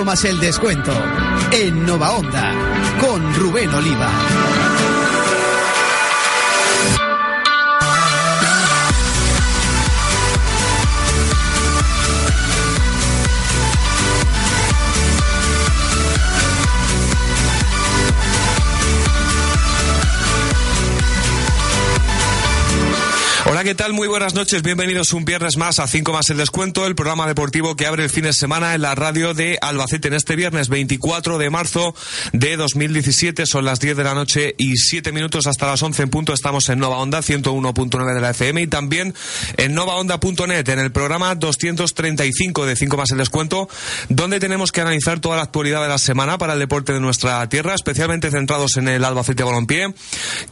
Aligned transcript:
5 0.00 0.04
más 0.04 0.24
el 0.24 0.40
descuento. 0.40 0.92
En 1.52 1.84
Nova 1.84 2.12
Onda, 2.12 2.52
con 3.00 3.34
Rubén 3.34 3.68
Oliva. 3.74 4.08
Hola, 23.60 23.68
¿qué 23.68 23.74
tal? 23.74 23.92
Muy 23.92 24.08
buenas 24.08 24.32
noches. 24.32 24.62
Bienvenidos 24.62 25.12
un 25.12 25.26
viernes 25.26 25.58
más 25.58 25.80
a 25.80 25.86
5 25.86 26.14
más 26.14 26.30
el 26.30 26.38
descuento, 26.38 26.86
el 26.86 26.94
programa 26.94 27.26
deportivo 27.26 27.76
que 27.76 27.86
abre 27.86 28.04
el 28.04 28.08
fin 28.08 28.24
de 28.24 28.32
semana 28.32 28.74
en 28.74 28.80
la 28.80 28.94
radio 28.94 29.34
de 29.34 29.58
Albacete. 29.60 30.08
En 30.08 30.14
este 30.14 30.34
viernes 30.34 30.70
24 30.70 31.36
de 31.36 31.50
marzo 31.50 31.94
de 32.32 32.56
2017 32.56 33.44
son 33.44 33.66
las 33.66 33.78
10 33.78 33.98
de 33.98 34.04
la 34.04 34.14
noche 34.14 34.54
y 34.56 34.78
7 34.78 35.12
minutos 35.12 35.46
hasta 35.46 35.66
las 35.66 35.82
11 35.82 36.04
en 36.04 36.08
punto. 36.08 36.32
Estamos 36.32 36.70
en 36.70 36.78
Nova 36.78 36.96
Onda 36.96 37.18
101.9 37.18 38.14
de 38.14 38.20
la 38.22 38.30
FM 38.30 38.62
y 38.62 38.66
también 38.66 39.14
en 39.58 39.74
novaonda.net 39.74 40.66
en 40.66 40.78
el 40.78 40.90
programa 40.90 41.34
235 41.34 42.64
de 42.64 42.76
5 42.76 42.96
más 42.96 43.10
el 43.10 43.18
descuento, 43.18 43.68
donde 44.08 44.40
tenemos 44.40 44.72
que 44.72 44.80
analizar 44.80 45.20
toda 45.20 45.36
la 45.36 45.42
actualidad 45.42 45.82
de 45.82 45.88
la 45.88 45.98
semana 45.98 46.38
para 46.38 46.54
el 46.54 46.60
deporte 46.60 46.94
de 46.94 47.00
nuestra 47.00 47.46
tierra, 47.50 47.74
especialmente 47.74 48.30
centrados 48.30 48.78
en 48.78 48.88
el 48.88 49.04
Albacete 49.04 49.42
Balompié, 49.42 49.92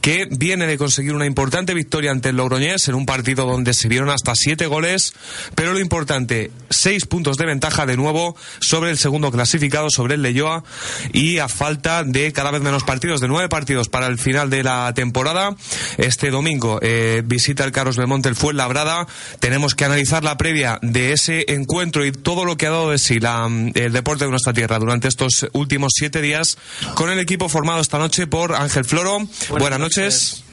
que 0.03 0.29
viene 0.31 0.67
de 0.67 0.77
conseguir 0.77 1.15
una 1.15 1.25
importante 1.25 1.73
victoria 1.73 2.11
ante 2.11 2.29
el 2.29 2.37
Logroñés 2.37 2.87
en 2.89 2.98
un 2.99 3.07
partido 3.07 3.47
donde 3.47 3.73
se 3.73 3.89
vieron 3.89 4.11
hasta 4.11 4.35
siete 4.35 4.67
goles, 4.67 5.15
pero 5.55 5.73
lo 5.73 5.81
importante, 5.81 6.51
seis 6.71 7.07
puntos 7.07 7.37
de 7.37 7.47
ventaja 7.47 7.87
de 7.87 7.97
nuevo 7.97 8.37
sobre 8.61 8.91
el 8.91 8.99
segundo 8.99 9.31
clasificado, 9.31 9.91
sobre 9.91 10.15
el 10.15 10.23
Leyoa, 10.23 10.65
y 11.13 11.39
a 11.39 11.49
falta 11.49 12.05
de 12.05 12.33
cada 12.33 12.51
vez 12.51 12.61
menos 12.61 12.85
partidos, 12.85 13.21
de 13.21 13.29
nueve 13.29 13.49
partidos 13.49 13.89
para 13.89 14.07
el 14.07 14.19
final 14.19 14.51
de 14.51 14.63
la 14.63 14.93
temporada. 14.95 15.57
Este 15.97 16.31
domingo 16.31 16.79
eh, 16.83 17.23
visita 17.25 17.65
el 17.65 17.73
Carlos 17.73 17.97
Belmonte 17.97 18.29
el 18.29 18.37
Fuenlabrada. 18.37 19.07
Tenemos 19.41 19.75
que 19.75 19.85
analizar 19.85 20.25
la 20.25 20.37
previa 20.37 20.79
de 20.83 21.13
ese 21.13 21.53
encuentro 21.53 22.05
y 22.05 22.13
todo 22.13 22.45
lo 22.45 22.57
que 22.57 22.67
ha 22.67 22.71
dado 22.71 22.91
de 22.91 22.99
sí 22.99 23.21
la, 23.21 23.49
el 23.75 23.93
deporte 23.93 24.25
de 24.25 24.31
nuestra 24.31 24.53
tierra 24.53 24.79
durante 24.79 25.09
estos 25.09 25.47
últimos 25.53 25.93
siete 25.95 26.21
días 26.21 26.59
con 26.95 27.11
el 27.11 27.19
equipo 27.19 27.49
formado 27.49 27.81
esta 27.81 27.99
noche 27.99 28.27
por 28.27 28.55
Ángel 28.55 28.85
Floro. 28.85 29.21
Buenas, 29.51 29.79
noches. 29.79 30.48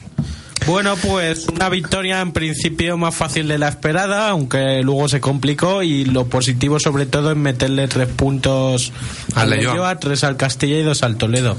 Bueno, 0.66 0.96
pues 0.96 1.46
una 1.48 1.68
victoria 1.68 2.20
en 2.20 2.32
principio 2.32 2.96
más 2.96 3.14
fácil 3.14 3.46
de 3.46 3.56
la 3.56 3.68
esperada, 3.68 4.28
aunque 4.30 4.82
luego 4.82 5.08
se 5.08 5.20
complicó 5.20 5.84
y 5.84 6.04
lo 6.04 6.26
positivo 6.26 6.80
sobre 6.80 7.06
todo 7.06 7.30
es 7.30 7.36
meterle 7.36 7.86
tres 7.86 8.08
puntos 8.08 8.92
al 9.34 9.50
Leyoa, 9.50 10.00
tres 10.00 10.24
al 10.24 10.36
Castilla 10.36 10.78
y 10.78 10.82
dos 10.82 11.04
al 11.04 11.16
Toledo. 11.16 11.56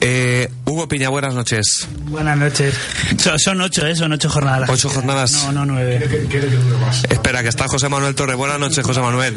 eh, 0.00 0.48
Hugo 0.70 0.86
Piña, 0.86 1.08
buenas 1.08 1.34
noches. 1.34 1.88
Buenas 2.04 2.38
noches. 2.38 2.74
Son, 3.38 3.60
ocho, 3.60 3.84
¿eh? 3.84 3.96
Son 3.96 4.12
ocho 4.12 4.30
jornadas. 4.30 4.70
Ocho 4.70 4.88
jornadas. 4.88 5.32
No, 5.46 5.52
no, 5.52 5.66
nueve. 5.66 6.08
Espera, 7.08 7.42
que 7.42 7.48
está 7.48 7.66
José 7.66 7.88
Manuel 7.88 8.14
Torre. 8.14 8.36
Buenas 8.36 8.60
noches, 8.60 8.86
José 8.86 9.00
Manuel. 9.00 9.36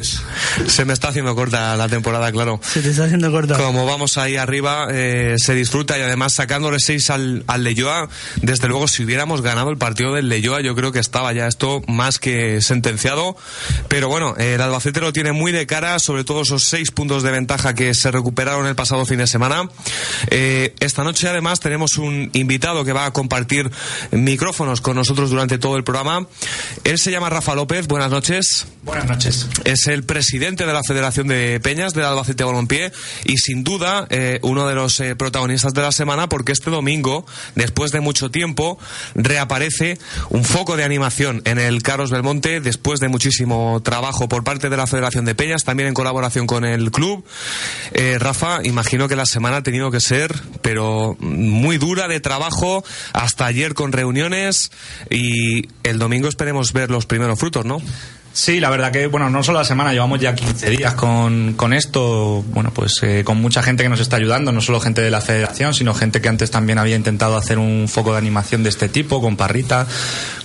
Se 0.68 0.86
me 0.86 0.94
está 0.94 1.08
haciendo 1.08 1.34
corta 1.34 1.76
la 1.76 1.90
temporada, 1.90 2.32
claro. 2.32 2.60
Se 2.62 2.84
te 2.84 2.92
está 2.92 3.06
haciendo 3.06 3.32
corta. 3.32 3.58
Como 3.58 3.88
vamos 3.88 4.20
ahí 4.20 4.38
arriba, 4.38 4.90
eh, 4.92 5.34
se 5.40 5.56
disfruta 5.56 5.98
y 5.98 6.02
además 6.02 6.34
sacándole 6.34 6.78
seis 6.80 7.10
al, 7.10 7.44
al 7.48 7.64
Leyoa, 7.64 8.10
desde 8.44 8.68
luego 8.68 8.88
si 8.88 9.04
hubiéramos 9.04 9.42
ganado 9.42 9.72
el 9.72 9.78
partido 9.78 10.14
del 10.14 10.30
Leyoa, 10.30 10.62
yo 10.62 10.76
creo 10.76 10.92
que 10.92 11.00
estaba 11.00 11.34
ya 11.34 11.48
esto 11.48 11.82
más 11.88 12.20
que 12.20 12.62
sentenciado. 12.62 13.36
Pero 13.88 14.08
bueno, 14.08 14.36
el 14.38 14.62
Albacete 14.62 15.00
lo 15.00 15.12
tiene 15.12 15.32
muy 15.32 15.52
de 15.52 15.66
cara, 15.66 15.98
sobre 15.98 16.26
todo 16.26 16.44
esos 16.44 16.64
seis 16.64 16.92
puntos 16.92 17.24
de 17.24 17.32
ventaja 17.32 17.74
que 17.74 17.96
se 17.96 18.12
recuperaron 18.12 18.68
el 18.68 18.76
pasado 18.76 19.04
fin 19.08 19.18
de 19.18 19.26
semana. 19.26 19.68
Eh, 20.30 20.76
esta 20.80 21.04
noche 21.04 21.23
además 21.28 21.60
tenemos 21.60 21.98
un 21.98 22.30
invitado 22.34 22.86
que 22.86 22.94
va 22.94 23.06
a 23.06 23.14
compartir 23.14 23.70
micrófonos 24.12 24.82
con 24.82 24.96
nosotros 24.96 25.30
durante 25.30 25.58
todo 25.58 25.78
el 25.78 25.84
programa. 25.84 26.28
Él 26.84 27.00
se 27.00 27.12
llama 27.12 27.30
Rafa 27.30 27.56
López. 27.56 27.88
Buenas 27.88 28.12
noches. 28.12 28.68
Buenas 28.84 29.08
noches. 29.08 29.48
Es 29.64 29.88
el 29.88 30.04
presidente 30.04 30.66
de 30.66 30.74
la 30.74 30.84
Federación 30.84 31.28
de 31.28 31.60
Peñas 31.62 31.94
del 31.94 32.06
Albacete 32.06 32.44
Balompié 32.44 32.92
y 33.24 33.38
sin 33.38 33.64
duda 33.64 34.08
eh, 34.10 34.40
uno 34.42 34.68
de 34.68 34.76
los 34.76 35.00
eh, 35.00 35.16
protagonistas 35.16 35.74
de 35.74 35.82
la 35.82 35.92
semana 35.92 36.28
porque 36.28 36.52
este 36.52 36.70
domingo, 36.70 37.26
después 37.56 37.92
de 37.92 38.02
mucho 38.02 38.30
tiempo, 38.30 38.78
reaparece 39.16 39.98
un 40.30 40.44
foco 40.44 40.76
de 40.76 40.84
animación 40.84 41.42
en 41.46 41.60
el 41.60 41.82
Carlos 41.82 42.12
Belmonte 42.12 42.60
después 42.60 43.00
de 43.00 43.08
muchísimo 43.08 43.82
trabajo 43.84 44.28
por 44.28 44.44
parte 44.44 44.70
de 44.70 44.78
la 44.78 44.88
Federación 44.88 45.26
de 45.26 45.36
Peñas, 45.36 45.64
también 45.64 45.88
en 45.88 45.94
colaboración 45.94 46.48
con 46.48 46.66
el 46.66 46.92
club. 46.92 47.24
Eh, 47.94 48.18
Rafa, 48.20 48.60
imagino 48.64 49.08
que 49.08 49.16
la 49.16 49.26
semana 49.26 49.58
ha 49.58 49.64
tenido 49.64 49.92
que 49.92 50.00
ser, 50.00 50.34
pero 50.62 51.13
muy 51.20 51.78
dura 51.78 52.08
de 52.08 52.20
trabajo, 52.20 52.84
hasta 53.14 53.46
ayer 53.46 53.74
con 53.74 53.92
reuniones 53.92 54.72
y 55.10 55.70
el 55.84 56.00
domingo 56.00 56.28
esperemos 56.28 56.74
ver 56.74 56.90
los 56.92 57.06
primeros 57.06 57.40
frutos, 57.40 57.66
¿no? 57.66 57.82
Sí, 58.36 58.60
la 58.60 58.72
verdad 58.72 58.92
que, 58.92 59.06
bueno, 59.06 59.30
no 59.30 59.44
solo 59.44 59.60
la 59.60 59.64
semana, 59.64 59.94
llevamos 59.94 60.20
ya 60.20 60.34
15 60.34 60.72
días 60.72 60.96
con, 60.96 61.54
con 61.54 61.72
esto, 61.72 62.44
bueno, 62.48 62.72
pues 62.74 63.00
eh, 63.04 63.24
con 63.24 63.40
mucha 63.40 63.62
gente 63.62 63.84
que 63.84 63.90
nos 63.90 64.00
está 64.00 64.16
ayudando, 64.16 64.52
no 64.52 64.60
solo 64.60 64.80
gente 64.80 65.02
de 65.02 65.12
la 65.12 65.22
federación, 65.22 65.76
sino 65.76 65.94
gente 65.94 66.20
que 66.20 66.30
antes 66.30 66.50
también 66.50 66.80
había 66.80 66.96
intentado 66.96 67.38
hacer 67.38 67.60
un 67.60 67.88
foco 67.88 68.12
de 68.12 68.18
animación 68.18 68.64
de 68.64 68.70
este 68.70 68.90
tipo, 68.90 69.22
con 69.22 69.38
Parrita, 69.38 69.86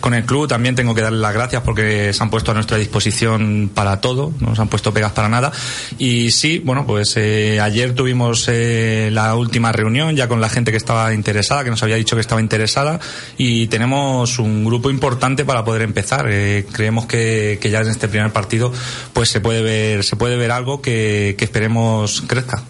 con 0.01 0.13
el 0.13 0.25
club, 0.25 0.47
también 0.47 0.75
tengo 0.75 0.95
que 0.95 1.01
darle 1.01 1.19
las 1.19 1.33
gracias 1.33 1.63
porque 1.63 2.13
se 2.13 2.23
han 2.23 2.29
puesto 2.29 2.51
a 2.51 2.55
nuestra 2.55 2.77
disposición 2.77 3.71
para 3.73 4.03
todo, 4.03 4.35
no 4.39 4.51
nos 4.51 4.59
han 4.59 4.69
puesto 4.69 4.93
pegas 4.93 5.13
para 5.13 5.31
nada. 5.31 5.51
Y 5.97 6.31
sí, 6.31 6.61
bueno, 6.63 6.87
pues 6.87 7.15
eh, 7.17 7.59
ayer 7.59 7.95
tuvimos 7.95 8.49
eh, 8.49 9.09
la 9.13 9.35
última 9.35 9.73
reunión 9.73 10.15
ya 10.15 10.29
con 10.29 10.43
la 10.43 10.51
gente 10.51 10.73
que 10.73 10.77
estaba 10.77 11.15
interesada, 11.15 11.65
que 11.65 11.71
nos 11.71 11.83
había 11.83 11.97
dicho 11.97 12.17
que 12.17 12.21
estaba 12.21 12.43
interesada, 12.43 13.01
y 13.39 13.67
tenemos 13.69 14.39
un 14.39 14.67
grupo 14.67 14.91
importante 14.91 15.47
para 15.47 15.65
poder 15.65 15.81
empezar. 15.81 16.27
Eh, 16.29 16.67
creemos 16.71 17.07
que, 17.07 17.59
que 17.59 17.71
ya 17.71 17.78
en 17.83 17.91
este 17.91 18.09
primer 18.09 18.33
partido 18.33 18.73
pues 19.13 19.29
se 19.29 19.41
puede 19.41 19.63
ver 19.63 20.05
se 20.05 20.17
puede 20.17 20.37
ver 20.37 20.51
algo 20.51 20.83
que, 20.83 21.37
esperemos 21.39 22.23
crezca. 22.27 22.63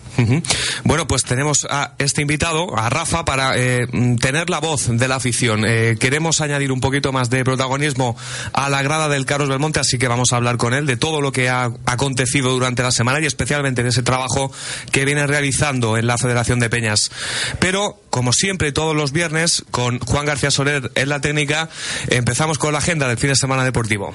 Bueno, 0.83 1.07
pues 1.07 1.23
tenemos 1.23 1.65
a 1.71 1.95
este 1.99 2.23
invitado, 2.23 2.77
a 2.77 2.91
Rafa, 2.91 3.25
para 3.25 3.57
eh, 3.57 3.87
tener 4.21 4.51
la 4.51 4.59
voz 4.59 4.89
de 4.89 5.07
la 5.07 5.17
afición. 5.17 5.65
Eh, 5.65 5.97
queremos 5.99 6.41
añadir 6.41 6.73
un 6.73 6.81
poquito 6.81 7.13
más 7.13 7.31
de 7.31 7.45
protagonismo 7.45 8.17
a 8.53 8.69
la 8.69 8.83
grada 8.83 9.09
del 9.09 9.27
Carlos 9.27 9.49
Belmonte, 9.49 9.79
así 9.79 9.97
que 9.97 10.09
vamos 10.09 10.33
a 10.33 10.37
hablar 10.37 10.57
con 10.57 10.75
él 10.75 10.87
de 10.87 10.97
todo 10.97 11.21
lo 11.21 11.31
que 11.31 11.49
ha 11.49 11.71
acontecido 11.87 12.51
durante 12.51 12.83
la 12.83 12.91
semana 12.91 13.21
y 13.21 13.27
especialmente 13.27 13.85
de 13.85 13.91
ese 13.91 14.03
trabajo 14.03 14.51
que 14.91 15.05
viene 15.05 15.27
realizando 15.27 15.97
en 15.97 16.07
la 16.09 16.19
Federación 16.19 16.59
de 16.59 16.69
Peñas. 16.69 17.11
Pero, 17.61 18.01
como 18.11 18.33
siempre, 18.33 18.73
todos 18.73 18.97
los 18.97 19.13
viernes, 19.13 19.65
con 19.71 20.01
Juan 20.01 20.27
García 20.27 20.51
Soler 20.51 20.91
en 20.97 21.09
la 21.09 21.21
técnica, 21.21 21.69
empezamos 22.09 22.59
con 22.59 22.73
la 22.73 22.79
agenda 22.79 23.07
del 23.09 23.19
fin 23.19 23.31
de 23.31 23.37
semana 23.37 23.65
deportivo. 23.65 24.15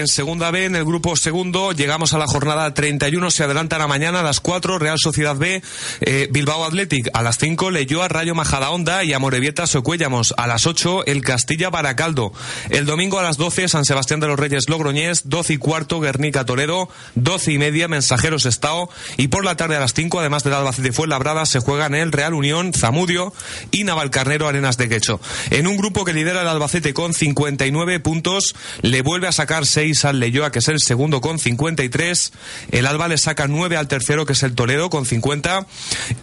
En 0.00 0.08
segunda 0.08 0.50
B, 0.50 0.64
en 0.64 0.76
el 0.76 0.86
grupo 0.86 1.14
segundo, 1.14 1.72
llegamos 1.72 2.14
a 2.14 2.18
la 2.18 2.26
jornada 2.26 2.72
31, 2.72 3.30
se 3.30 3.44
adelantan 3.44 3.82
a 3.82 3.86
mañana 3.86 4.20
a 4.20 4.22
las 4.22 4.40
4, 4.40 4.78
Real 4.78 4.98
Sociedad 4.98 5.36
B, 5.36 5.62
eh, 6.00 6.26
Bilbao 6.30 6.64
Athletic. 6.64 7.10
A 7.12 7.20
las 7.20 7.36
5, 7.36 7.70
Leyoa 7.70 8.08
Rayo 8.08 8.34
Majadahonda 8.34 9.04
y 9.04 9.12
Amorebieta 9.12 9.66
Socuellamos. 9.66 10.32
A 10.38 10.46
las 10.46 10.66
8, 10.66 11.04
el 11.04 11.20
Castilla 11.20 11.68
Baracaldo. 11.68 12.32
El 12.70 12.86
domingo 12.86 13.18
a 13.18 13.22
las 13.22 13.36
12, 13.36 13.68
San 13.68 13.84
Sebastián 13.84 14.20
de 14.20 14.28
los 14.28 14.40
Reyes 14.40 14.70
Logroñés, 14.70 15.28
12 15.28 15.52
y 15.52 15.56
cuarto, 15.58 16.00
Guernica 16.00 16.46
Toledo, 16.46 16.88
12 17.16 17.52
y 17.52 17.58
media, 17.58 17.86
Mensajeros 17.86 18.46
Estao. 18.46 18.88
Y 19.18 19.28
por 19.28 19.44
la 19.44 19.58
tarde 19.58 19.76
a 19.76 19.80
las 19.80 19.92
5, 19.92 20.18
además 20.18 20.44
del 20.44 20.54
Albacete 20.54 20.92
Fuenlabrada, 20.92 21.44
se 21.44 21.60
juegan 21.60 21.94
el 21.94 22.10
Real 22.10 22.32
Unión, 22.32 22.72
Zamudio 22.72 23.34
y 23.70 23.84
Navalcarnero 23.84 24.48
Arenas 24.48 24.78
de 24.78 24.88
Quecho. 24.88 25.20
En 25.50 25.66
un 25.66 25.76
grupo 25.76 26.06
que 26.06 26.14
lidera 26.14 26.40
el 26.40 26.48
Albacete 26.48 26.94
con 26.94 27.12
59 27.12 28.00
puntos, 28.00 28.54
le 28.80 29.02
vuelve 29.02 29.28
a 29.28 29.32
sacar 29.32 29.66
6 29.66 29.89
al 30.04 30.20
Leyoa, 30.20 30.52
que 30.52 30.60
es 30.60 30.68
el 30.68 30.78
segundo 30.78 31.20
con 31.20 31.38
53. 31.38 32.32
El 32.70 32.86
Alba 32.86 33.08
le 33.08 33.18
saca 33.18 33.46
9 33.48 33.76
al 33.76 33.88
tercero, 33.88 34.26
que 34.26 34.32
es 34.32 34.42
el 34.42 34.54
Toledo, 34.54 34.90
con 34.90 35.06
50. 35.06 35.66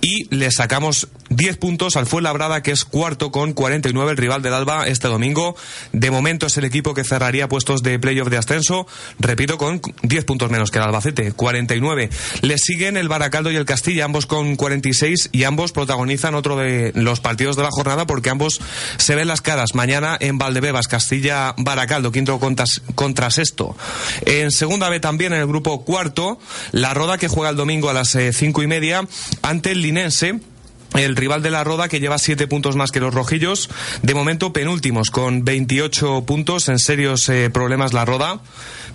Y 0.02 0.34
le 0.36 0.52
sacamos 0.52 1.08
10 1.30 1.58
puntos 1.58 1.96
al 1.96 2.08
Fuenlabrada, 2.08 2.64
que 2.64 2.72
es 2.72 2.86
cuarto 2.86 3.32
con 3.32 3.54
49, 3.54 4.12
el 4.12 4.18
rival 4.18 4.42
del 4.42 4.54
Alba 4.54 4.88
este 4.88 5.08
domingo. 5.08 5.56
De 5.92 6.12
momento 6.12 6.48
es 6.48 6.58
el 6.58 6.66
equipo 6.66 6.94
que 6.94 7.04
cerraría 7.04 7.48
puestos 7.50 7.84
de 7.84 8.00
playoff 8.00 8.30
de 8.30 8.38
ascenso, 8.38 8.88
repito, 9.20 9.58
con 9.58 9.82
10 10.04 10.26
puntos 10.26 10.50
menos 10.50 10.72
que 10.72 10.80
el 10.80 10.86
Albacete, 10.86 11.32
49. 11.32 12.10
Le 12.42 12.58
siguen 12.58 12.98
el 12.98 13.10
Baracaldo 13.10 13.52
y 13.52 13.56
el 13.56 13.66
Castilla, 13.66 14.06
ambos 14.06 14.26
con 14.26 14.56
46 14.56 15.30
y 15.32 15.44
ambos 15.44 15.72
protagonizan 15.72 16.36
otro 16.36 16.56
de 16.56 16.92
los 16.96 17.20
partidos 17.20 17.56
de 17.56 17.64
la 17.64 17.72
jornada 17.72 18.06
porque 18.06 18.30
ambos 18.30 18.60
se 18.98 19.16
ven 19.16 19.28
las 19.28 19.42
caras 19.42 19.76
mañana 19.76 20.18
en 20.20 20.38
Valdebebas, 20.38 20.88
Castilla, 20.88 21.54
Baracaldo, 21.58 22.12
quinto 22.12 22.40
contra, 22.40 22.66
contra 22.96 23.30
sexto. 23.32 23.76
En 24.26 24.52
segunda 24.52 24.90
B 24.90 25.00
también 25.00 25.34
en 25.34 25.42
el 25.42 25.48
grupo 25.48 25.84
cuarto, 25.84 26.40
la 26.72 26.94
Roda 26.94 27.18
que 27.18 27.28
juega 27.28 27.50
el 27.50 27.56
domingo 27.56 27.90
a 27.90 27.94
las 27.94 28.16
eh, 28.16 28.34
cinco 28.34 28.64
y 28.64 28.68
media 28.68 29.08
ante 29.42 29.72
el 29.72 29.82
Linense 29.82 30.40
el 30.96 31.16
rival 31.16 31.44
de 31.44 31.52
la 31.52 31.64
Roda 31.64 31.88
que 31.88 32.00
lleva 32.00 32.18
siete 32.18 32.48
puntos 32.48 32.76
más 32.76 32.92
que 32.92 33.00
los 33.00 33.14
rojillos. 33.14 33.70
De 34.02 34.14
momento 34.14 34.54
penúltimos 34.54 35.12
con 35.12 35.44
28 35.44 36.24
puntos 36.26 36.70
en 36.70 36.80
serios 36.80 37.28
eh, 37.30 37.50
problemas 37.50 37.94
la 37.94 38.06
Roda. 38.06 38.40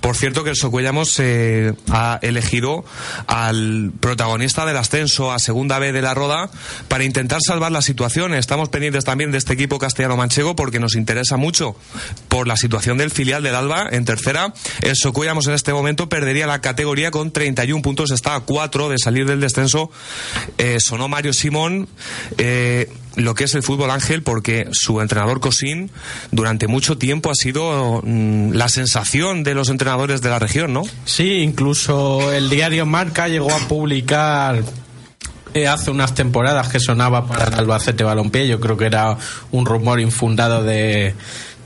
Por 0.02 0.16
cierto 0.16 0.42
que 0.42 0.50
el 0.50 0.56
Socuellamos 0.56 1.18
eh, 1.20 1.74
ha 1.88 2.18
elegido 2.22 2.84
al 3.28 3.92
protagonista 4.00 4.66
del 4.66 4.76
ascenso 4.76 5.30
a 5.30 5.38
segunda 5.38 5.78
B 5.78 5.92
de 5.92 6.02
la 6.02 6.12
Roda 6.12 6.50
para 6.88 7.04
intentar 7.04 7.38
salvar 7.40 7.70
la 7.70 7.82
situación. 7.82 8.34
Estamos 8.34 8.68
pendientes 8.68 9.04
también 9.04 9.30
de 9.30 9.38
este 9.38 9.52
equipo 9.52 9.78
castellano-manchego 9.78 10.56
porque 10.56 10.80
nos 10.80 10.96
interesa 10.96 11.36
mucho 11.36 11.76
por 12.26 12.48
la 12.48 12.56
situación 12.56 12.98
del 12.98 13.12
filial 13.12 13.44
del 13.44 13.54
Alba 13.54 13.86
en 13.92 14.04
tercera. 14.04 14.52
El 14.80 14.96
Socuellamos 14.96 15.46
en 15.46 15.54
este 15.54 15.72
momento 15.72 16.08
perdería 16.08 16.48
la 16.48 16.60
categoría 16.60 17.12
con 17.12 17.30
31 17.30 17.80
puntos. 17.80 18.10
Está 18.10 18.34
a 18.34 18.40
cuatro 18.40 18.88
de 18.88 18.98
salir 18.98 19.24
del 19.24 19.40
descenso. 19.40 19.88
Eh, 20.58 20.78
sonó 20.80 21.06
Mario 21.06 21.32
Simón. 21.32 21.88
Eh, 22.38 22.90
lo 23.16 23.34
que 23.34 23.44
es 23.44 23.54
el 23.54 23.62
fútbol 23.62 23.90
ángel 23.90 24.22
porque 24.22 24.68
su 24.72 25.00
entrenador 25.00 25.40
Cosín 25.40 25.90
durante 26.30 26.66
mucho 26.66 26.98
tiempo 26.98 27.30
ha 27.30 27.34
sido 27.34 28.02
mm, 28.04 28.52
la 28.52 28.68
sensación 28.68 29.42
de 29.42 29.54
los 29.54 29.68
entrenadores 29.68 30.22
de 30.22 30.30
la 30.30 30.38
región, 30.38 30.72
¿no? 30.72 30.82
Sí, 31.04 31.42
incluso 31.42 32.32
el 32.32 32.48
diario 32.50 32.86
Marca 32.86 33.28
llegó 33.28 33.52
a 33.52 33.58
publicar 33.68 34.62
eh, 35.54 35.68
hace 35.68 35.90
unas 35.90 36.14
temporadas 36.14 36.68
que 36.68 36.80
sonaba 36.80 37.26
para 37.26 37.44
el 37.44 37.54
Albacete 37.54 38.04
Balompié, 38.04 38.48
yo 38.48 38.58
creo 38.58 38.78
que 38.78 38.86
era 38.86 39.18
un 39.50 39.66
rumor 39.66 40.00
infundado 40.00 40.62
de 40.62 41.14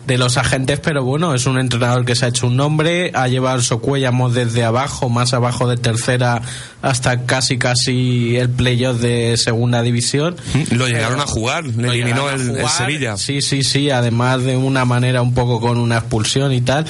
de 0.06 0.18
los 0.18 0.36
agentes, 0.36 0.80
pero 0.80 1.02
bueno, 1.02 1.34
es 1.34 1.46
un 1.46 1.58
entrenador 1.58 2.04
que 2.04 2.14
se 2.14 2.26
ha 2.26 2.28
hecho 2.28 2.46
un 2.46 2.56
nombre, 2.56 3.10
ha 3.14 3.28
llevado 3.28 3.60
Socuellamos 3.60 4.34
desde 4.34 4.64
abajo, 4.64 5.08
más 5.08 5.34
abajo 5.34 5.68
de 5.68 5.76
tercera, 5.76 6.42
hasta 6.82 7.26
casi 7.26 7.58
casi 7.58 8.36
el 8.36 8.48
playoff 8.50 9.00
de 9.00 9.36
segunda 9.36 9.82
división. 9.82 10.36
Lo 10.70 10.86
llegaron 10.86 11.20
a 11.20 11.26
jugar, 11.26 11.64
le 11.64 11.88
eliminó 11.88 12.30
el, 12.30 12.56
el 12.56 12.68
Sevilla. 12.68 13.16
Sí, 13.16 13.42
sí, 13.42 13.62
sí, 13.62 13.90
además 13.90 14.42
de 14.42 14.56
una 14.56 14.84
manera 14.84 15.22
un 15.22 15.34
poco 15.34 15.60
con 15.60 15.78
una 15.78 15.98
expulsión 15.98 16.52
y 16.52 16.60
tal 16.60 16.86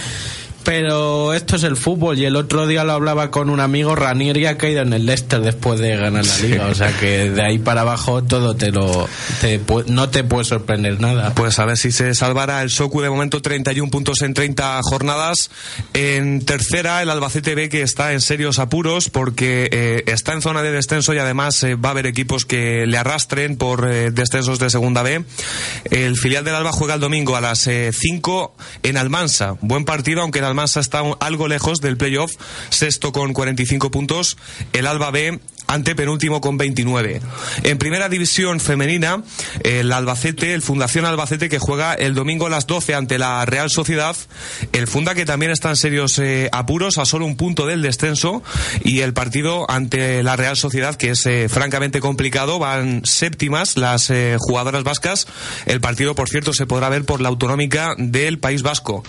pero 0.66 1.32
esto 1.32 1.54
es 1.54 1.62
el 1.62 1.76
fútbol 1.76 2.18
y 2.18 2.24
el 2.24 2.34
otro 2.34 2.66
día 2.66 2.82
lo 2.82 2.92
hablaba 2.92 3.30
con 3.30 3.50
un 3.50 3.60
amigo, 3.60 3.94
Ranieri 3.94 4.46
ha 4.46 4.58
caído 4.58 4.82
en 4.82 4.92
el 4.92 5.06
Leicester 5.06 5.40
después 5.40 5.78
de 5.78 5.94
ganar 5.94 6.26
la 6.26 6.38
liga, 6.38 6.66
o 6.66 6.74
sea 6.74 6.90
que 6.98 7.30
de 7.30 7.40
ahí 7.40 7.60
para 7.60 7.82
abajo 7.82 8.24
todo 8.24 8.56
te 8.56 8.72
lo 8.72 9.08
no 9.86 10.08
te 10.08 10.24
puede 10.24 10.44
sorprender 10.44 11.00
nada. 11.00 11.34
Pues 11.34 11.60
a 11.60 11.66
ver 11.66 11.76
si 11.76 11.92
se 11.92 12.16
salvará 12.16 12.62
el 12.62 12.70
Socu 12.70 13.00
de 13.00 13.08
momento 13.08 13.40
31 13.40 13.92
puntos 13.92 14.22
en 14.22 14.34
30 14.34 14.80
jornadas. 14.82 15.50
En 15.94 16.44
tercera 16.44 17.00
el 17.00 17.10
Albacete 17.10 17.54
B 17.54 17.68
que 17.68 17.82
está 17.82 18.12
en 18.12 18.20
serios 18.20 18.58
apuros 18.58 19.08
porque 19.08 19.68
eh, 19.70 20.02
está 20.06 20.32
en 20.32 20.42
zona 20.42 20.62
de 20.62 20.72
descenso 20.72 21.14
y 21.14 21.18
además 21.18 21.62
eh, 21.62 21.76
va 21.76 21.90
a 21.90 21.92
haber 21.92 22.06
equipos 22.06 22.44
que 22.44 22.88
le 22.88 22.98
arrastren 22.98 23.56
por 23.56 23.88
eh, 23.88 24.10
descensos 24.10 24.58
de 24.58 24.68
segunda 24.70 25.04
B. 25.04 25.24
El 25.92 26.16
filial 26.16 26.44
del 26.44 26.56
Alba 26.56 26.72
juega 26.72 26.94
el 26.94 27.00
domingo 27.00 27.36
a 27.36 27.40
las 27.40 27.68
5 27.68 28.56
en 28.82 28.96
Almansa. 28.96 29.56
Buen 29.60 29.84
partido 29.84 30.22
aunque 30.22 30.40
el 30.40 30.44
Almansa 30.44 30.55
está 30.64 31.02
algo 31.20 31.48
lejos 31.48 31.80
del 31.80 31.96
playoff, 31.96 32.32
sexto 32.70 33.12
con 33.12 33.32
45 33.32 33.90
puntos. 33.90 34.36
El 34.72 34.86
Alba 34.86 35.10
B 35.10 35.40
ante 35.66 35.94
penúltimo 35.94 36.40
con 36.40 36.56
29. 36.56 37.20
En 37.62 37.78
primera 37.78 38.08
división 38.08 38.60
femenina, 38.60 39.22
el 39.62 39.92
Albacete, 39.92 40.54
el 40.54 40.62
Fundación 40.62 41.04
Albacete 41.04 41.48
que 41.48 41.58
juega 41.58 41.94
el 41.94 42.14
domingo 42.14 42.46
a 42.46 42.50
las 42.50 42.66
12 42.66 42.94
ante 42.94 43.18
la 43.18 43.44
Real 43.44 43.70
Sociedad. 43.70 44.16
El 44.72 44.86
Funda 44.86 45.14
que 45.14 45.24
también 45.24 45.52
está 45.52 45.70
en 45.70 45.76
serios 45.76 46.18
eh, 46.18 46.48
apuros 46.52 46.98
a 46.98 47.04
solo 47.04 47.26
un 47.26 47.36
punto 47.36 47.66
del 47.66 47.82
descenso 47.82 48.42
y 48.84 49.00
el 49.00 49.12
partido 49.12 49.70
ante 49.70 50.22
la 50.22 50.36
Real 50.36 50.56
Sociedad 50.56 50.96
que 50.96 51.10
es 51.10 51.26
eh, 51.26 51.48
francamente 51.48 52.00
complicado. 52.00 52.58
Van 52.58 53.04
séptimas 53.04 53.76
las 53.76 54.10
eh, 54.10 54.36
jugadoras 54.38 54.84
vascas. 54.84 55.26
El 55.66 55.80
partido, 55.80 56.14
por 56.14 56.28
cierto, 56.28 56.52
se 56.52 56.66
podrá 56.66 56.88
ver 56.88 57.04
por 57.04 57.20
la 57.20 57.28
autonómica 57.28 57.94
del 57.98 58.38
País 58.38 58.62
Vasco. 58.62 59.02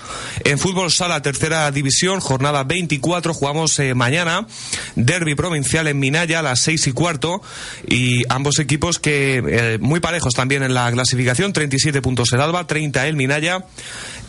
En 0.44 0.58
fútbol 0.58 0.92
sala, 0.92 1.22
tercera 1.22 1.70
división, 1.72 2.20
jornada 2.20 2.64
24, 2.64 3.34
jugamos 3.34 3.80
mañana. 3.96 4.48
Derby 4.96 5.36
provincial 5.36 5.88
en 5.88 6.00
Minaya 6.00 6.42
las 6.50 6.62
seis 6.62 6.88
y 6.88 6.92
cuarto 6.92 7.42
y 7.88 8.24
ambos 8.30 8.60
equipos 8.60 9.00
que 9.00 9.44
eh, 9.46 9.78
muy 9.80 10.00
parejos 10.00 10.34
también 10.34 10.64
en 10.64 10.74
la 10.74 10.92
clasificación, 10.92 11.54
37 11.54 12.02
puntos 12.02 12.32
el 12.34 12.42
Alba, 12.42 12.66
30 12.66 13.08
el 13.08 13.16
Minaya. 13.16 13.66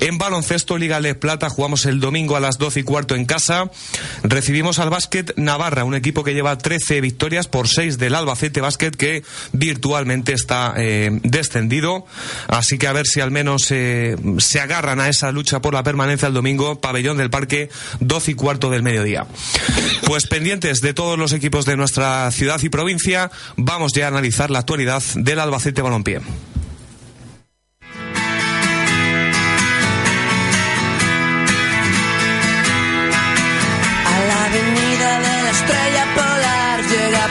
En 0.00 0.18
baloncesto, 0.18 0.78
Liga 0.78 1.00
Les 1.00 1.16
Plata, 1.16 1.50
jugamos 1.50 1.84
el 1.86 2.00
domingo 2.00 2.36
a 2.36 2.40
las 2.40 2.58
12 2.58 2.80
y 2.80 2.82
cuarto 2.82 3.14
en 3.14 3.24
casa. 3.24 3.70
Recibimos 4.22 4.78
al 4.78 4.90
Básquet 4.90 5.32
Navarra, 5.36 5.84
un 5.84 5.94
equipo 5.94 6.22
que 6.22 6.34
lleva 6.34 6.56
13 6.56 7.00
victorias 7.00 7.48
por 7.48 7.68
6 7.68 7.98
del 7.98 8.14
Albacete 8.14 8.60
Básquet, 8.60 8.94
que 8.96 9.24
virtualmente 9.52 10.32
está 10.32 10.74
eh, 10.76 11.10
descendido. 11.22 12.06
Así 12.46 12.78
que 12.78 12.86
a 12.86 12.92
ver 12.92 13.06
si 13.06 13.20
al 13.20 13.30
menos 13.30 13.70
eh, 13.70 14.16
se 14.38 14.60
agarran 14.60 15.00
a 15.00 15.08
esa 15.08 15.32
lucha 15.32 15.60
por 15.60 15.74
la 15.74 15.82
permanencia 15.82 16.28
el 16.28 16.34
domingo, 16.34 16.80
pabellón 16.80 17.16
del 17.16 17.30
parque, 17.30 17.68
12 18.00 18.30
y 18.30 18.34
cuarto 18.34 18.70
del 18.70 18.82
mediodía. 18.82 19.26
Pues 20.06 20.26
pendientes 20.26 20.80
de 20.80 20.94
todos 20.94 21.18
los 21.18 21.32
equipos 21.32 21.64
de 21.64 21.76
nuestra 21.76 22.30
ciudad 22.30 22.60
y 22.62 22.68
provincia, 22.68 23.30
vamos 23.56 23.92
ya 23.92 24.06
a 24.06 24.08
analizar 24.08 24.50
la 24.50 24.60
actualidad 24.60 25.02
del 25.14 25.40
Albacete 25.40 25.82
Balompié. 25.82 26.20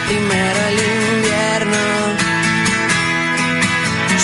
Primero 0.08 0.60
el 0.72 0.80
invierno. 0.80 1.84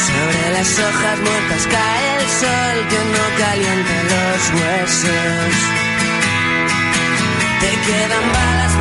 Sobre 0.07 0.51
las 0.51 0.79
hojas 0.79 1.19
muertas 1.19 1.67
cae 1.67 2.07
el 2.19 2.27
sol 2.41 2.75
que 2.91 3.01
no 3.15 3.23
calienta 3.43 3.95
los 4.13 4.41
huesos. 4.57 5.53
Te 7.61 7.71
quedan 7.87 8.25
balas 8.33 8.72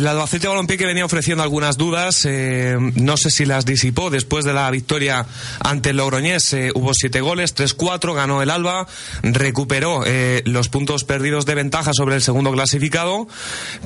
El 0.00 0.06
Albacete 0.06 0.48
Balompié 0.48 0.78
que 0.78 0.86
venía 0.86 1.04
ofreciendo 1.04 1.42
algunas 1.42 1.76
dudas, 1.76 2.24
eh, 2.24 2.74
no 2.94 3.18
sé 3.18 3.28
si 3.28 3.44
las 3.44 3.66
disipó 3.66 4.08
después 4.08 4.46
de 4.46 4.54
la 4.54 4.70
victoria 4.70 5.26
ante 5.62 5.90
el 5.90 5.98
Logroñés. 5.98 6.54
Eh, 6.54 6.70
hubo 6.74 6.94
siete 6.94 7.20
goles, 7.20 7.54
3-4, 7.54 8.14
ganó 8.14 8.40
el 8.40 8.48
Alba, 8.48 8.86
recuperó 9.22 10.02
eh, 10.06 10.40
los 10.46 10.70
puntos 10.70 11.04
perdidos 11.04 11.44
de 11.44 11.54
ventaja 11.54 11.92
sobre 11.92 12.14
el 12.14 12.22
segundo 12.22 12.50
clasificado, 12.50 13.28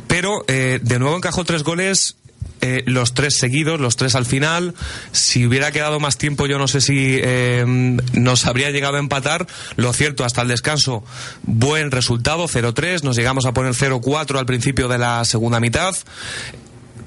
pero 0.07 0.45
de 0.47 0.99
nuevo 1.01 1.17
encajó 1.17 1.45
tres 1.45 1.65
goles 1.65 2.15
eh, 2.61 2.83
los 2.87 3.13
tres 3.13 3.35
seguidos, 3.37 3.81
los 3.81 3.97
tres 3.97 4.15
al 4.15 4.25
final. 4.25 4.75
Si 5.13 5.47
hubiera 5.47 5.71
quedado 5.71 6.01
más 6.01 6.17
tiempo, 6.17 6.47
yo 6.47 6.59
no 6.59 6.67
sé 6.67 6.81
si 6.81 7.19
eh, 7.23 7.65
nos 7.67 8.47
habría 8.47 8.71
llegado 8.71 8.97
a 8.97 9.01
empatar. 9.01 9.47
Lo 9.77 9.93
cierto, 9.93 10.25
hasta 10.25 10.43
el 10.43 10.49
descanso, 10.49 11.05
buen 11.43 11.91
resultado, 11.91 12.49
0-3. 12.49 13.03
Nos 13.03 13.17
llegamos 13.17 13.45
a 13.47 13.53
poner 13.53 13.75
0-4 13.75 14.39
al 14.39 14.47
principio 14.47 14.89
de 14.89 14.99
la 14.99 15.25
segunda 15.25 15.61
mitad 15.61 15.95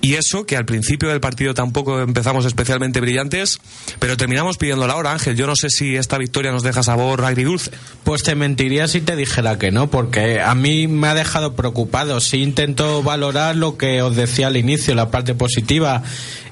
Y 0.01 0.13
eso, 0.13 0.45
que 0.45 0.55
al 0.55 0.65
principio 0.65 1.09
del 1.09 1.19
partido 1.19 1.53
tampoco 1.53 1.99
empezamos 1.99 2.45
especialmente 2.45 3.01
brillantes, 3.01 3.59
pero 3.99 4.15
terminamos 4.15 4.57
pidiendo 4.57 4.87
la 4.87 4.95
hora, 4.95 5.11
Ángel. 5.11 5.35
Yo 5.35 5.47
no 5.47 5.55
sé 5.55 5.69
si 5.69 5.95
esta 5.95 6.17
victoria 6.17 6.51
nos 6.51 6.63
deja 6.63 6.83
sabor 6.83 7.25
agridulce. 7.25 7.71
Pues 8.03 8.23
te 8.23 8.35
mentiría 8.35 8.87
si 8.87 9.01
te 9.01 9.15
dijera 9.15 9.57
que 9.57 9.71
no, 9.71 9.89
porque 9.89 10.39
a 10.39 10.53
mí 10.55 10.87
me 10.87 11.07
ha 11.07 11.15
dejado 11.15 11.55
preocupado. 11.55 12.21
Sí 12.21 12.43
intento 12.43 13.01
valorar 13.03 13.55
lo 13.55 13.77
que 13.77 14.01
os 14.01 14.15
decía 14.15 14.47
al 14.47 14.57
inicio, 14.57 14.93
la 14.95 15.09
parte 15.09 15.33
positiva. 15.33 16.03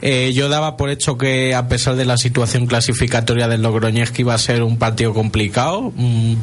Eh, 0.01 0.33
yo 0.33 0.49
daba 0.49 0.77
por 0.77 0.89
hecho 0.89 1.17
que 1.17 1.55
a 1.55 1.67
pesar 1.67 1.95
de 1.95 2.05
la 2.05 2.17
situación 2.17 2.65
clasificatoria 2.65 3.47
del 3.47 3.61
Logroñés 3.61 4.11
que 4.11 4.23
iba 4.23 4.33
a 4.33 4.37
ser 4.37 4.63
un 4.63 4.77
partido 4.77 5.13
complicado 5.13 5.93
mm, 5.95 6.33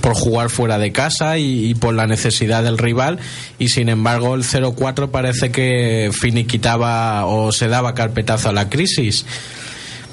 por 0.00 0.14
jugar 0.14 0.50
fuera 0.50 0.78
de 0.78 0.92
casa 0.92 1.38
y, 1.38 1.74
por 1.74 1.94
la 1.94 2.06
necesidad 2.06 2.62
del 2.62 2.78
rival. 2.78 3.18
Y 3.58 3.68
sin 3.68 3.88
embargo 3.88 4.34
el 4.34 4.44
0-4 4.44 5.10
parece 5.10 5.50
que 5.50 6.10
finiquitaba 6.12 7.26
o 7.26 7.52
se 7.52 7.68
daba 7.68 7.94
carpetazo 7.94 8.50
a 8.50 8.52
la 8.52 8.68
crisis. 8.68 9.26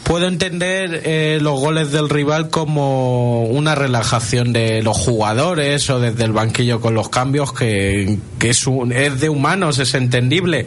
Puedo 0.04 0.28
entender 0.28 1.04
eh, 1.06 1.38
los 1.42 1.60
goles 1.60 1.92
del 1.92 2.10
rival 2.10 2.50
como 2.50 3.44
una 3.44 3.76
relajación 3.76 4.52
de 4.52 4.82
los 4.82 4.98
jugadores 4.98 5.90
o 5.90 6.00
desde 6.00 6.24
el 6.24 6.32
banquillo 6.32 6.82
con 6.82 6.96
los 6.96 7.10
cambios 7.10 7.54
que, 7.54 8.18
que 8.40 8.50
es, 8.50 8.66
un, 8.66 8.92
es 8.92 9.20
de 9.20 9.30
humanos, 9.30 9.78
es 9.78 9.94
entendible 9.94 10.66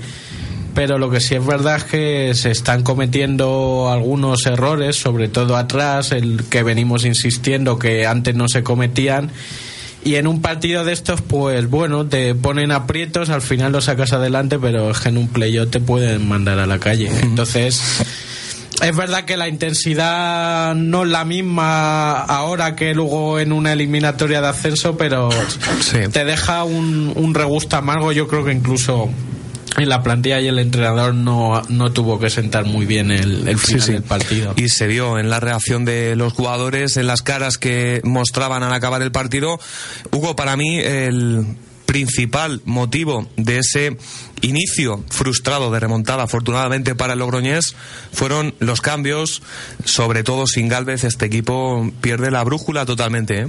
pero 0.74 0.98
lo 0.98 1.10
que 1.10 1.20
sí 1.20 1.34
es 1.34 1.46
verdad 1.46 1.76
es 1.76 1.84
que 1.84 2.34
se 2.34 2.50
están 2.50 2.82
cometiendo 2.82 3.90
algunos 3.90 4.44
errores, 4.46 4.96
sobre 4.96 5.28
todo 5.28 5.56
atrás, 5.56 6.12
el 6.12 6.44
que 6.50 6.62
venimos 6.62 7.04
insistiendo 7.04 7.78
que 7.78 8.06
antes 8.06 8.34
no 8.34 8.48
se 8.48 8.62
cometían. 8.62 9.30
Y 10.04 10.16
en 10.16 10.26
un 10.26 10.42
partido 10.42 10.84
de 10.84 10.92
estos, 10.92 11.22
pues 11.22 11.70
bueno, 11.70 12.06
te 12.06 12.34
ponen 12.34 12.72
aprietos, 12.72 13.30
al 13.30 13.40
final 13.40 13.72
lo 13.72 13.80
sacas 13.80 14.12
adelante, 14.12 14.58
pero 14.58 14.90
es 14.90 14.98
que 14.98 15.08
en 15.08 15.16
un 15.16 15.28
playoff 15.28 15.70
te 15.70 15.80
pueden 15.80 16.28
mandar 16.28 16.58
a 16.58 16.66
la 16.66 16.78
calle. 16.78 17.10
Entonces, 17.22 17.80
es 18.82 18.96
verdad 18.96 19.24
que 19.24 19.38
la 19.38 19.48
intensidad 19.48 20.74
no 20.74 21.04
es 21.04 21.10
la 21.10 21.24
misma 21.24 22.18
ahora 22.20 22.76
que 22.76 22.94
luego 22.94 23.38
en 23.38 23.52
una 23.52 23.72
eliminatoria 23.72 24.42
de 24.42 24.48
ascenso, 24.48 24.98
pero 24.98 25.30
te 26.12 26.24
deja 26.26 26.64
un, 26.64 27.12
un 27.14 27.32
regusto 27.32 27.76
amargo, 27.76 28.12
yo 28.12 28.28
creo 28.28 28.44
que 28.44 28.52
incluso 28.52 29.08
en 29.76 29.88
la 29.88 30.02
plantilla 30.02 30.40
y 30.40 30.48
el 30.48 30.58
entrenador 30.58 31.14
no, 31.14 31.62
no 31.68 31.92
tuvo 31.92 32.18
que 32.18 32.30
sentar 32.30 32.64
muy 32.64 32.86
bien 32.86 33.10
el, 33.10 33.48
el 33.48 33.58
final 33.58 33.86
del 33.86 34.02
partido. 34.02 34.54
Y 34.56 34.68
se 34.68 34.86
vio 34.86 35.18
en 35.18 35.30
la 35.30 35.40
reacción 35.40 35.84
de 35.84 36.16
los 36.16 36.32
jugadores, 36.32 36.96
en 36.96 37.06
las 37.06 37.22
caras 37.22 37.58
que 37.58 38.00
mostraban 38.04 38.62
al 38.62 38.72
acabar 38.72 39.02
el 39.02 39.12
partido. 39.12 39.58
Hugo, 40.12 40.36
para 40.36 40.56
mí, 40.56 40.78
el 40.78 41.56
principal 41.86 42.60
motivo 42.64 43.28
de 43.36 43.58
ese 43.58 43.96
inicio 44.40 45.04
frustrado 45.10 45.70
de 45.70 45.80
remontada, 45.80 46.24
afortunadamente 46.24 46.94
para 46.94 47.12
el 47.12 47.18
Logroñés, 47.18 47.74
fueron 48.12 48.54
los 48.58 48.80
cambios, 48.80 49.42
sobre 49.84 50.22
todo 50.22 50.46
sin 50.46 50.68
Galvez, 50.68 51.04
este 51.04 51.26
equipo 51.26 51.90
pierde 52.00 52.30
la 52.30 52.42
brújula 52.42 52.86
totalmente. 52.86 53.42
¿eh? 53.42 53.48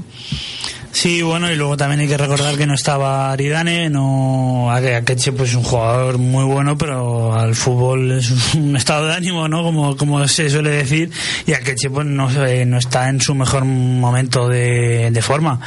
Sí, 0.96 1.22
bueno, 1.22 1.52
y 1.52 1.58
luego 1.58 1.76
también 1.76 2.00
hay 2.00 2.08
que 2.08 2.18
recordar 2.18 2.56
que 2.56 2.66
no 2.66 2.74
estaba 2.74 3.30
Aridane, 3.30 3.90
no 3.90 4.72
Akeche 4.72 5.34
pues 5.34 5.50
es 5.50 5.56
un 5.58 5.64
jugador 5.64 6.18
muy 6.18 6.46
bueno, 6.46 6.78
pero 6.78 7.36
al 7.36 7.54
fútbol 7.54 8.14
es 8.14 8.32
un 8.56 8.78
estado 8.78 9.08
de 9.08 9.14
ánimo, 9.14 9.50
¿no? 9.50 9.62
Como, 9.62 9.98
como 9.98 10.26
se 10.30 10.50
suele 10.50 10.70
decir, 10.70 11.12
y 11.46 11.52
Akeche 11.52 11.90
pues 11.90 12.08
no, 12.08 12.30
no 12.30 12.78
está 12.78 13.10
en 13.10 13.20
su 13.20 13.36
mejor 13.36 13.66
momento 13.66 14.48
de, 14.48 15.12
de 15.12 15.22
forma. 15.22 15.60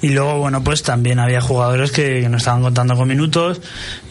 Y 0.00 0.10
luego, 0.10 0.38
bueno, 0.38 0.62
pues 0.62 0.84
también 0.84 1.18
había 1.18 1.40
jugadores 1.40 1.90
que, 1.90 2.28
no 2.28 2.36
estaban 2.36 2.62
contando 2.62 2.94
con 2.94 3.08
minutos 3.08 3.60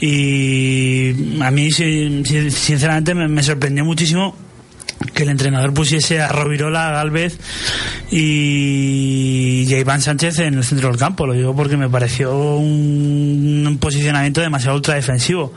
y 0.01 1.41
a 1.41 1.49
mí 1.49 1.71
sinceramente 1.71 3.15
me, 3.15 3.29
me 3.29 3.41
sorprendió 3.41 3.85
muchísimo 3.85 4.35
que 5.13 5.23
el 5.23 5.29
entrenador 5.29 5.73
pusiese 5.73 6.21
a 6.21 6.29
Rovirola, 6.29 6.89
a 6.89 6.91
Galvez 6.91 7.37
y, 8.11 9.67
a 9.73 9.79
Iván 9.79 10.01
Sánchez 10.01 10.39
en 10.39 10.55
el 10.55 10.63
centro 10.63 10.89
del 10.89 10.97
campo. 10.97 11.25
Lo 11.25 11.33
digo 11.33 11.55
porque 11.55 11.77
me 11.77 11.89
pareció 11.89 12.35
un, 12.35 13.77
posicionamiento 13.79 14.41
demasiado 14.41 14.75
ultra 14.75 14.95
defensivo. 14.95 15.53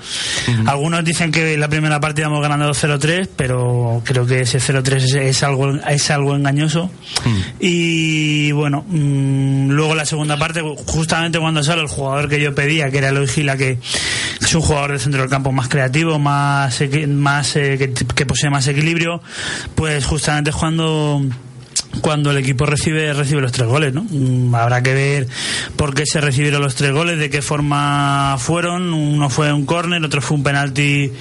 Algunos 0.66 1.04
dicen 1.04 1.32
que 1.32 1.56
la 1.56 1.68
primera 1.68 2.00
parte 2.00 2.20
íbamos 2.20 2.42
ganando 2.42 2.70
0-3, 2.70 3.28
pero 3.34 4.02
creo 4.04 4.26
que 4.26 4.40
ese 4.40 4.58
0-3 4.58 5.20
es, 5.20 5.42
algo, 5.42 5.74
es 5.74 6.10
algo 6.10 6.36
engañoso. 6.36 6.90
Y 7.58 8.52
bueno, 8.52 8.84
mm, 8.88 9.70
luego 9.70 9.94
la 9.94 10.04
segunda 10.04 10.38
parte, 10.38 10.62
justamente 10.86 11.38
cuando 11.38 11.62
sale 11.62 11.82
el 11.82 11.88
jugador 11.88 12.28
que 12.28 12.40
yo 12.40 12.54
pedía, 12.54 12.90
que 12.90 12.98
era 12.98 13.08
Eloy 13.08 13.28
Gila, 13.28 13.56
que 13.56 13.78
es 14.50 14.54
un 14.56 14.62
jugador 14.62 14.90
del 14.90 14.98
centro 15.00 15.20
del 15.20 15.30
campo 15.30 15.52
más 15.52 15.68
creativo, 15.68 16.18
más, 16.18 16.82
más 17.06 17.54
eh, 17.54 17.78
que, 17.78 17.92
que 17.92 18.26
posee 18.26 18.50
más 18.50 18.66
equilibrio, 18.66 19.22
pues 19.76 20.04
justamente 20.04 20.50
es 20.50 20.56
cuando 22.00 22.30
el 22.30 22.38
equipo 22.38 22.66
recibe 22.66 23.12
recibe 23.12 23.40
los 23.40 23.52
tres 23.52 23.68
goles, 23.68 23.92
¿no? 23.92 24.06
Mm, 24.08 24.54
habrá 24.54 24.82
que 24.82 24.94
ver 24.94 25.28
por 25.76 25.94
qué 25.94 26.04
se 26.06 26.20
recibieron 26.20 26.62
los 26.62 26.74
tres 26.74 26.92
goles, 26.92 27.18
de 27.18 27.30
qué 27.30 27.42
forma 27.42 28.36
fueron. 28.38 28.94
Uno 28.94 29.28
fue 29.28 29.52
un 29.52 29.66
córner, 29.66 30.02
otro 30.04 30.22
fue 30.22 30.36
un 30.36 30.42
penalti 30.42 31.12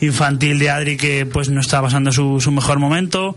infantil 0.00 0.58
de 0.58 0.70
Adri 0.70 0.96
que 0.96 1.26
pues 1.26 1.48
no 1.48 1.60
estaba 1.60 1.88
pasando 1.88 2.12
su, 2.12 2.40
su 2.40 2.52
mejor 2.52 2.78
momento. 2.78 3.36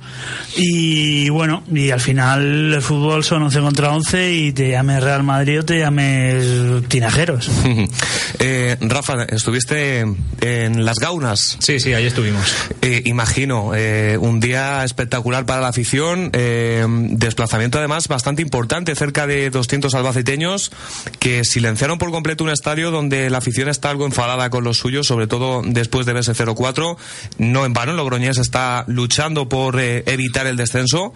Y 0.55 1.29
bueno, 1.29 1.63
y 1.73 1.91
al 1.91 2.01
final 2.01 2.73
el 2.73 2.81
fútbol 2.81 3.23
son 3.23 3.43
11 3.43 3.59
contra 3.61 3.91
11 3.91 4.33
y 4.33 4.51
te 4.51 4.69
llames 4.69 5.03
Real 5.03 5.23
Madrid 5.23 5.59
o 5.59 5.65
te 5.65 5.79
llames 5.79 6.87
Tinajeros. 6.87 7.49
eh, 8.39 8.77
Rafa, 8.81 9.23
estuviste 9.23 10.05
en 10.41 10.85
Las 10.85 10.99
Gaunas. 10.99 11.57
Sí, 11.59 11.79
sí, 11.79 11.93
ahí 11.93 12.05
estuvimos. 12.05 12.53
Eh, 12.81 13.01
imagino, 13.05 13.71
eh, 13.75 14.17
un 14.19 14.39
día 14.39 14.83
espectacular 14.83 15.45
para 15.45 15.61
la 15.61 15.69
afición. 15.69 16.29
Eh, 16.33 16.74
desplazamiento 16.87 17.77
además 17.77 18.07
bastante 18.07 18.41
importante, 18.41 18.95
cerca 18.95 19.27
de 19.27 19.49
200 19.49 19.93
albaceteños 19.95 20.71
que 21.19 21.43
silenciaron 21.43 21.97
por 21.97 22.11
completo 22.11 22.43
un 22.43 22.49
estadio 22.49 22.91
donde 22.91 23.29
la 23.29 23.39
afición 23.39 23.69
está 23.69 23.89
algo 23.89 24.05
enfadada 24.05 24.49
con 24.49 24.63
los 24.63 24.77
suyos, 24.77 25.07
sobre 25.07 25.27
todo 25.27 25.61
después 25.65 26.05
de 26.05 26.19
ese 26.19 26.33
0-4. 26.33 26.97
No 27.37 27.65
en 27.65 27.73
vano, 27.73 27.93
Logroñés 27.93 28.37
está 28.37 28.85
luchando 28.87 29.49
por 29.49 29.79
eh, 29.79 30.03
evitar 30.05 30.47
el 30.47 30.57
descenso. 30.57 31.13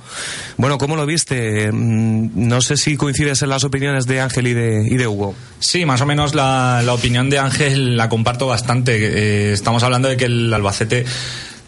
Bueno, 0.58 0.78
¿cómo 0.78 0.96
lo 0.96 1.06
viste? 1.06 1.72
Mm, 1.72 2.48
no 2.48 2.62
sé 2.62 2.78
si 2.78 2.98
coincides 2.98 3.42
en 3.42 3.50
las 3.50 3.64
opiniones 3.64 4.06
de 4.06 4.22
Ángel 4.22 4.48
y 4.48 4.54
de, 4.54 4.88
y 4.90 4.98
de 4.98 5.08
Hugo. 5.08 5.36
Sí, 5.60 5.86
más 5.86 6.02
o 6.02 6.06
menos 6.06 6.36
la, 6.36 6.82
la 6.84 6.94
opinión 6.94 7.30
de 7.30 7.40
Ángel 7.40 7.98
la 7.98 8.10
comparto 8.10 8.48
bastante. 8.48 8.98
Eh, 8.98 9.54
estamos 9.54 9.84
hablando 9.84 10.08
de 10.08 10.18
que 10.18 10.26
el 10.26 10.54
Albacete 10.54 11.06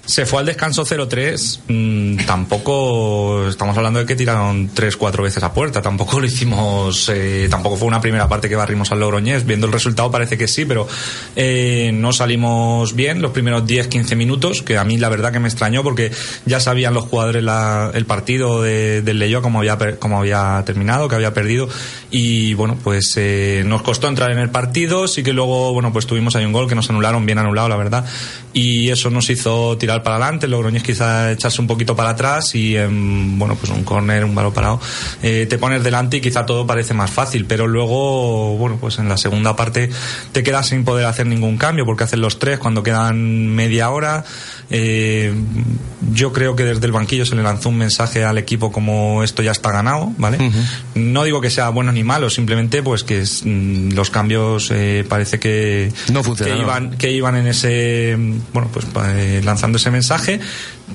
se 0.06 0.26
fue 0.26 0.40
al 0.40 0.46
descanso 0.46 0.84
0-3. 0.86 1.60
Mm, 1.68 2.26
tampoco 2.26 3.48
estamos 3.48 3.78
hablando 3.78 4.00
de 4.00 4.06
que 4.06 4.16
tiraron 4.16 4.74
3-4 4.74 5.24
veces 5.24 5.44
a 5.44 5.54
puerta. 5.54 5.82
Tampoco 5.82 6.20
lo 6.20 6.26
hicimos. 6.26 7.10
Eh, 7.14 7.48
tampoco 7.50 7.78
fue 7.78 7.88
una 7.88 8.02
primera 8.02 8.28
parte 8.28 8.50
que 8.50 8.56
barrimos 8.56 8.92
al 8.92 9.00
Logroñés. 9.00 9.46
Viendo 9.46 9.68
el 9.68 9.74
resultado 9.74 10.10
parece 10.10 10.38
que 10.38 10.48
sí, 10.48 10.66
pero 10.66 10.88
eh, 11.36 11.92
no 11.94 12.14
salimos 12.14 12.96
bien 12.96 13.22
los 13.22 13.32
primeros 13.32 13.64
10-15 13.66 14.16
minutos. 14.16 14.62
Que 14.64 14.78
a 14.78 14.84
mí 14.84 14.98
la 14.98 15.10
verdad 15.10 15.32
que 15.32 15.40
me 15.40 15.48
extrañó 15.48 15.84
porque 15.84 16.12
ya 16.46 16.60
sabían 16.60 16.94
los 16.94 17.06
jugadores 17.06 17.44
la, 17.44 17.92
el 17.94 18.06
partido 18.06 18.62
de, 18.62 19.02
del 19.02 19.20
Leyó 19.20 19.42
como 19.42 19.60
había, 19.60 19.78
como 20.00 20.20
había 20.20 20.64
terminado, 20.66 21.08
que 21.08 21.16
había 21.16 21.34
perdido. 21.34 21.70
Y 22.10 22.54
bueno, 22.56 22.78
pues 22.84 23.14
eh, 23.18 23.64
nos 23.66 23.84
costó 23.84 24.08
entrar 24.08 24.32
en 24.32 24.40
el 24.40 24.50
partido. 24.50 25.08
Sí 25.08 25.24
que 25.24 25.32
luego, 25.32 25.74
bueno, 25.74 25.94
pues 25.94 26.08
tuvimos 26.08 26.36
ahí 26.36 26.44
un 26.44 26.54
gol 26.54 26.68
que 26.68 26.76
nos 26.76 26.90
anularon, 26.90 27.26
bien 27.26 27.38
anulado, 27.38 27.70
la 27.70 27.78
verdad. 27.78 28.06
Y 28.54 28.90
eso 28.90 29.10
nos 29.10 29.30
hizo 29.30 29.78
tirar 29.78 30.04
para 30.04 30.18
adelante, 30.18 30.48
Logroñés 30.48 30.84
quizá 30.84 31.32
echarse 31.32 31.62
un 31.62 31.68
poquito 31.68 31.96
para 31.96 32.10
atrás 32.10 32.54
y 32.54 32.76
en, 32.76 33.40
bueno, 33.40 33.56
pues 33.56 33.72
un 33.72 33.84
córner, 33.84 34.26
un 34.26 34.36
balón 34.36 34.54
parado, 34.54 34.80
eh, 35.24 35.48
te 35.50 35.58
pones 35.58 35.84
delante 35.84 36.18
y 36.18 36.22
quizá 36.22 36.46
todo 36.46 36.68
parece 36.68 36.94
más 36.94 37.10
fácil, 37.10 37.46
pero 37.46 37.66
luego, 37.66 38.58
bueno, 38.58 38.78
pues 38.80 39.00
en 39.00 39.08
la 39.08 39.18
segunda 39.18 39.56
parte 39.56 39.90
te 40.34 40.44
quedas 40.44 40.68
sin 40.68 40.84
poder 40.84 41.06
hacer 41.06 41.28
ningún 41.28 41.58
cambio 41.58 41.86
porque 41.86 42.04
hacen 42.04 42.20
los 42.20 42.40
tres 42.40 42.60
cuando 42.60 42.84
quedan 42.84 43.48
media 43.48 43.90
hora. 43.90 44.26
Eh, 44.74 45.34
yo 46.14 46.32
creo 46.32 46.56
que 46.56 46.64
desde 46.64 46.86
el 46.86 46.92
banquillo 46.92 47.26
se 47.26 47.36
le 47.36 47.44
lanzó 47.44 47.70
un 47.70 47.78
mensaje 47.78 48.24
al 48.24 48.38
equipo 48.38 48.72
como 48.72 49.22
esto 49.24 49.44
ya 49.44 49.52
está 49.52 49.72
ganado, 49.72 50.12
¿vale? 50.18 50.38
No 50.96 51.24
digo 51.26 51.42
que 51.42 51.50
sea 51.50 51.70
bueno 51.70 51.92
ni 51.92 52.04
malo, 52.04 52.30
simplemente 52.30 52.82
pues 52.82 53.04
que 53.04 53.22
mm, 53.22 53.94
los 53.94 54.10
cambios 54.10 54.72
eh, 54.72 55.06
parece 55.08 55.40
que, 55.40 55.92
no 56.12 56.24
que 56.24 56.58
iban, 56.58 56.92
que 56.98 57.12
iban 57.12 57.36
en 57.36 57.48
ese, 57.48 58.16
bueno, 58.54 58.70
pues 58.72 58.86
eh, 59.16 59.42
lanzando 59.44 59.78
ese 59.78 59.92
mensaje. 59.92 60.40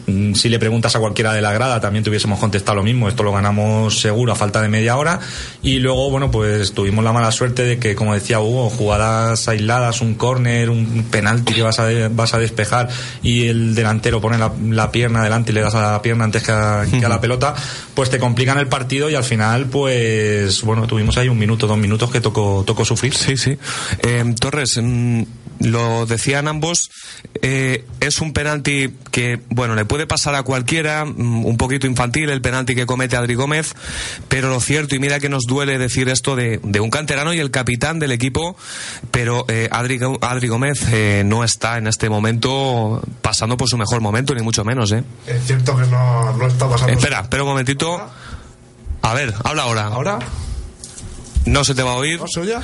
Mm, 0.06 0.34
si 0.34 0.48
le 0.48 0.58
preguntas 0.58 0.94
a 0.96 1.00
cualquiera 1.00 1.32
de 1.32 1.40
la 1.40 1.52
grada 1.52 1.80
también 1.80 2.04
tuviésemos 2.04 2.38
contestado 2.38 2.76
lo 2.76 2.82
mismo, 2.82 3.08
esto 3.08 3.22
lo 3.22 3.32
ganamos 3.32 4.00
seguro 4.00 4.32
a 4.32 4.36
falta 4.36 4.60
de 4.62 4.68
media 4.68 4.96
hora 4.96 5.20
y 5.62 5.78
luego 5.78 6.10
bueno 6.10 6.30
pues 6.30 6.72
tuvimos 6.72 7.04
la 7.04 7.12
mala 7.12 7.32
suerte 7.32 7.64
de 7.64 7.78
que 7.78 7.94
como 7.94 8.14
decía 8.14 8.40
Hugo, 8.40 8.70
jugadas 8.70 9.48
aisladas, 9.48 10.00
un 10.00 10.14
córner, 10.14 10.70
un 10.70 11.06
penalti 11.10 11.54
que 11.54 11.62
vas 11.62 11.78
a, 11.78 11.88
vas 12.10 12.34
a 12.34 12.38
despejar 12.38 12.88
y 13.22 13.48
el 13.48 13.74
delantero 13.74 14.20
pone 14.20 14.38
la, 14.38 14.90
pierna 14.92 15.20
adelante 15.20 15.50
y 15.50 15.54
le 15.54 15.62
das 15.62 15.74
a 15.74 15.92
la 15.92 16.02
pierna 16.02 16.24
antes 16.24 16.42
que 16.42 16.52
a, 16.52 16.84
la 16.84 17.20
pelota, 17.20 17.54
pues 17.94 18.10
te 18.10 18.18
complican 18.18 18.58
el 18.58 18.68
partido 18.68 19.10
y 19.10 19.14
al 19.14 19.24
final 19.24 19.66
pues 19.66 20.62
bueno, 20.62 20.86
tuvimos 20.86 21.16
ahí 21.18 21.28
un 21.28 21.38
minuto, 21.38 21.66
dos 21.66 21.78
minutos 21.78 22.10
que 22.10 22.20
tocó, 22.20 22.62
tocó 22.66 22.84
sufrir. 22.84 23.14
Sí, 23.14 23.36
sí. 23.36 23.56
Eh, 24.02 24.24
Torres, 24.38 24.78
mm, 24.80 25.22
lo 25.60 26.06
decían 26.06 26.48
ambos, 26.48 26.90
eh, 27.42 27.84
es 28.00 28.20
un 28.20 28.32
penalti 28.32 28.94
que, 29.10 29.40
bueno, 29.48 29.75
le 29.75 29.84
puede 29.84 30.06
pasar 30.06 30.34
a 30.34 30.42
cualquiera, 30.42 31.04
mm, 31.04 31.44
un 31.44 31.56
poquito 31.56 31.86
infantil 31.86 32.30
el 32.30 32.40
penalti 32.40 32.75
que 32.75 32.86
comete 32.86 33.16
Adri 33.16 33.34
Gómez, 33.34 33.75
pero 34.28 34.48
lo 34.50 34.60
cierto, 34.60 34.94
y 34.94 34.98
mira 34.98 35.20
que 35.20 35.28
nos 35.28 35.44
duele 35.44 35.78
decir 35.78 36.08
esto 36.08 36.36
de, 36.36 36.60
un 36.80 36.90
canterano 36.90 37.32
y 37.32 37.38
el 37.38 37.50
capitán 37.50 37.98
del 37.98 38.12
equipo, 38.12 38.56
pero 39.10 39.44
eh, 39.48 39.68
Adri, 39.70 39.98
Adri, 40.20 40.48
Gómez 40.48 40.82
eh, 40.92 41.22
no 41.25 41.42
está 41.42 41.78
en 41.78 41.86
este 41.86 42.10
momento 42.10 43.02
pasando 43.22 43.56
por 43.56 43.68
su 43.68 43.78
mejor 43.78 44.00
momento, 44.00 44.34
ni 44.34 44.42
mucho 44.42 44.64
menos, 44.64 44.92
¿eh? 44.92 45.04
Es 45.26 45.46
cierto 45.46 45.76
que 45.76 45.86
no, 45.86 46.32
no 46.36 46.46
está 46.46 46.68
pasando. 46.68 46.92
Espera, 46.92 47.20
espera 47.20 47.42
un 47.42 47.48
momentito. 47.48 48.06
A 49.02 49.14
ver, 49.14 49.34
habla 49.44 49.62
ahora. 49.62 49.86
¿Ahora? 49.86 50.18
No 51.46 51.64
se 51.64 51.75
te 51.75 51.82
va 51.82 51.92
a 51.92 51.94
oír. 51.94 52.20
¿No 52.20 52.26
se 52.26 52.40
oye? 52.40 52.56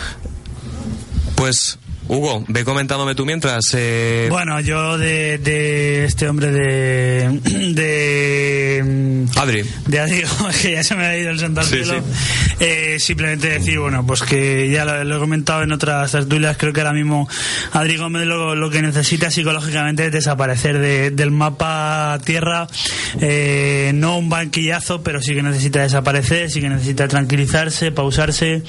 Pues 1.36 1.78
Hugo, 2.12 2.44
ve 2.46 2.62
comentándome 2.62 3.14
tú 3.14 3.24
mientras. 3.24 3.64
Eh... 3.72 4.26
Bueno, 4.28 4.60
yo 4.60 4.98
de, 4.98 5.38
de, 5.38 6.04
este 6.04 6.28
hombre 6.28 6.50
de. 6.50 7.40
de. 7.74 8.82
Mm, 8.84 9.38
Adri. 9.38 9.64
De 9.86 9.98
Adri, 9.98 10.22
que 10.60 10.72
ya 10.72 10.84
se 10.84 10.94
me 10.94 11.06
ha 11.06 11.16
ido 11.16 11.30
el 11.30 11.38
santo 11.38 11.62
sí, 11.62 11.82
sí. 11.82 11.94
eh, 12.60 12.98
simplemente 12.98 13.48
decir, 13.48 13.78
bueno, 13.78 14.06
pues 14.06 14.22
que 14.24 14.68
ya 14.70 14.84
lo, 14.84 15.16
he 15.16 15.18
comentado 15.18 15.62
en 15.62 15.72
otras 15.72 16.12
tertulias, 16.12 16.58
creo 16.58 16.74
que 16.74 16.82
ahora 16.82 16.92
mismo 16.92 17.26
Adri 17.72 17.96
Gómez 17.96 18.26
lo, 18.26 18.54
lo 18.56 18.68
que 18.68 18.82
necesita 18.82 19.30
psicológicamente 19.30 20.04
es 20.06 20.12
desaparecer 20.12 20.80
de, 20.80 21.12
del 21.12 21.30
mapa 21.30 22.18
tierra. 22.26 22.66
Eh, 23.22 23.92
no 23.94 24.18
un 24.18 24.28
banquillazo, 24.28 25.02
pero 25.02 25.22
sí 25.22 25.34
que 25.34 25.42
necesita 25.42 25.80
desaparecer, 25.80 26.50
sí 26.50 26.60
que 26.60 26.68
necesita 26.68 27.08
tranquilizarse, 27.08 27.90
pausarse 27.90 28.62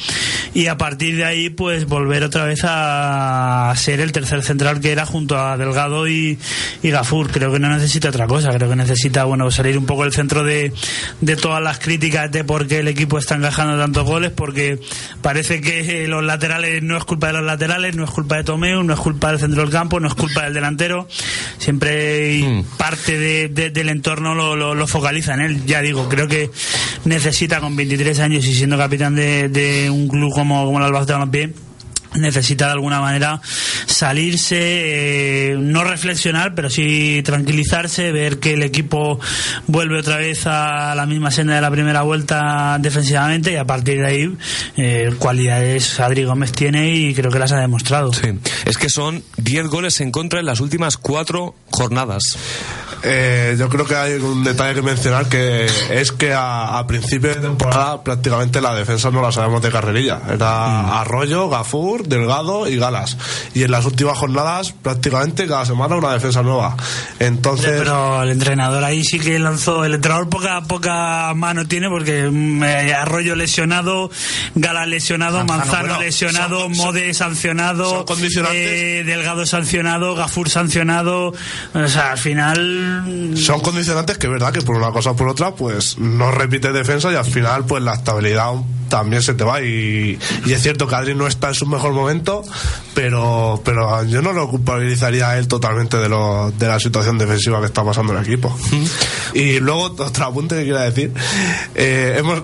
y 0.53 0.67
a 0.67 0.77
partir 0.77 1.17
de 1.17 1.25
ahí, 1.25 1.49
pues 1.49 1.85
volver 1.87 2.23
otra 2.23 2.45
vez 2.45 2.61
a 2.63 3.32
a 3.33 3.75
ser 3.75 3.99
el 3.99 4.11
tercer 4.11 4.43
central 4.43 4.79
que 4.79 4.91
era 4.91 5.05
junto 5.05 5.37
a 5.37 5.57
Delgado 5.57 6.07
y, 6.07 6.37
y 6.81 6.89
Gafur. 6.89 7.31
Creo 7.31 7.51
que 7.51 7.59
no 7.59 7.69
necesita 7.69 8.09
otra 8.09 8.27
cosa, 8.27 8.49
creo 8.51 8.69
que 8.69 8.75
necesita 8.75 9.23
bueno 9.25 9.49
salir 9.51 9.77
un 9.77 9.85
poco 9.85 10.03
del 10.03 10.13
centro 10.13 10.43
de, 10.43 10.73
de 11.21 11.35
todas 11.35 11.61
las 11.61 11.79
críticas 11.79 12.31
de 12.31 12.43
por 12.43 12.67
qué 12.67 12.79
el 12.79 12.87
equipo 12.87 13.17
está 13.17 13.35
encajando 13.35 13.77
tantos 13.77 14.05
goles, 14.05 14.31
porque 14.31 14.79
parece 15.21 15.61
que 15.61 16.07
los 16.07 16.23
laterales 16.23 16.83
no 16.83 16.97
es 16.97 17.03
culpa 17.03 17.27
de 17.27 17.33
los 17.33 17.43
laterales, 17.43 17.95
no 17.95 18.03
es 18.03 18.09
culpa 18.09 18.37
de 18.37 18.43
Tomeu, 18.43 18.83
no 18.83 18.93
es 18.93 18.99
culpa 18.99 19.31
del 19.31 19.39
centro 19.39 19.61
del 19.61 19.71
campo, 19.71 19.99
no 19.99 20.07
es 20.07 20.15
culpa 20.15 20.43
del 20.43 20.53
delantero. 20.53 21.07
Siempre 21.57 22.39
mm. 22.43 22.63
parte 22.77 23.17
de, 23.17 23.49
del 23.69 23.89
entorno 23.89 24.35
lo, 24.35 24.75
lo, 24.75 24.87
focaliza 24.87 25.33
en 25.33 25.41
él. 25.41 25.65
Ya 25.65 25.81
digo, 25.81 26.09
creo 26.09 26.27
que 26.27 26.51
necesita 27.05 27.59
con 27.59 27.75
23 27.75 28.19
años 28.19 28.45
y 28.45 28.53
siendo 28.53 28.77
capitán 28.77 29.15
de, 29.15 29.49
de 29.49 29.89
un 29.89 30.07
club 30.07 30.31
como, 30.33 30.65
como 30.65 30.77
el 30.79 30.85
Albacete 30.85 31.13
Balompié 31.13 31.53
necesita 32.15 32.67
de 32.67 32.73
alguna 32.73 32.99
manera 32.99 33.41
salirse, 33.85 35.51
eh, 35.51 35.55
no 35.59 35.83
reflexionar, 35.83 36.55
pero 36.55 36.69
sí 36.69 37.21
tranquilizarse, 37.23 38.11
ver 38.11 38.39
que 38.39 38.53
el 38.53 38.63
equipo 38.63 39.19
vuelve 39.67 39.99
otra 39.99 40.17
vez 40.17 40.45
a 40.45 40.95
la 40.95 41.05
misma 41.05 41.31
senda 41.31 41.55
de 41.55 41.61
la 41.61 41.71
primera 41.71 42.01
vuelta 42.01 42.77
defensivamente 42.79 43.51
y 43.53 43.55
a 43.55 43.65
partir 43.65 43.99
de 43.99 44.07
ahí 44.07 44.37
eh, 44.77 45.13
cualidades 45.19 45.99
Adri 45.99 46.23
Gómez 46.23 46.51
tiene 46.51 46.93
y 46.93 47.13
creo 47.13 47.31
que 47.31 47.39
las 47.39 47.51
ha 47.51 47.59
demostrado. 47.59 48.13
Sí, 48.13 48.39
es 48.65 48.77
que 48.77 48.89
son 48.89 49.23
10 49.37 49.67
goles 49.67 50.01
en 50.01 50.11
contra 50.11 50.39
en 50.39 50.45
las 50.45 50.59
últimas 50.59 50.97
cuatro 50.97 51.55
jornadas. 51.71 52.37
Eh, 53.05 53.55
yo 53.59 53.67
creo 53.67 53.85
que 53.85 53.95
hay 53.95 54.13
un 54.13 54.43
detalle 54.43 54.75
que 54.75 54.81
mencionar 54.81 55.27
que 55.27 55.65
es 55.89 56.11
que 56.13 56.33
a, 56.33 56.83
principio 56.87 57.29
de 57.29 57.35
temporada 57.35 58.01
prácticamente 58.01 58.61
la 58.61 58.73
defensa 58.73 59.11
no 59.11 59.21
la 59.21 59.31
sabemos 59.31 59.61
de 59.61 59.71
carrerilla. 59.71 60.21
Era 60.29 60.67
mm. 60.67 60.91
Arroyo, 60.91 61.49
Gafur, 61.49 62.07
Delgado 62.07 62.67
y 62.67 62.77
Galas. 62.77 63.17
Y 63.53 63.63
en 63.63 63.71
las 63.71 63.85
últimas 63.85 64.17
jornadas 64.17 64.71
prácticamente 64.71 65.47
cada 65.47 65.65
semana 65.65 65.95
una 65.95 66.13
defensa 66.13 66.43
nueva. 66.43 66.77
Entonces... 67.19 67.79
Pero 67.79 68.23
el 68.23 68.29
entrenador 68.29 68.83
ahí 68.83 69.03
sí 69.03 69.19
que 69.19 69.37
lanzó, 69.37 69.83
el 69.83 69.95
entrenador 69.95 70.29
poca, 70.29 70.61
poca 70.61 71.33
mano 71.33 71.67
tiene 71.67 71.89
porque 71.89 72.29
mm, 72.31 72.63
eh, 72.63 72.93
Arroyo 72.93 73.35
lesionado, 73.35 74.09
Galas 74.55 74.87
lesionado, 74.87 75.43
Manzano, 75.45 75.99
lesionado, 75.99 76.69
Mode 76.69 77.13
sancionado, 77.13 78.05
eh, 78.53 79.03
Delgado 79.05 79.45
sancionado, 79.45 80.15
Gafur 80.15 80.49
sancionado. 80.49 81.33
O 81.73 81.87
sea, 81.87 82.11
al 82.11 82.17
final 82.17 82.92
son 83.35 83.59
condicionantes 83.61 84.17
que 84.17 84.27
es 84.27 84.33
verdad 84.33 84.51
que 84.51 84.61
por 84.61 84.75
una 84.75 84.91
cosa 84.91 85.11
o 85.11 85.15
por 85.15 85.27
otra, 85.27 85.55
pues 85.55 85.97
no 85.97 86.31
repite 86.31 86.71
defensa 86.71 87.11
y 87.11 87.15
al 87.15 87.25
final, 87.25 87.65
pues 87.65 87.83
la 87.83 87.93
estabilidad 87.93 88.53
también 88.93 89.23
se 89.23 89.33
te 89.33 89.43
va. 89.43 89.59
Y, 89.59 90.19
es 90.45 90.61
cierto 90.61 90.87
que 90.87 90.93
Adri 90.93 91.15
no 91.15 91.25
está 91.25 91.47
en 91.47 91.55
su 91.55 91.65
mejor 91.65 91.93
momento, 91.93 92.43
pero, 92.93 93.59
pero 93.65 94.03
yo 94.05 94.21
no 94.21 94.33
lo 94.33 94.47
culpabilizaría 94.47 95.31
a 95.31 95.39
él 95.39 95.47
totalmente 95.47 95.97
de, 95.97 96.09
lo, 96.09 96.51
de 96.51 96.67
la 96.67 96.79
situación 96.79 97.17
defensiva 97.17 97.59
que 97.59 97.65
está 97.65 97.83
pasando 97.83 98.13
el 98.15 98.23
equipo. 98.23 98.55
Y 99.33 99.59
luego, 99.59 99.85
otro 99.97 100.25
apunte 100.25 100.55
que 100.55 100.63
quiero 100.63 100.79
decir: 100.79 101.11
eh, 101.73 102.17
hemos, 102.19 102.43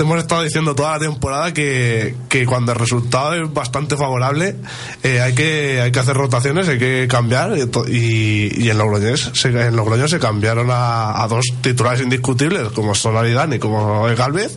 hemos, 0.00 0.18
estado 0.18 0.42
diciendo 0.42 0.74
toda 0.74 0.92
la 0.92 0.98
temporada 1.00 1.52
que, 1.52 2.14
que 2.30 2.46
cuando 2.46 2.72
el 2.72 2.78
resultado 2.78 3.34
es 3.34 3.52
bastante 3.52 3.94
favorable, 3.94 4.56
eh, 5.02 5.20
hay, 5.20 5.34
que, 5.34 5.82
hay 5.82 5.92
que 5.92 5.98
hacer 5.98 6.16
rotaciones, 6.16 6.68
hay 6.68 6.78
que 6.78 7.06
cambiar. 7.06 7.52
Y, 7.88 8.64
y 8.64 8.70
en 8.70 8.78
Logroñés, 8.78 9.30
en 9.44 9.76
Logroño 9.82 10.06
se 10.06 10.20
cambiaron 10.20 10.68
a, 10.70 11.26
dos 11.28 11.46
titulares 11.60 12.02
indiscutibles, 12.02 12.68
como 12.68 12.94
Solaridad 12.94 13.50
y 13.50 13.58
como 13.58 14.04
Galvez. 14.14 14.56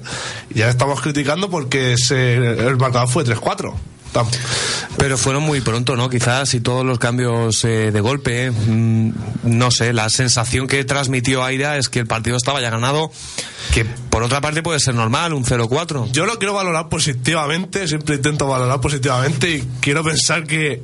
Y 0.51 0.59
ya 0.59 0.69
estamos 0.69 1.01
criticando 1.01 1.49
porque 1.49 1.97
se, 1.97 2.35
el 2.35 2.77
marcador 2.77 3.09
fue 3.09 3.25
3-4. 3.25 3.73
Pero 4.97 5.17
fueron 5.17 5.43
muy 5.43 5.61
pronto, 5.61 5.95
¿no? 5.95 6.09
Quizás 6.09 6.53
y 6.53 6.61
todos 6.61 6.85
los 6.85 6.99
cambios 6.99 7.65
eh, 7.65 7.91
de 7.91 7.99
golpe, 7.99 8.51
mm, 8.51 9.11
no 9.43 9.71
sé, 9.71 9.91
la 9.93 10.09
sensación 10.09 10.67
que 10.67 10.85
transmitió 10.85 11.43
Aida 11.43 11.77
es 11.77 11.89
que 11.89 11.99
el 11.99 12.07
partido 12.07 12.37
estaba 12.37 12.61
ya 12.61 12.69
ganado, 12.69 13.11
que 13.73 13.83
por 13.83 14.23
otra 14.23 14.39
parte 14.39 14.63
puede 14.63 14.79
ser 14.79 14.95
normal, 14.95 15.33
un 15.33 15.43
0-4. 15.43 16.11
Yo 16.11 16.25
lo 16.25 16.37
quiero 16.37 16.53
valorar 16.53 16.87
positivamente, 16.87 17.87
siempre 17.87 18.15
intento 18.15 18.47
valorar 18.47 18.79
positivamente 18.79 19.49
y 19.51 19.67
quiero 19.81 20.03
pensar 20.03 20.45
que, 20.45 20.81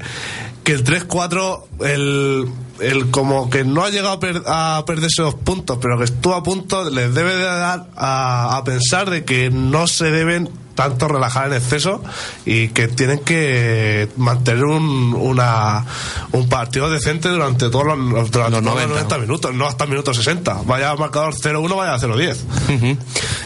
que 0.63 0.73
el 0.73 0.83
3-4, 0.83 1.63
el, 1.85 2.49
el 2.79 3.11
como 3.11 3.49
que 3.49 3.63
no 3.63 3.83
ha 3.83 3.89
llegado 3.89 4.19
a, 4.45 4.77
a, 4.77 4.85
perder 4.85 5.05
esos 5.05 5.35
puntos, 5.35 5.79
pero 5.81 5.97
que 5.97 6.05
estuvo 6.05 6.35
a 6.35 6.43
punto, 6.43 6.89
les 6.89 7.13
debe 7.13 7.35
de 7.35 7.43
dar 7.43 7.89
a, 7.95 8.57
a 8.57 8.63
pensar 8.63 9.09
de 9.09 9.25
que 9.25 9.49
no 9.49 9.87
se 9.87 10.11
deben 10.11 10.49
tanto 10.75 11.07
relajar 11.07 11.47
en 11.47 11.53
exceso 11.53 12.03
y 12.45 12.69
que 12.69 12.87
tienen 12.87 13.19
que 13.19 14.09
mantener 14.17 14.65
un, 14.65 15.13
una, 15.13 15.85
un 16.31 16.49
partido 16.49 16.89
decente 16.89 17.29
durante 17.29 17.69
todos 17.69 17.97
los, 17.97 18.31
durante 18.31 18.61
90. 18.61 19.17
minutos, 19.19 19.53
no 19.53 19.67
hasta 19.67 19.83
el 19.83 19.89
minuto 19.91 20.13
60. 20.13 20.63
Vaya 20.65 20.95
marcador 20.95 21.35
0-1, 21.35 21.75
vaya 21.75 21.93
a 21.93 21.99
0-10. 21.99 22.97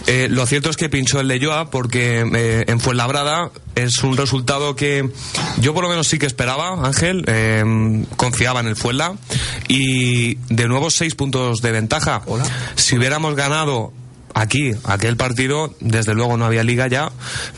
Eh, 0.08 0.28
lo 0.30 0.46
cierto 0.46 0.70
es 0.70 0.78
que 0.78 0.88
pinchó 0.88 1.20
el 1.20 1.28
Leyoa 1.28 1.70
porque 1.72 2.24
eh, 2.34 2.66
en 2.68 2.80
Fuenlabrada 2.80 3.50
es 3.76 4.04
un 4.04 4.18
resultado 4.18 4.76
que 4.76 5.10
yo 5.60 5.74
por 5.74 5.84
lo 5.84 5.90
menos 5.90 6.08
sí 6.08 6.18
que 6.18 6.26
esperaba, 6.26 6.86
Ángel. 6.86 7.24
Eh, 7.28 8.06
confiaba 8.16 8.60
en 8.62 8.68
el 8.68 8.76
Fuenla 8.76 9.16
y 9.68 10.36
de 10.50 10.68
nuevo 10.68 10.90
seis 10.90 11.16
puntos 11.16 11.62
de 11.62 11.72
ventaja. 11.72 12.24
Si 12.76 12.98
hubiéramos 12.98 13.36
ganado 13.36 13.94
aquí, 14.36 14.74
aquel 14.84 15.18
partido, 15.18 15.74
desde 15.80 16.14
luego 16.14 16.38
no 16.38 16.46
había 16.46 16.64
liga 16.64 16.88
ya, 16.88 17.12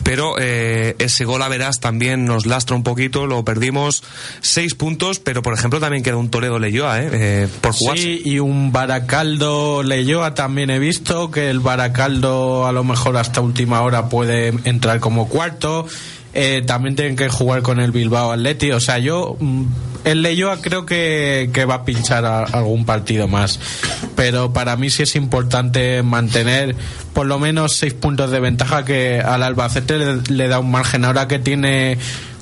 pero 0.04 0.36
eh, 0.38 0.94
ese 0.98 1.24
gol 1.24 1.42
a 1.42 1.48
verás 1.48 1.80
también 1.80 2.24
nos 2.24 2.46
lastra 2.46 2.76
un 2.76 2.84
poquito, 2.84 3.26
lo 3.26 3.44
perdimos 3.44 4.04
seis 4.40 4.74
puntos, 4.74 5.18
pero 5.18 5.42
por 5.42 5.54
ejemplo 5.54 5.80
también 5.80 6.02
queda 6.02 6.16
un 6.16 6.30
Toledo 6.30 6.58
Leyoa, 6.58 7.02
¿eh? 7.02 7.10
eh 7.12 7.48
por 7.60 7.72
jugar. 7.72 7.98
Sí, 7.98 8.22
y 8.24 8.38
un 8.38 8.72
Baracaldo 8.72 9.82
Leyoa 9.82 10.34
también 10.34 10.70
he 10.70 10.78
visto, 10.78 11.30
que 11.30 11.50
el 11.50 11.58
Baracaldo 11.60 12.66
a 12.66 12.72
lo 12.72 12.84
mejor 12.84 13.16
hasta 13.16 13.40
última 13.40 13.82
hora 13.82 14.08
puede 14.08 14.48
entrar 14.64 15.00
como 15.00 15.28
cuarto. 15.28 15.86
Eh, 16.40 16.62
también 16.62 16.94
tienen 16.94 17.16
que 17.16 17.28
jugar 17.28 17.62
con 17.62 17.80
el 17.80 17.90
Bilbao 17.90 18.30
Atleti. 18.30 18.70
O 18.70 18.78
sea, 18.78 18.98
yo 18.98 19.36
mm, 19.40 19.64
el 20.04 20.22
Leyoa 20.22 20.60
creo 20.60 20.86
que, 20.86 21.50
va 21.68 21.74
a 21.74 21.84
pinchar 21.84 22.24
algún 22.24 22.84
partido 22.84 23.26
más. 23.26 23.58
Pero 24.14 24.52
para 24.52 24.76
mí 24.76 24.88
sí 24.88 25.02
es 25.02 25.16
importante 25.16 26.00
mantener 26.04 26.76
por 27.12 27.26
lo 27.26 27.40
menos 27.40 27.74
seis 27.74 27.92
puntos 27.92 28.30
de 28.30 28.38
ventaja 28.38 28.84
que 28.84 29.20
al 29.20 29.42
Albacete 29.42 29.98
le 30.32 30.46
da 30.46 30.60
un 30.60 30.70
margen. 30.70 31.04
Ahora 31.04 31.26
que 31.26 31.40
tiene 31.40 31.98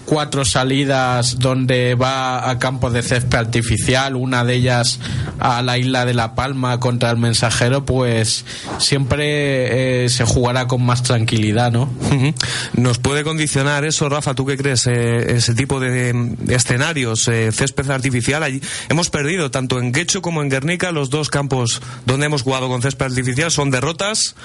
cuatro 0.06 0.44
salidas 0.44 1.38
donde 1.38 1.94
va 1.94 2.48
a 2.48 2.58
campos 2.58 2.92
de 2.92 3.02
césped 3.02 3.36
artificial, 3.36 4.16
una 4.16 4.44
de 4.44 4.54
ellas 4.54 5.00
a 5.38 5.60
la 5.62 5.76
isla 5.76 6.06
de 6.06 6.14
La 6.14 6.34
Palma 6.34 6.80
contra 6.80 7.10
el 7.10 7.18
mensajero, 7.18 7.84
pues 7.84 8.44
siempre 8.78 10.04
eh, 10.04 10.08
se 10.08 10.24
jugará 10.24 10.66
con 10.66 10.84
más 10.84 11.02
tranquilidad, 11.02 11.72
¿no? 11.72 11.90
¿Nos 12.74 12.98
puede 12.98 13.24
condicionar 13.24 13.84
eso, 13.84 14.08
Rafa? 14.08 14.34
¿Tú 14.34 14.46
qué 14.46 14.56
crees? 14.56 14.86
Eh, 14.86 15.36
ese 15.36 15.54
tipo 15.54 15.80
de, 15.80 16.36
escenarios, 16.48 17.26
eh, 17.28 17.50
césped 17.52 17.90
artificial. 17.90 18.42
Allí 18.42 18.62
hemos 18.88 19.10
perdido 19.10 19.50
tanto 19.50 19.78
en 19.80 19.92
Quecho 19.92 20.22
como 20.22 20.40
en 20.40 20.48
Guernica 20.48 20.92
los 20.92 21.10
dos 21.10 21.28
campos 21.28 21.82
donde 22.06 22.26
hemos 22.26 22.42
jugado 22.42 22.68
con 22.68 22.80
césped 22.80 23.06
artificial 23.06 23.50
son 23.50 23.70
derrotas 23.70 24.36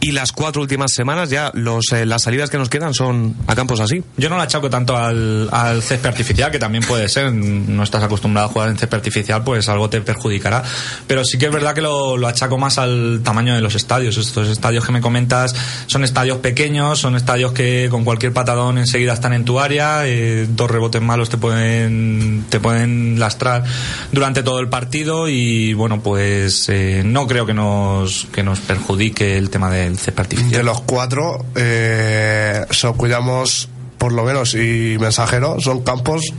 y 0.00 0.12
las 0.12 0.32
cuatro 0.32 0.62
últimas 0.62 0.92
semanas 0.92 1.28
ya 1.28 1.50
los, 1.54 1.86
las 1.90 2.22
salidas 2.22 2.50
que 2.50 2.58
nos 2.58 2.68
quedan 2.68 2.94
son 2.94 3.36
a 3.48 3.56
campos 3.56 3.80
así. 3.80 4.04
Yo 4.16 4.28
no 4.28 4.36
la 4.36 4.44
achaco 4.44 4.70
tanto 4.70 4.96
a 4.96 5.07
al, 5.08 5.48
al 5.50 5.82
césped 5.82 6.08
artificial, 6.08 6.50
que 6.50 6.58
también 6.58 6.84
puede 6.84 7.08
ser, 7.08 7.32
no 7.32 7.82
estás 7.82 8.02
acostumbrado 8.02 8.48
a 8.48 8.52
jugar 8.52 8.68
en 8.68 8.78
césped 8.78 8.96
artificial, 8.96 9.42
pues 9.42 9.68
algo 9.68 9.90
te 9.90 10.00
perjudicará. 10.00 10.62
Pero 11.06 11.24
sí 11.24 11.38
que 11.38 11.46
es 11.46 11.52
verdad 11.52 11.74
que 11.74 11.80
lo, 11.80 12.16
lo 12.16 12.28
achaco 12.28 12.58
más 12.58 12.78
al 12.78 13.20
tamaño 13.24 13.54
de 13.54 13.60
los 13.60 13.74
estadios. 13.74 14.16
Estos 14.16 14.48
estadios 14.48 14.84
que 14.84 14.92
me 14.92 15.00
comentas 15.00 15.54
son 15.86 16.04
estadios 16.04 16.38
pequeños, 16.38 16.98
son 16.98 17.16
estadios 17.16 17.52
que 17.52 17.88
con 17.90 18.04
cualquier 18.04 18.32
patadón 18.32 18.78
enseguida 18.78 19.12
están 19.12 19.32
en 19.32 19.44
tu 19.44 19.60
área, 19.60 20.06
eh, 20.06 20.46
dos 20.48 20.70
rebotes 20.70 21.02
malos 21.02 21.28
te 21.28 21.36
pueden, 21.36 22.44
te 22.48 22.60
pueden 22.60 23.18
lastrar 23.18 23.64
durante 24.12 24.42
todo 24.42 24.60
el 24.60 24.68
partido 24.68 25.28
y 25.28 25.72
bueno, 25.74 26.00
pues 26.00 26.68
eh, 26.68 27.02
no 27.04 27.26
creo 27.26 27.46
que 27.46 27.54
nos, 27.54 28.26
que 28.32 28.42
nos 28.42 28.60
perjudique 28.60 29.36
el 29.36 29.50
tema 29.50 29.70
del 29.70 29.98
césped 29.98 30.20
artificial. 30.20 30.52
De 30.52 30.62
los 30.62 30.80
cuatro, 30.82 31.44
eh, 31.54 32.64
cuidamos 32.96 33.68
por 33.98 34.12
lo 34.12 34.24
menos 34.24 34.54
y 34.54 34.96
Mensajero 34.98 35.60
son 35.60 35.82
campos 35.82 36.32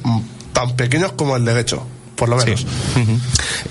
tan 0.53 0.75
pequeños 0.75 1.11
como 1.13 1.35
el 1.35 1.45
de 1.45 1.59
Hecho 1.59 1.85
por 2.19 2.29
lo 2.29 2.35
menos. 2.35 2.65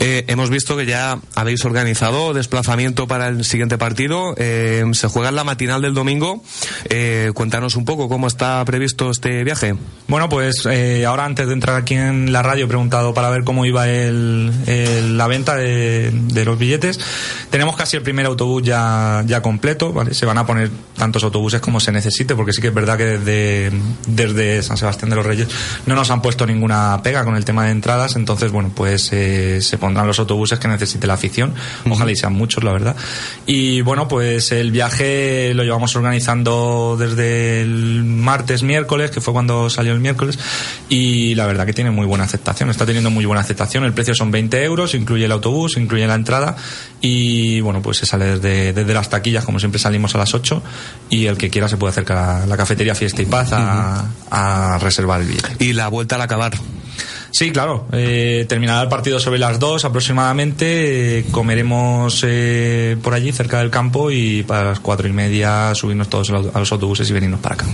Eh, 0.01 0.25
hemos 0.29 0.49
visto 0.49 0.77
que 0.77 0.87
ya 0.87 1.19
habéis 1.35 1.65
organizado 1.65 2.33
desplazamiento 2.33 3.07
para 3.07 3.29
el 3.29 3.45
siguiente 3.45 3.77
partido. 3.79 4.35
Eh, 4.39 4.85
se 4.93 5.09
juega 5.09 5.29
en 5.29 5.37
la 5.37 5.45
matinal 5.45 5.83
del 5.83 5.93
domingo. 5.93 6.43
Eh, 6.89 7.31
cuéntanos 7.35 7.77
un 7.77 7.85
poco 7.85 8.09
cómo 8.09 8.27
está 8.27 8.65
previsto 8.65 9.11
este 9.11 9.45
viaje. 9.45 9.75
Bueno, 10.07 10.29
pues 10.29 10.67
ahora 11.07 11.27
antes 11.27 11.47
de 11.47 11.53
entrar 11.53 11.77
aquí 11.77 11.95
en 11.95 12.33
la 12.33 12.43
radio 12.43 12.65
he 12.65 12.69
preguntado 12.69 13.13
para 13.13 13.29
ver 13.29 13.45
cómo 13.45 13.67
iba 13.67 13.89
el, 13.89 15.17
la 15.19 15.27
venta 15.27 15.55
de, 15.57 16.13
los 16.45 16.59
billetes. 16.59 16.99
Tenemos 17.51 17.77
casi 17.77 17.97
el 17.99 18.03
primer 18.03 18.25
autobús 18.27 18.63
ya, 18.63 19.23
ya 19.27 19.43
completo, 19.43 19.93
¿vale? 19.93 20.15
Se 20.15 20.25
van 20.25 20.39
a 20.39 20.47
poner 20.47 20.71
tantos 20.97 21.23
autobuses 21.25 21.61
como 21.61 21.81
se 21.81 21.93
necesite, 21.93 22.35
porque 22.35 22.53
sí 22.53 22.63
que 22.63 22.69
es 22.69 22.75
verdad 22.75 22.97
que 22.97 23.05
desde, 23.05 23.73
desde 24.07 24.63
San 24.63 24.79
Sebastián 24.79 25.11
de 25.11 25.17
los 25.17 25.27
Reyes 25.27 25.49
no 25.85 25.95
nos 25.95 26.11
han 26.11 26.23
puesto 26.23 26.47
ninguna 26.47 27.01
pega 27.03 27.25
con 27.25 27.37
el 27.37 27.45
tema 27.45 27.67
de 27.67 27.73
entradas, 27.73 28.17
entonces 28.17 28.38
entonces, 28.39 28.53
bueno, 28.53 28.71
pues 28.73 29.13
eh, 29.13 29.61
se 29.61 29.79
pondrán 29.79 30.07
los 30.07 30.21
autobuses 30.21 30.61
que 30.61 30.69
necesite 30.69 31.09
la 31.09 31.15
afición. 31.15 31.55
Ojalá 31.91 32.13
y 32.13 32.15
sean 32.15 32.35
muchos, 32.35 32.63
la 32.63 32.71
verdad. 32.71 32.95
Y 33.47 33.81
bueno, 33.81 34.07
pues 34.07 34.53
el 34.53 34.71
viaje 34.71 35.53
lo 35.55 35.65
llevamos 35.65 35.97
organizando 35.97 36.97
desde 36.97 37.63
el 37.63 38.05
martes, 38.05 38.63
miércoles, 38.63 39.11
que 39.11 39.21
fue 39.21 39.33
cuando 39.33 39.69
salió 39.71 39.93
el 39.93 39.99
miércoles. 39.99 40.39
Y 40.89 41.35
la 41.35 41.47
verdad 41.47 41.67
que 41.67 41.73
tiene 41.73 41.91
muy 41.91 42.07
buena 42.07 42.23
aceptación. 42.23 42.71
Está 42.71 42.87
teniendo 42.87 43.11
muy 43.11 43.25
buena 43.25 43.41
aceptación. 43.41 43.83
El 43.83 43.93
precio 43.93 44.15
son 44.15 44.31
20 44.31 44.63
euros, 44.63 44.95
incluye 44.95 45.25
el 45.25 45.33
autobús, 45.33 45.77
incluye 45.77 46.07
la 46.07 46.15
entrada. 46.15 46.55
Y 47.01 47.61
bueno, 47.61 47.83
pues 47.83 47.97
se 47.97 48.07
sale 48.07 48.39
desde, 48.39 48.73
desde 48.73 48.95
las 48.95 49.11
taquillas, 49.11 49.45
como 49.45 49.59
siempre 49.59 49.81
salimos 49.81 50.15
a 50.15 50.19
las 50.19 50.33
8. 50.33 50.63
Y 51.11 51.27
el 51.27 51.37
que 51.37 51.51
quiera 51.51 51.67
se 51.67 51.77
puede 51.77 51.91
acercar 51.91 52.19
a 52.19 52.47
la 52.47 52.57
cafetería 52.57 52.95
Fiesta 52.95 53.21
y 53.21 53.27
Paz 53.27 53.49
a, 53.51 54.07
a 54.31 54.79
reservar 54.79 55.23
el 55.23 55.27
billete. 55.27 55.57
Y 55.59 55.73
la 55.73 55.89
vuelta 55.89 56.15
al 56.15 56.23
acabar. 56.23 56.53
Sí, 57.31 57.51
claro. 57.51 57.87
Eh, 57.93 58.47
terminará 58.49 58.83
el 58.83 58.89
partido 58.89 59.21
sobre 59.21 59.39
las 59.39 59.59
dos 59.59 59.85
aproximadamente. 59.85 61.19
Eh, 61.19 61.25
comeremos 61.31 62.25
eh, 62.27 62.97
por 63.03 63.15
allí, 63.15 63.33
cerca 63.33 63.59
del 63.59 63.71
campo, 63.71 64.11
y 64.11 64.43
para 64.43 64.65
las 64.65 64.81
cuatro 64.81 65.09
y 65.09 65.13
media 65.13 65.75
subirnos 65.75 66.09
todos 66.09 66.31
a 66.31 66.59
los 66.59 66.73
autobuses 66.73 67.09
y 67.11 67.13
venirnos 67.13 67.41
para 67.41 67.55
acá. 67.55 67.67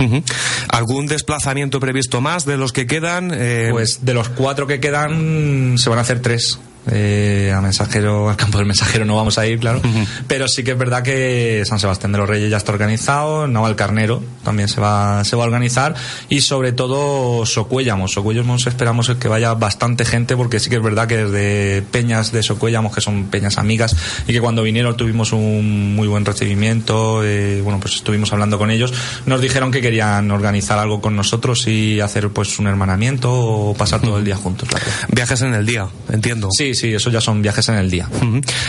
¿Algún 0.69 1.07
desplazamiento 1.07 1.79
previsto 1.79 2.21
más 2.21 2.45
de 2.45 2.57
los 2.57 2.71
que 2.71 2.87
quedan? 2.87 3.29
Pues 3.71 4.05
de 4.05 4.13
los 4.13 4.29
cuatro 4.29 4.67
que 4.67 4.79
quedan 4.79 5.77
se 5.77 5.89
van 5.89 5.99
a 5.99 6.01
hacer 6.01 6.21
tres. 6.21 6.59
Eh, 6.91 7.51
a 7.55 7.61
mensajero, 7.61 8.29
al 8.29 8.35
campo 8.35 8.59
del 8.59 8.67
mensajero 8.67 9.05
no 9.05 9.15
vamos 9.15 9.37
a 9.37 9.47
ir, 9.47 9.59
claro. 9.59 9.81
Pero 10.27 10.47
sí 10.47 10.63
que 10.63 10.71
es 10.71 10.77
verdad 10.77 11.03
que 11.03 11.63
San 11.65 11.79
Sebastián 11.79 12.11
de 12.11 12.19
los 12.19 12.29
Reyes 12.29 12.51
ya 12.51 12.57
está 12.57 12.71
organizado, 12.71 13.47
Naval 13.47 13.75
Carnero 13.75 14.21
también 14.43 14.69
se 14.69 14.79
va, 14.79 15.23
se 15.23 15.35
va 15.35 15.43
a 15.43 15.45
organizar 15.47 15.95
y 16.29 16.41
sobre 16.41 16.71
todo 16.73 17.45
Socuéllamos. 17.45 18.11
Socuéllamos 18.11 18.67
esperamos 18.67 19.09
que 19.19 19.27
vaya 19.27 19.53
bastante 19.53 20.05
gente 20.05 20.35
porque 20.37 20.59
sí 20.59 20.69
que 20.69 20.75
es 20.75 20.83
verdad 20.83 21.07
que 21.07 21.25
desde 21.25 21.81
Peñas 21.81 22.31
de 22.31 22.43
Socuéllamos, 22.43 22.93
que 22.93 23.01
son 23.01 23.25
peñas 23.25 23.57
amigas 23.57 23.95
y 24.27 24.33
que 24.33 24.41
cuando 24.41 24.61
vinieron 24.61 24.95
tuvimos 24.95 25.33
un 25.33 25.95
muy 25.95 26.07
buen 26.07 26.25
recibimiento, 26.25 27.23
eh, 27.23 27.61
bueno, 27.61 27.79
pues 27.79 27.95
estuvimos 27.95 28.31
hablando 28.31 28.57
con 28.57 28.69
ellos, 28.69 28.93
nos 29.25 29.41
dijeron 29.41 29.71
que 29.71 29.81
querían 29.81 30.29
organizar 30.31 30.77
algo 30.77 31.01
con 31.01 31.15
nosotros 31.15 31.67
y 31.67 31.99
hacer 31.99 32.29
pues 32.29 32.59
un 32.59 32.67
hermanamiento 32.67 33.31
o 33.33 33.73
pasar 33.73 34.01
todo 34.01 34.19
el 34.19 34.25
día 34.25 34.35
juntos. 34.35 34.69
Viajes 35.11 35.41
en 35.41 35.53
el 35.53 35.65
día, 35.65 35.87
entiendo. 36.09 36.49
Sí, 36.55 36.74
sí, 36.75 36.93
eso 36.93 37.09
ya 37.09 37.21
son 37.21 37.41
viajes 37.41 37.69
en 37.69 37.75
el 37.75 37.89
día. 37.89 38.09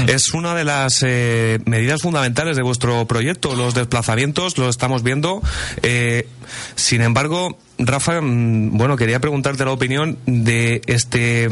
Es 0.07 0.33
una 0.35 0.55
de 0.55 0.65
las 0.65 1.03
eh, 1.03 1.59
medidas 1.65 2.03
fundamentales 2.03 2.57
de 2.57 2.63
vuestro 2.63 3.07
proyecto, 3.07 3.55
los 3.55 3.75
desplazamientos, 3.75 4.59
lo 4.59 4.69
estamos 4.69 5.03
viendo. 5.03 5.43
Eh, 5.83 6.29
sin 6.75 7.03
embargo, 7.03 7.59
Rafa, 7.79 8.21
mm, 8.23 8.77
bueno, 8.77 8.97
quería 8.97 9.21
preguntarte 9.21 9.65
la 9.65 9.73
opinión 9.73 10.17
de 10.25 10.81
este 10.87 11.49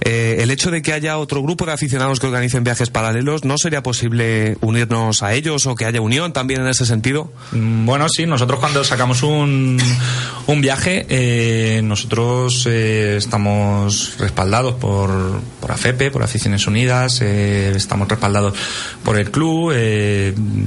eh, 0.00 0.36
el 0.40 0.50
hecho 0.50 0.70
de 0.70 0.80
que 0.80 0.94
haya 0.94 1.18
otro 1.18 1.42
grupo 1.42 1.66
de 1.66 1.72
aficionados 1.72 2.20
que 2.20 2.26
organicen 2.26 2.64
viajes 2.64 2.88
paralelos. 2.88 3.44
¿No 3.44 3.58
sería 3.58 3.82
posible 3.82 4.56
unirnos 4.62 5.22
a 5.22 5.34
ellos 5.34 5.66
o 5.66 5.74
que 5.74 5.84
haya 5.84 6.00
unión 6.00 6.32
también 6.32 6.62
en 6.62 6.68
ese 6.68 6.86
sentido? 6.86 7.30
Mm, 7.52 7.84
bueno, 7.84 8.08
sí. 8.08 8.24
Nosotros 8.24 8.60
cuando 8.60 8.82
sacamos 8.82 9.22
un, 9.22 9.78
un 10.46 10.60
viaje, 10.60 11.06
eh, 11.10 11.82
nosotros 11.84 12.66
eh, 12.66 13.16
estamos 13.18 14.14
respaldados 14.18 14.74
por, 14.74 15.40
por 15.60 15.72
AFEPE, 15.72 16.10
por 16.10 16.22
Aficiones 16.22 16.66
Unidas, 16.66 17.20
estamos 17.20 18.08
respaldados 18.08 18.54
por 19.04 19.18
el 19.18 19.30
club. 19.30 19.74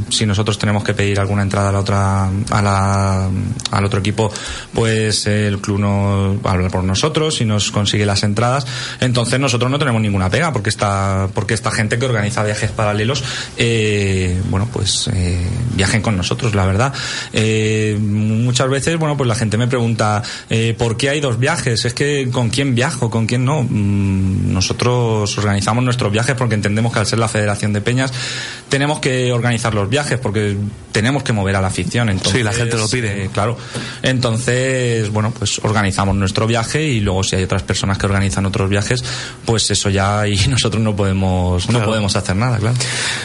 si 0.09 0.25
nosotros 0.25 0.59
tenemos 0.59 0.83
que 0.83 0.93
pedir 0.93 1.19
alguna 1.19 1.41
entrada 1.41 1.69
a 1.69 1.71
la 1.71 1.79
otra 1.79 2.25
a 2.25 2.61
la, 2.61 3.29
al 3.71 3.85
otro 3.85 3.99
equipo, 3.99 4.31
pues 4.73 4.90
pues 4.91 5.25
el 5.25 5.59
club 5.59 5.79
no 5.79 6.39
habla 6.43 6.69
por 6.69 6.83
nosotros 6.83 7.41
y 7.41 7.45
nos 7.45 7.71
consigue 7.71 8.05
las 8.05 8.23
entradas. 8.23 8.65
Entonces 8.99 9.39
nosotros 9.39 9.71
no 9.71 9.79
tenemos 9.79 10.01
ninguna 10.01 10.29
pega 10.29 10.51
porque 10.51 10.69
esta, 10.69 11.29
porque 11.33 11.53
esta 11.53 11.71
gente 11.71 11.97
que 11.97 12.05
organiza 12.05 12.43
viajes 12.43 12.71
paralelos, 12.71 13.23
eh, 13.57 14.39
bueno, 14.49 14.67
pues 14.71 15.09
eh, 15.13 15.47
viajen 15.75 16.01
con 16.01 16.17
nosotros, 16.17 16.55
la 16.55 16.65
verdad. 16.65 16.93
Eh, 17.33 17.97
muchas 17.99 18.69
veces, 18.69 18.97
bueno, 18.97 19.17
pues 19.17 19.27
la 19.27 19.35
gente 19.35 19.57
me 19.57 19.67
pregunta, 19.67 20.23
¿por 20.77 20.97
qué 20.97 21.09
hay 21.09 21.19
dos 21.19 21.39
viajes? 21.39 21.85
Es 21.85 21.93
que 21.93 22.29
con 22.31 22.49
quién 22.49 22.75
viajo, 22.75 23.09
con 23.09 23.25
quién 23.25 23.45
no. 23.45 23.63
Mm, 23.63 24.53
nosotros 24.53 25.37
organizamos 25.37 25.83
nuestros 25.83 26.11
viajes 26.11 26.35
porque 26.35 26.55
entendemos 26.55 26.93
que 26.93 26.99
al 26.99 27.07
ser 27.07 27.19
la 27.19 27.27
Federación 27.27 27.73
de 27.73 27.81
Peñas 27.81 28.13
tenemos 28.69 28.99
que 28.99 29.31
organizar 29.31 29.73
los 29.73 29.89
viajes 29.89 30.19
porque 30.19 30.55
tenemos 30.91 31.23
que 31.23 31.33
mover 31.33 31.55
a 31.55 31.61
la 31.61 31.67
afición. 31.67 32.09
Entonces, 32.09 32.33
sí, 32.33 32.43
la 32.43 32.53
gente 32.53 32.77
lo 32.77 32.87
pide. 32.87 33.29
claro. 33.33 33.57
Entonces, 34.01 34.80
bueno, 35.11 35.33
pues 35.37 35.59
organizamos 35.63 36.15
nuestro 36.15 36.47
viaje 36.47 36.83
y 36.83 36.99
luego 36.99 37.23
si 37.23 37.35
hay 37.35 37.43
otras 37.43 37.63
personas 37.63 37.97
que 37.97 38.05
organizan 38.05 38.45
otros 38.45 38.69
viajes, 38.69 39.03
pues 39.45 39.69
eso 39.71 39.89
ya 39.89 40.27
y 40.27 40.35
nosotros 40.47 40.81
no 40.81 40.95
podemos, 40.95 41.69
no 41.69 41.83
podemos 41.83 42.15
hacer 42.15 42.35
nada, 42.35 42.57
claro. 42.57 42.75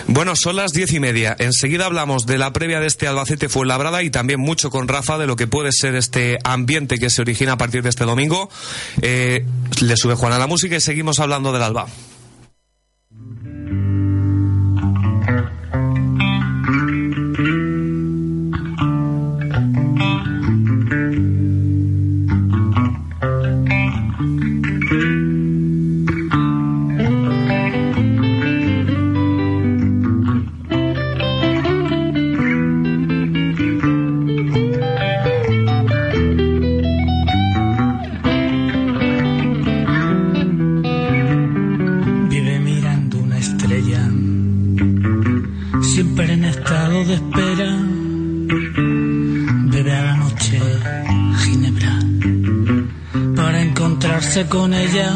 Bueno, 0.07 0.35
son 0.37 0.57
las 0.57 0.73
diez 0.73 0.93
y 0.93 1.01
media. 1.01 1.37
Enseguida 1.39 1.87
hablamos 1.87 2.27
de 2.27 2.39
la 2.39 2.53
previa 2.53 2.81
de 2.81 2.87
este 2.87 3.07
Albacete 3.07 3.49
fue 3.49 3.67
labrada 3.67 4.03
y 4.03 4.11
también 4.11 4.41
mucho 4.41 4.71
con 4.71 4.89
Rafa 4.89 5.19
de 5.19 5.27
lo 5.27 5.37
que 5.37 5.47
puede 5.47 5.71
ser 5.73 5.95
este 5.95 6.39
ambiente 6.45 6.99
que 6.99 7.11
se 7.11 7.23
origina 7.23 7.53
a 7.53 7.59
partir 7.59 7.83
de 7.83 7.91
este 7.91 8.05
domingo. 8.05 8.49
Eh, 9.03 9.45
le 9.81 9.97
sube 9.97 10.15
Juan 10.15 10.33
a 10.33 10.39
la 10.39 10.47
música 10.47 10.77
y 10.77 10.81
seguimos 10.81 11.21
hablando 11.21 11.53
del 11.53 11.63
Alba. 11.63 11.87
Con 54.45 54.75
ella. 54.75 55.15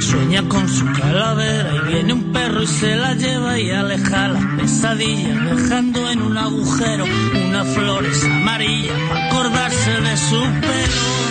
Sueña 0.00 0.48
con 0.48 0.68
su 0.68 0.84
calavera 0.92 1.74
y 1.74 1.92
viene 1.92 2.12
un 2.12 2.32
perro 2.32 2.62
y 2.62 2.66
se 2.68 2.94
la 2.94 3.14
lleva 3.14 3.58
y 3.58 3.70
aleja 3.70 4.28
las 4.28 4.44
pesadillas, 4.56 5.44
dejando 5.56 6.08
en 6.08 6.22
un 6.22 6.38
agujero 6.38 7.04
unas 7.48 7.66
flores 7.74 8.24
amarillas 8.24 8.96
para 9.08 9.26
acordarse 9.26 9.90
de 9.90 10.16
su 10.16 10.40
pelo. 10.60 11.25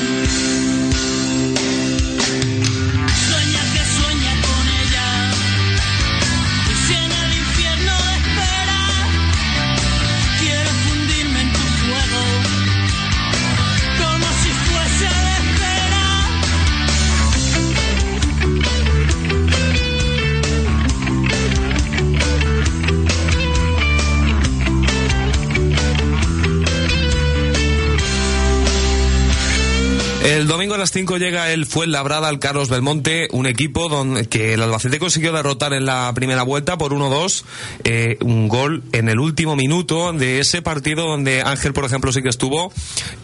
Domingo 30.47 30.74
las 30.85 30.91
5 30.91 31.17
llega 31.17 31.51
el 31.51 31.65
Fuenlabrada 31.65 32.27
al 32.27 32.37
Carlos 32.37 32.69
Belmonte, 32.69 33.27
un 33.31 33.47
equipo 33.47 33.89
donde, 33.89 34.27
que 34.27 34.53
el 34.53 34.61
Albacete 34.61 34.99
consiguió 34.99 35.33
derrotar 35.33 35.73
en 35.73 35.83
la 35.83 36.11
primera 36.13 36.43
vuelta 36.43 36.77
por 36.77 36.93
1-2, 36.93 37.43
eh, 37.83 38.19
un 38.21 38.47
gol 38.47 38.83
en 38.91 39.09
el 39.09 39.19
último 39.19 39.55
minuto 39.55 40.13
de 40.13 40.37
ese 40.37 40.61
partido 40.61 41.07
donde 41.07 41.41
Ángel, 41.41 41.73
por 41.73 41.85
ejemplo, 41.85 42.13
sí 42.13 42.21
que 42.21 42.29
estuvo. 42.29 42.71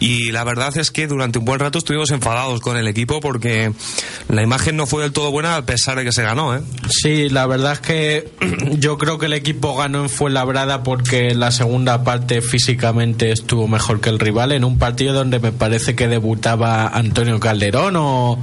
Y 0.00 0.32
la 0.32 0.42
verdad 0.42 0.76
es 0.76 0.90
que 0.90 1.06
durante 1.06 1.38
un 1.38 1.44
buen 1.44 1.60
rato 1.60 1.78
estuvimos 1.78 2.10
enfadados 2.10 2.58
con 2.58 2.76
el 2.76 2.88
equipo 2.88 3.20
porque 3.20 3.72
la 4.28 4.42
imagen 4.42 4.76
no 4.76 4.86
fue 4.86 5.04
del 5.04 5.12
todo 5.12 5.30
buena 5.30 5.54
a 5.54 5.64
pesar 5.64 5.96
de 5.96 6.02
que 6.02 6.10
se 6.10 6.24
ganó. 6.24 6.56
¿eh? 6.56 6.62
Sí, 6.88 7.28
la 7.28 7.46
verdad 7.46 7.74
es 7.74 7.78
que 7.78 8.28
yo 8.80 8.98
creo 8.98 9.18
que 9.18 9.26
el 9.26 9.34
equipo 9.34 9.76
ganó 9.76 10.02
en 10.02 10.10
Fuenlabrada 10.10 10.82
porque 10.82 11.32
la 11.36 11.52
segunda 11.52 12.02
parte 12.02 12.42
físicamente 12.42 13.30
estuvo 13.30 13.68
mejor 13.68 14.00
que 14.00 14.10
el 14.10 14.18
rival 14.18 14.50
en 14.50 14.64
un 14.64 14.78
partido 14.78 15.14
donde 15.14 15.38
me 15.38 15.52
parece 15.52 15.94
que 15.94 16.08
debutaba 16.08 16.88
Antonio 16.88 17.38
Calderón 17.52 17.96
o, 17.96 18.38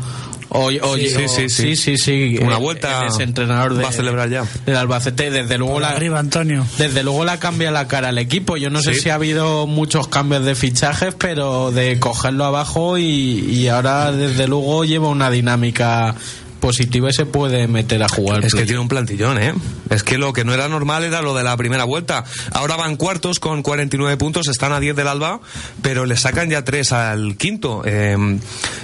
o, 0.49 0.69
sí, 0.69 1.49
sí, 1.49 1.75
sí, 1.75 1.97
sí, 1.97 2.39
Una 2.41 2.57
vuelta. 2.57 3.07
Ese 3.07 3.23
entrenador 3.23 3.75
de, 3.75 3.83
va 3.83 3.89
a 3.89 3.91
celebrar 3.91 4.29
ya. 4.29 4.45
Del 4.65 4.75
Albacete, 4.75 5.31
desde 5.31 5.57
luego 5.57 5.79
la. 5.79 5.89
Arriba, 5.89 6.19
Antonio. 6.19 6.65
Desde 6.77 7.03
luego 7.03 7.23
la 7.25 7.39
cambia 7.39 7.71
la 7.71 7.87
cara 7.87 8.09
al 8.09 8.17
equipo. 8.17 8.57
Yo 8.57 8.69
no 8.69 8.81
sé 8.81 8.93
si 8.93 9.09
ha 9.09 9.15
habido 9.15 9.67
muchos 9.67 10.07
cambios 10.07 10.45
de 10.45 10.55
fichajes, 10.55 11.15
pero 11.15 11.71
de 11.71 11.99
cogerlo 11.99 12.45
abajo 12.45 12.97
y, 12.97 13.03
y 13.03 13.67
ahora 13.67 14.11
desde 14.11 14.47
luego 14.47 14.85
lleva 14.85 15.09
una 15.09 15.31
dinámica 15.31 16.15
positiva 16.59 17.09
y 17.09 17.13
se 17.13 17.25
puede 17.25 17.67
meter 17.67 18.03
a 18.03 18.09
jugar. 18.09 18.45
Es 18.45 18.53
que 18.53 18.65
tiene 18.65 18.79
un 18.79 18.87
plantillón, 18.87 19.41
¿eh? 19.41 19.53
Es 19.89 20.03
que 20.03 20.17
lo 20.17 20.33
que 20.33 20.43
no 20.43 20.53
era 20.53 20.67
normal 20.67 21.03
era 21.03 21.21
lo 21.21 21.33
de 21.33 21.43
la 21.43 21.55
primera 21.57 21.83
vuelta. 21.83 22.23
Ahora 22.51 22.75
van 22.75 22.95
cuartos 22.95 23.39
con 23.39 23.63
49 23.63 24.17
puntos, 24.17 24.47
están 24.47 24.71
a 24.73 24.79
10 24.79 24.95
del 24.95 25.07
Alba, 25.07 25.41
pero 25.81 26.05
le 26.05 26.17
sacan 26.17 26.49
ya 26.49 26.63
3 26.63 26.91
al 26.91 27.37
quinto. 27.37 27.85
Em, 27.85 28.39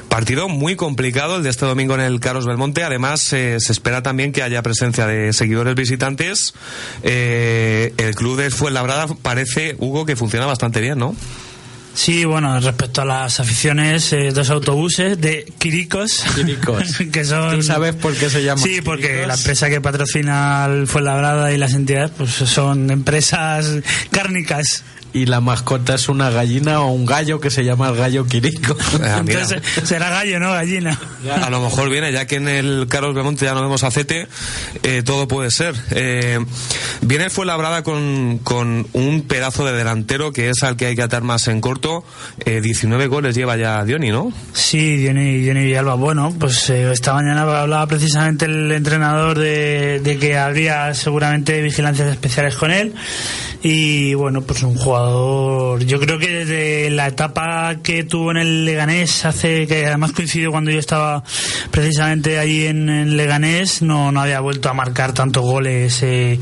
partido 0.09 0.47
muy 0.47 0.75
complicado 0.75 1.38
el 1.38 1.43
de 1.43 1.49
este 1.49 1.65
domingo 1.65 1.93
en 1.95 2.01
el 2.01 2.19
Carlos 2.19 2.45
Belmonte. 2.45 2.83
Además, 2.83 3.33
eh, 3.33 3.57
se 3.59 3.71
espera 3.71 4.01
también 4.01 4.31
que 4.31 4.43
haya 4.43 4.61
presencia 4.61 5.05
de 5.07 5.33
seguidores 5.33 5.75
visitantes. 5.75 6.53
Eh, 7.03 7.93
el 7.97 8.15
club 8.15 8.38
de 8.38 8.49
Fuenlabrada 8.49 9.07
parece, 9.21 9.75
Hugo, 9.79 10.05
que 10.05 10.15
funciona 10.15 10.45
bastante 10.45 10.81
bien, 10.81 10.97
¿no? 10.97 11.15
Sí, 11.95 12.25
bueno, 12.25 12.60
respecto 12.60 13.01
a 13.01 13.05
las 13.05 13.39
aficiones, 13.39 14.12
eh, 14.12 14.31
dos 14.34 14.49
autobuses 14.49 15.19
de 15.19 15.51
Quiricos. 15.58 16.25
Quiricos. 16.36 16.84
que 17.12 17.23
son, 17.23 17.55
¿Tú 17.55 17.63
sabes 17.63 17.95
por 17.95 18.13
qué 18.15 18.29
se 18.29 18.43
llama? 18.43 18.62
Sí, 18.62 18.81
porque 18.84 19.25
la 19.25 19.36
empresa 19.36 19.69
que 19.69 19.79
patrocina 19.79 20.65
el 20.65 20.88
Fuenlabrada 20.88 21.53
y 21.53 21.58
las 21.58 21.73
entidades 21.73 22.12
pues 22.15 22.31
son 22.31 22.91
empresas 22.91 23.81
cárnicas 24.12 24.84
y 25.15 25.27
la 25.27 25.39
mascota 25.39 25.95
es 25.95 26.10
una 26.10 26.29
gallina 26.29 26.81
o 26.81 26.91
un 26.91 27.05
gallo 27.05 27.39
que 27.39 27.49
se 27.49 27.63
llama 27.63 27.88
el 27.88 27.95
gallo 27.95 28.27
Quirico. 28.27 28.75
Ah, 29.05 29.19
Entonces 29.19 29.62
será 29.84 30.10
gallo, 30.10 30.39
¿no? 30.39 30.51
Gallina. 30.51 30.99
A 31.41 31.49
lo 31.49 31.62
mejor 31.62 31.89
viene, 31.89 32.12
ya 32.12 32.25
que 32.25 32.38
en 32.38 32.47
el 32.47 32.88
Carlos 32.89 33.13
Bemonte 33.13 33.45
ya 33.45 33.53
no 33.53 33.62
vemos 33.62 33.84
acete, 33.84 34.27
eh, 34.84 35.03
todo 35.05 35.27
puede 35.27 35.51
ser. 35.51 35.75
Eh, 35.91 36.39
viene 37.01 37.29
fue 37.29 37.45
labrada 37.45 37.84
con, 37.84 38.39
con 38.39 38.88
un 38.93 39.21
pedazo 39.21 39.63
de 39.65 39.73
delantero 39.73 40.34
que 40.34 40.49
es 40.49 40.63
al 40.63 40.75
que 40.75 40.88
hay 40.88 40.95
que 40.95 41.03
atar 41.03 41.23
más 41.23 41.47
en 41.47 41.62
corto. 41.62 41.85
19 42.45 43.04
eh, 43.04 43.08
goles 43.08 43.36
lleva 43.36 43.58
ya 43.58 43.84
Diony, 43.84 44.10
¿no? 44.10 44.32
Sí, 44.54 44.98
Diony, 44.98 45.39
Diony 45.39 45.63
Villalba. 45.63 45.95
Bueno, 45.95 46.34
pues 46.39 46.69
esta 46.69 47.13
mañana 47.13 47.41
hablaba 47.41 47.88
precisamente 47.88 48.45
el 48.45 48.71
entrenador 48.71 49.38
de, 49.38 50.00
de 50.00 50.17
que 50.17 50.38
habría 50.38 50.93
seguramente 50.93 51.62
vigilancias 51.62 52.10
especiales 52.10 52.56
con 52.56 52.71
él 52.71 52.93
y 53.67 54.13
bueno, 54.13 54.43
pues 54.43 54.62
un 54.62 54.75
jugador, 54.75 55.84
yo 55.86 55.99
creo 55.99 56.19
que 56.19 56.30
desde 56.30 56.91
la 56.91 57.08
etapa 57.08 57.78
que 57.82 58.04
tuvo 58.04 58.30
en 58.30 58.38
el 58.38 58.63
Leganés, 58.63 59.25
hace 59.25 59.65
que 59.65 59.88
además 59.88 60.12
coincidió 60.12 60.51
cuando 60.51 60.69
yo 60.69 60.78
estaba 60.78 61.23
precisamente 61.71 62.38
ahí 62.38 62.67
en, 62.67 62.89
el 62.89 63.17
Leganés, 63.17 63.82
no, 63.82 64.12
no 64.12 64.21
había 64.21 64.39
vuelto 64.39 64.69
a 64.69 64.75
marcar 64.75 65.13
tantos 65.13 65.43
goles 65.43 65.99
eh, 66.04 66.39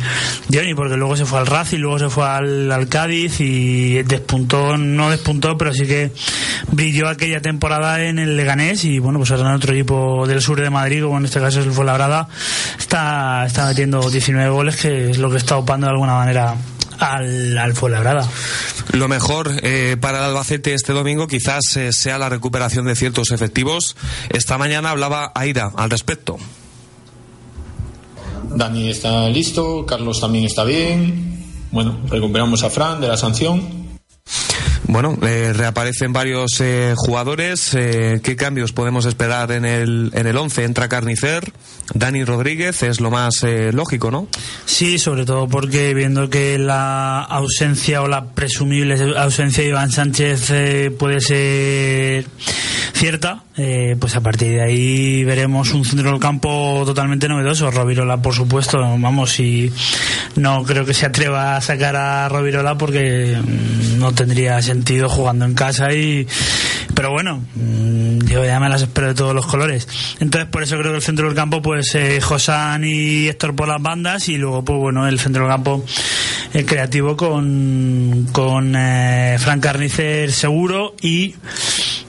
Johnny, 0.53 0.75
porque 0.75 0.97
luego 0.97 1.15
se 1.15 1.23
fue 1.23 1.39
al 1.39 1.47
Racing, 1.47 1.77
luego 1.77 1.97
se 1.97 2.09
fue 2.09 2.25
al, 2.25 2.69
al 2.69 2.89
Cádiz 2.89 3.39
y 3.39 4.03
despuntó, 4.03 4.75
no 4.77 5.09
despuntó, 5.09 5.57
pero 5.57 5.73
sí 5.73 5.85
que 5.85 6.11
brilló 6.73 7.07
aquella 7.07 7.39
temporada 7.39 8.03
en 8.03 8.19
el 8.19 8.35
Leganés 8.35 8.83
y 8.83 8.99
bueno, 8.99 9.19
pues 9.19 9.31
ahora 9.31 9.47
en 9.47 9.55
otro 9.55 9.73
equipo 9.73 10.27
del 10.27 10.41
sur 10.41 10.59
de 10.59 10.69
Madrid, 10.69 11.01
como 11.03 11.19
en 11.19 11.23
este 11.23 11.39
caso 11.39 11.61
es 11.61 11.67
el 11.67 11.71
Fuenlabrada, 11.71 12.27
está, 12.77 13.45
está 13.45 13.65
metiendo 13.65 14.09
19 14.09 14.49
goles, 14.49 14.75
que 14.75 15.11
es 15.11 15.19
lo 15.19 15.31
que 15.31 15.37
está 15.37 15.55
opando 15.55 15.87
de 15.87 15.91
alguna 15.91 16.15
manera 16.15 16.57
al, 16.99 17.57
al 17.57 17.73
Fuenlabrada. 17.73 18.27
Lo 18.91 19.07
mejor 19.07 19.51
eh, 19.61 19.97
para 19.99 20.19
el 20.19 20.25
Albacete 20.25 20.73
este 20.73 20.93
domingo 20.93 21.27
quizás 21.27 21.77
eh, 21.77 21.91
sea 21.93 22.17
la 22.17 22.29
recuperación 22.29 22.85
de 22.85 22.95
ciertos 22.95 23.31
efectivos. 23.31 23.95
Esta 24.29 24.57
mañana 24.57 24.91
hablaba 24.91 25.31
Aida 25.35 25.71
al 25.75 25.89
respecto. 25.89 26.37
Dani 28.55 28.89
está 28.89 29.29
listo, 29.29 29.85
Carlos 29.85 30.19
también 30.21 30.45
está 30.45 30.63
bien. 30.63 31.43
Bueno, 31.71 31.99
recuperamos 32.07 32.63
a 32.63 32.69
Fran 32.69 33.01
de 33.01 33.07
la 33.07 33.17
sanción 33.17 33.82
bueno, 34.87 35.17
eh, 35.21 35.53
reaparecen 35.53 36.13
varios 36.13 36.59
eh, 36.59 36.93
jugadores. 36.95 37.73
Eh, 37.73 38.19
¿Qué 38.23 38.35
cambios 38.35 38.73
podemos 38.73 39.05
esperar 39.05 39.51
en 39.51 39.65
el, 39.65 40.11
en 40.13 40.27
el 40.27 40.37
11? 40.37 40.63
Entra 40.63 40.89
Carnicer, 40.89 41.51
Dani 41.93 42.23
Rodríguez, 42.23 42.83
es 42.83 42.99
lo 42.99 43.09
más 43.09 43.43
lógico, 43.71 44.11
¿no? 44.11 44.27
Sí, 44.65 44.99
sobre 44.99 45.25
todo 45.25 45.47
porque 45.47 45.93
viendo 45.93 46.29
que 46.29 46.57
la 46.57 47.21
ausencia 47.21 48.01
o 48.01 48.07
la 48.07 48.25
presumible 48.25 48.95
ausencia 49.17 49.63
de 49.63 49.69
Iván 49.69 49.91
Sánchez 49.91 50.51
puede 50.97 51.19
ser 51.21 52.25
cierta, 52.93 53.43
pues 53.99 54.15
a 54.15 54.21
partir 54.21 54.53
de 54.53 54.61
ahí 54.61 55.23
veremos 55.23 55.73
un 55.73 55.83
centro 55.83 56.11
del 56.11 56.19
campo 56.19 56.83
totalmente 56.85 57.27
novedoso. 57.27 57.71
Rovirola, 57.71 58.21
por 58.21 58.33
supuesto, 58.33 58.79
vamos, 58.79 59.39
y 59.39 59.71
no 60.35 60.63
creo 60.63 60.85
que 60.85 60.93
se 60.93 61.05
atreva 61.05 61.57
a 61.57 61.61
sacar 61.61 61.95
a 61.95 62.29
Rovirola 62.29 62.77
porque 62.77 63.37
mm, 63.37 63.99
no 63.99 64.13
tendría 64.13 64.61
sentido 64.61 65.09
jugando 65.09 65.45
en 65.45 65.53
casa 65.53 65.91
y 65.93 66.27
pero 66.95 67.11
bueno 67.11 67.43
mm, 67.55 68.25
yo 68.25 68.43
ya 68.45 68.59
me 68.59 68.69
las 68.69 68.81
espero 68.81 69.07
de 69.07 69.13
todos 69.13 69.35
los 69.35 69.45
colores 69.45 69.87
entonces 70.19 70.49
por 70.49 70.63
eso 70.63 70.77
creo 70.77 70.91
que 70.91 70.97
el 70.97 71.03
centro 71.03 71.27
del 71.27 71.35
campo 71.35 71.61
pues 71.61 71.93
eh, 71.95 72.19
Josán 72.21 72.83
y 72.85 73.27
Héctor 73.27 73.55
por 73.55 73.67
las 73.67 73.81
bandas 73.81 74.27
y 74.29 74.37
luego 74.37 74.63
pues 74.63 74.79
bueno 74.79 75.07
el 75.07 75.19
centro 75.19 75.43
del 75.43 75.51
campo 75.51 75.85
el 76.53 76.65
creativo 76.65 77.15
con 77.15 78.27
con 78.31 78.75
eh, 78.75 79.37
Frank 79.39 79.61
Carnicer 79.61 80.31
seguro 80.31 80.95
y 81.01 81.35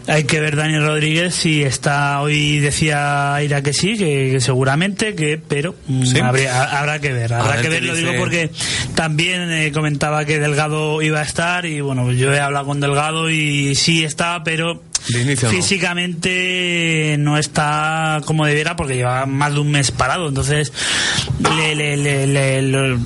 hay 0.06 0.24
que 0.24 0.40
ver 0.40 0.56
Daniel 0.56 0.86
Rodríguez 0.86 1.34
si 1.34 1.62
está 1.62 2.20
hoy 2.20 2.58
decía 2.60 3.38
Ira 3.42 3.62
que 3.62 3.72
sí 3.72 3.96
que, 3.96 4.40
seguramente 4.40 5.14
que 5.14 5.38
pero 5.38 5.74
mm, 5.86 6.16
habrá 6.22 6.98
que 6.98 7.12
ver 7.12 7.32
habrá 7.32 7.60
que 7.60 7.68
ver 7.68 7.82
lo 7.82 7.94
digo 7.94 8.12
porque 8.18 8.50
también 8.94 9.50
eh, 9.50 9.72
comentaba 9.72 10.24
que 10.24 10.38
Delgado 10.38 11.00
iba 11.02 11.20
a 11.20 11.22
estar 11.22 11.66
y 11.66 11.80
bueno 11.80 12.12
yo 12.12 12.32
he 12.32 12.40
hablado 12.40 12.66
con 12.66 12.80
Delgado 12.80 13.30
y 13.30 13.74
sí 13.74 14.04
está 14.04 14.42
pero 14.44 14.82
físicamente 15.04 17.16
no. 17.18 17.36
está 17.36 18.20
como 18.24 18.46
debiera 18.46 18.76
porque 18.76 18.96
lleva 18.96 19.26
más 19.26 19.54
de 19.54 19.60
un 19.60 19.70
mes 19.70 19.90
parado. 19.90 20.28
Entonces, 20.28 20.72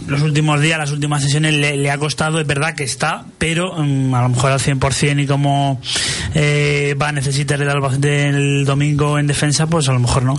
los 0.06 0.22
últimos 0.22 0.60
días, 0.60 0.78
las 0.78 0.92
últimas 0.92 1.22
sesiones 1.22 1.54
le, 1.54 1.90
ha 1.90 1.98
costado. 1.98 2.40
Es 2.40 2.46
verdad 2.46 2.74
que 2.74 2.84
está, 2.84 3.24
pero 3.38 3.74
mm, 3.76 4.14
a 4.14 4.22
lo 4.22 4.28
mejor 4.30 4.52
al 4.52 4.60
100% 4.60 5.22
y 5.22 5.26
como 5.26 5.80
eh, 6.34 6.94
va 7.00 7.08
a 7.08 7.12
necesitar 7.12 7.60
el 7.60 7.68
Albacete 7.68 8.28
el 8.28 8.64
domingo 8.64 9.18
en 9.18 9.26
defensa, 9.26 9.66
pues 9.66 9.88
a 9.88 9.92
lo 9.92 10.00
mejor 10.00 10.22
no. 10.22 10.38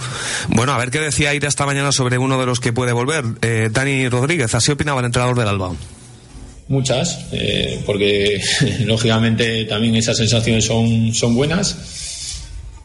Bueno, 0.50 0.74
a 0.74 0.78
ver 0.78 0.92
qué 0.92 1.00
decía 1.00 1.34
Ira 1.34 1.48
esta 1.48 1.66
mañana 1.66 1.92
sobre 1.92 2.18
uno 2.18 2.40
de 2.40 2.46
los 2.46 2.60
que 2.60 2.74
puede 2.74 2.94
volver. 2.94 3.26
Eh, 3.42 3.70
Dani 3.72 4.10
Rodríguez, 4.10 4.54
así 4.56 4.72
opinaba 4.72 5.00
el 5.00 5.08
entrenador 5.08 5.38
del 5.38 5.48
Alba. 5.48 5.72
Muchas, 6.70 7.26
eh, 7.32 7.82
porque 7.84 8.40
lógicamente 8.86 9.66
también 9.66 9.96
esas 9.96 10.16
sensaciones 10.16 10.66
son, 10.66 11.14
son 11.16 11.34
buenas. 11.34 11.76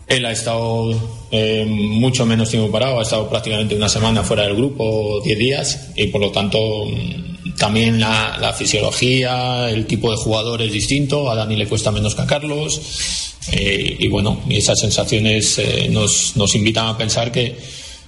Él 0.06 0.24
ha 0.24 0.32
estado 0.32 1.26
eh, 1.30 1.66
mucho 1.68 2.24
menos 2.24 2.48
tiempo 2.48 2.72
parado, 2.72 2.98
ha 2.98 3.02
estado 3.02 3.28
prácticamente 3.28 3.74
una 3.74 3.90
semana 3.90 4.22
fuera 4.22 4.44
del 4.44 4.56
grupo, 4.56 5.20
10 5.22 5.38
días, 5.38 5.88
y 5.96 6.06
por 6.06 6.22
lo 6.22 6.30
tanto 6.30 6.86
mm, 6.86 7.56
también 7.58 8.00
la, 8.00 8.54
fisiología, 8.56 9.68
el 9.68 9.84
tipo 9.84 10.10
de 10.10 10.16
jugador 10.16 10.62
es 10.62 10.72
distinto, 10.72 11.30
a 11.30 11.34
Dani 11.34 11.54
le 11.54 11.66
cuesta 11.66 11.90
menos 11.90 12.14
que 12.14 12.22
a 12.22 12.26
Carlos, 12.26 13.34
eh, 13.52 13.96
y 13.98 14.08
bueno, 14.08 14.40
esas 14.48 14.80
sensaciones 14.80 15.60
nos, 15.90 16.36
nos 16.36 16.54
invitan 16.54 16.86
a 16.86 16.96
pensar 16.96 17.30
que, 17.30 17.54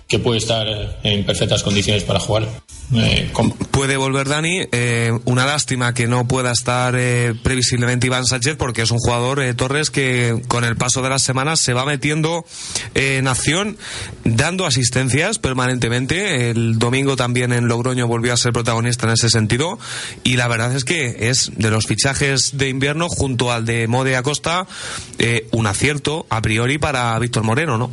que 0.09 0.19
puede 0.19 0.39
estar 0.39 0.67
en 1.03 1.25
perfectas 1.25 1.63
condiciones 1.63 2.05
para 2.05 2.21
jugar. 2.21 2.49
Eh, 2.95 3.33
puede 3.73 3.97
volver 3.97 4.29
Dani. 4.29 4.63
Eh, 4.71 5.13
una 5.25 5.45
lástima 5.45 5.93
que 5.93 6.07
no 6.07 6.29
pueda 6.29 6.53
estar 6.53 6.95
eh, 6.97 7.35
previsiblemente 7.43 8.07
Iván 8.07 8.25
Sánchez 8.25 8.57
porque 8.57 8.83
es 8.83 8.93
un 8.93 8.99
jugador, 8.99 9.43
Torres, 9.57 9.91
que 9.91 10.41
con 10.47 10.65
el 10.65 10.77
paso 10.77 11.03
de 11.03 11.09
las 11.09 11.23
semanas 11.23 11.59
se 11.59 11.73
va 11.73 11.85
metiendo 11.85 12.45
en 12.95 13.27
acción, 13.27 13.77
dando 14.25 14.67
asistencias 14.67 15.41
permanentemente. 15.41 16.51
El 16.51 16.79
domingo 16.79 17.17
también 17.17 17.53
en 17.53 17.67
Logroño 17.67 18.07
volvió 18.07 18.33
a 18.33 18.37
ser 18.37 18.53
protagonista 18.53 19.07
en 19.07 19.15
ese 19.15 19.31
sentido. 19.31 19.81
Y 20.23 20.37
la 20.37 20.47
verdad 20.47 20.75
es 20.77 20.85
que 20.85 21.29
es 21.31 21.51
de 21.57 21.71
los 21.71 21.87
fichajes 21.87 22.57
de 22.57 22.69
invierno 22.69 23.09
junto 23.09 23.51
al 23.51 23.65
de 23.65 23.89
Mode 23.89 24.17
Acosta 24.17 24.67
un 25.51 25.67
acierto 25.67 26.27
a 26.31 26.41
priori 26.41 26.79
para 26.79 27.19
Víctor 27.19 27.43
Moreno, 27.43 27.79
¿no? 27.79 27.91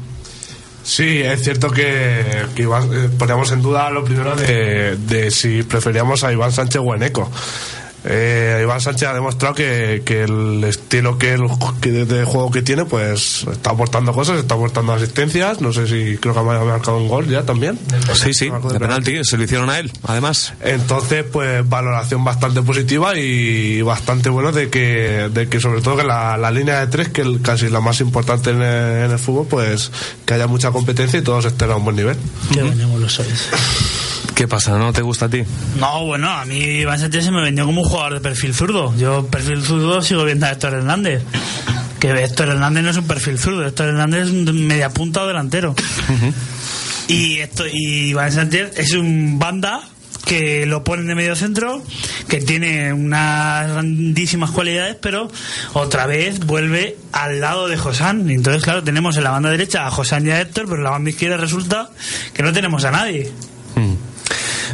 Sí, 0.83 1.21
es 1.21 1.43
cierto 1.43 1.71
que, 1.71 2.21
eh, 2.21 3.09
poníamos 3.17 3.51
en 3.51 3.61
duda 3.61 3.89
lo 3.89 4.03
primero 4.03 4.35
de, 4.35 4.97
de 4.97 5.31
si 5.31 5.63
preferíamos 5.63 6.23
a 6.23 6.33
Iván 6.33 6.51
Sánchez 6.51 6.81
o 6.83 6.93
Eneco. 6.93 7.31
Eh, 8.05 8.59
Iván 8.63 8.81
Sánchez 8.81 9.09
ha 9.09 9.13
demostrado 9.13 9.55
que, 9.55 10.01
que 10.05 10.23
el 10.23 10.63
estilo 10.63 11.17
que, 11.17 11.33
el, 11.33 11.43
que 11.81 11.91
de 11.91 12.25
juego 12.25 12.51
que 12.51 12.61
tiene, 12.61 12.85
pues 12.85 13.45
está 13.49 13.71
aportando 13.71 14.13
cosas, 14.13 14.39
está 14.39 14.55
aportando 14.55 14.93
asistencias. 14.93 15.61
No 15.61 15.71
sé 15.71 15.87
si 15.87 16.17
creo 16.17 16.33
que 16.33 16.39
ha 16.39 16.43
marcado 16.43 16.97
un 16.97 17.07
gol 17.07 17.27
ya 17.27 17.43
también. 17.43 17.79
Sí, 18.13 18.33
sí, 18.33 18.49
de, 18.49 18.79
penalti, 18.79 19.23
se 19.23 19.37
lo 19.37 19.43
hicieron 19.43 19.69
a 19.69 19.79
él, 19.79 19.91
además. 20.03 20.53
Entonces, 20.61 21.23
pues 21.31 21.67
valoración 21.67 22.23
bastante 22.23 22.61
positiva 22.61 23.17
y 23.17 23.81
bastante 23.81 24.29
bueno 24.29 24.51
de 24.51 24.69
que, 24.69 25.29
de 25.33 25.47
que 25.47 25.59
sobre 25.59 25.81
todo 25.81 25.97
que 25.97 26.03
la, 26.03 26.37
la 26.37 26.51
línea 26.51 26.79
de 26.79 26.87
tres, 26.87 27.09
que 27.09 27.21
es 27.21 27.27
casi 27.41 27.69
la 27.69 27.79
más 27.79 28.01
importante 28.01 28.51
en 28.51 28.61
el, 28.61 29.19
fútbol, 29.19 29.47
pues 29.49 29.91
que 30.25 30.33
haya 30.33 30.47
mucha 30.47 30.71
competencia 30.71 31.19
y 31.19 31.21
todos 31.21 31.45
estén 31.45 31.71
a 31.71 31.75
un 31.75 31.85
buen 31.85 31.95
nivel. 31.95 32.17
Qué 32.53 32.61
lo 32.61 33.09
sois. 33.09 33.49
¿Qué 34.35 34.47
pasa? 34.47 34.77
¿No 34.77 34.91
te 34.93 35.01
gusta 35.01 35.25
a 35.25 35.29
ti? 35.29 35.43
No, 35.79 36.05
bueno, 36.05 36.29
a 36.29 36.45
mí 36.45 36.57
Iván 36.57 36.99
Sánchez 36.99 37.25
se 37.25 37.31
me 37.31 37.41
vendió 37.41 37.65
como 37.65 37.81
un 37.81 37.87
jugador 37.87 38.15
de 38.15 38.21
perfil 38.21 38.53
zurdo. 38.53 38.95
Yo, 38.97 39.27
perfil 39.27 39.61
zurdo, 39.63 40.01
sigo 40.01 40.23
viendo 40.25 40.45
a 40.45 40.51
Héctor 40.51 40.73
Hernández. 40.73 41.23
Que 41.99 42.09
Héctor 42.09 42.49
Hernández 42.49 42.83
no 42.83 42.89
es 42.89 42.97
un 42.97 43.07
perfil 43.07 43.37
zurdo, 43.37 43.65
Héctor 43.65 43.89
Hernández 43.89 44.27
es 44.27 44.31
un 44.31 44.67
media 44.67 44.89
punta 44.89 45.23
o 45.23 45.27
delantero. 45.27 45.75
y, 47.07 47.37
esto, 47.37 47.65
y 47.67 48.15
es 48.75 48.93
un 48.93 49.39
banda 49.39 49.81
que 50.25 50.65
lo 50.65 50.83
ponen 50.83 51.07
de 51.07 51.15
medio 51.15 51.35
centro, 51.35 51.83
que 52.27 52.39
tiene 52.39 52.93
unas 52.93 53.69
grandísimas 53.69 54.51
cualidades, 54.51 54.95
pero 55.01 55.29
otra 55.73 56.07
vez 56.07 56.39
vuelve 56.39 56.97
al 57.11 57.41
lado 57.41 57.67
de 57.67 57.77
Josán. 57.77 58.29
Entonces, 58.29 58.63
claro, 58.63 58.83
tenemos 58.83 59.17
en 59.17 59.25
la 59.25 59.31
banda 59.31 59.49
derecha 59.49 59.85
a 59.85 59.91
Josán 59.91 60.25
y 60.25 60.31
a 60.31 60.41
Héctor, 60.41 60.65
pero 60.65 60.77
en 60.77 60.83
la 60.83 60.89
banda 60.91 61.09
izquierda 61.09 61.37
resulta 61.37 61.89
que 62.33 62.43
no 62.43 62.53
tenemos 62.53 62.83
a 62.85 62.91
nadie. 62.91 63.31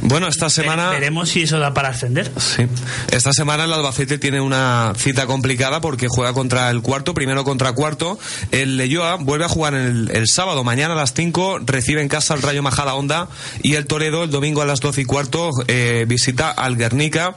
Bueno, 0.02 0.28
esta 0.28 0.50
semana. 0.50 0.90
Veremos 0.90 1.30
si 1.30 1.44
eso 1.44 1.60
da 1.60 1.74
para 1.74 1.90
ascender. 1.90 2.32
Sí. 2.38 2.68
Esta 3.12 3.34
semana 3.34 3.66
el 3.66 3.74
Albacete 3.74 4.18
tiene 4.18 4.42
una 4.42 4.94
cita 4.98 5.26
complicada 5.26 5.82
porque 5.82 6.08
juega 6.10 6.34
contra 6.34 6.70
el 6.70 6.82
cuarto, 6.82 7.14
primero 7.14 7.44
contra 7.44 7.74
cuarto. 7.74 8.20
El 8.52 8.78
Leyoa 8.78 9.16
vuelve 9.16 9.46
a 9.46 9.50
jugar 9.50 9.74
el, 9.74 10.10
el 10.12 10.28
sábado, 10.28 10.64
mañana 10.64 10.94
a 10.94 10.98
las 10.98 11.14
5, 11.14 11.60
recibe 11.66 12.02
en 12.02 12.08
casa 12.08 12.34
el 12.34 12.42
Rayo 12.42 12.64
Majada 12.64 12.94
Onda 12.96 13.30
y 13.62 13.76
el 13.76 13.86
Toledo 13.88 14.24
el 14.24 14.32
domingo 14.32 14.62
a 14.62 14.66
las 14.66 14.80
12 14.80 15.02
y 15.02 15.06
cuarto 15.06 15.50
eh, 15.68 16.06
visita 16.08 16.52
al 16.52 16.78
Guernica. 16.78 17.36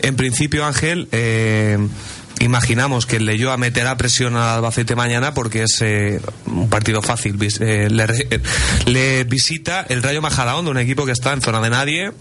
En 0.00 0.16
principio, 0.16 0.64
Ángel. 0.64 1.08
Eh, 1.12 1.78
imaginamos 2.40 3.06
que 3.06 3.16
el 3.16 3.26
Leyoa 3.26 3.56
meterá 3.56 3.96
presión 3.96 4.36
al 4.36 4.56
Albacete 4.56 4.94
mañana 4.94 5.34
porque 5.34 5.64
es 5.64 5.80
eh, 5.80 6.20
un 6.46 6.68
partido 6.68 7.02
fácil. 7.02 7.36
Eh, 7.60 7.88
le, 8.86 9.24
visita 9.24 9.84
el 9.88 10.02
Rayo 10.02 10.22
Majadahonda, 10.22 10.70
un 10.70 10.78
equipo 10.78 11.06
que 11.06 11.12
está 11.12 11.32
en 11.32 11.40
zona 11.40 11.60
de 11.60 11.70
nadie 11.70 12.12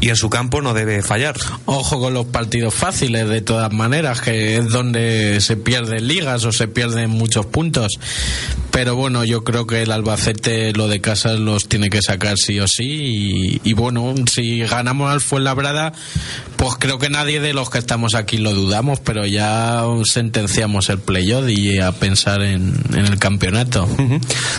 y 0.00 0.08
en 0.08 0.16
su 0.16 0.30
campo 0.30 0.60
no 0.60 0.74
debe 0.74 1.02
fallar. 1.02 1.36
Ojo 1.64 2.00
con 2.00 2.14
los 2.14 2.26
partidos 2.26 2.74
fáciles, 2.74 3.28
de 3.28 3.40
todas 3.40 3.72
maneras, 3.72 4.20
que 4.20 4.58
es 4.58 4.68
donde 4.68 5.40
se 5.40 5.56
pierden 5.56 6.06
ligas 6.06 6.44
o 6.44 6.52
se 6.52 6.68
pierden 6.68 7.10
muchos 7.10 7.46
puntos. 7.46 7.98
Pero 8.76 8.94
bueno, 8.94 9.24
yo 9.24 9.42
creo 9.42 9.66
que 9.66 9.80
el 9.80 9.90
Albacete 9.90 10.74
lo 10.74 10.86
de 10.86 11.00
casa 11.00 11.32
los 11.32 11.66
tiene 11.66 11.88
que 11.88 12.02
sacar 12.02 12.36
sí 12.36 12.60
o 12.60 12.68
sí. 12.68 13.58
Y, 13.64 13.72
bueno, 13.72 14.14
si 14.30 14.60
ganamos 14.60 15.10
al 15.10 15.22
Fuenlabrada, 15.22 15.94
pues 16.56 16.74
creo 16.78 16.98
que 16.98 17.08
nadie 17.08 17.40
de 17.40 17.54
los 17.54 17.70
que 17.70 17.78
estamos 17.78 18.14
aquí 18.14 18.36
lo 18.36 18.52
dudamos, 18.52 19.00
pero 19.00 19.24
ya 19.24 19.55
sentenciamos 20.04 20.88
el 20.88 20.98
playoff 20.98 21.48
y 21.48 21.78
a 21.78 21.92
pensar 21.92 22.42
en, 22.42 22.74
el 22.94 23.18
campeonato. 23.18 23.88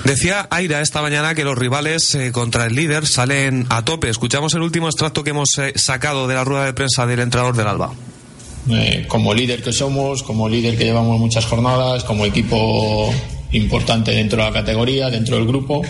Decía 0.04 0.48
Aira 0.50 0.82
esta 0.82 1.02
mañana 1.02 1.36
que 1.36 1.44
los 1.44 1.58
rivales 1.58 2.16
eh, 2.16 2.32
contra 2.32 2.66
el 2.66 2.76
líder 2.76 3.08
salen 3.08 3.66
a 3.70 3.84
tope. 3.84 4.10
Escuchamos 4.10 4.54
el 4.54 4.62
último 4.62 4.88
extracto 4.88 5.24
que 5.24 5.32
hemos 5.32 5.58
eh, 5.58 5.74
sacado 5.76 6.28
de 6.28 6.36
la 6.36 6.44
rueda 6.44 6.66
de 6.66 6.74
prensa 6.74 7.06
del 7.06 7.20
entrenador 7.20 7.56
del 7.56 7.68
Alba. 7.68 7.92
Eh, 8.70 9.06
como 9.08 9.34
líder 9.34 9.64
que 9.64 9.72
somos, 9.72 10.24
como 10.24 10.50
líder 10.50 10.78
que 10.78 10.86
llevamos 10.86 11.20
muchas 11.20 11.46
jornadas, 11.46 12.04
como 12.04 12.26
equipo 12.26 13.14
importante 13.52 14.12
dentro 14.12 14.40
de 14.40 14.46
la 14.46 14.54
categoría, 14.54 15.10
dentro 15.10 15.38
del 15.38 15.48
grupo 15.48 15.82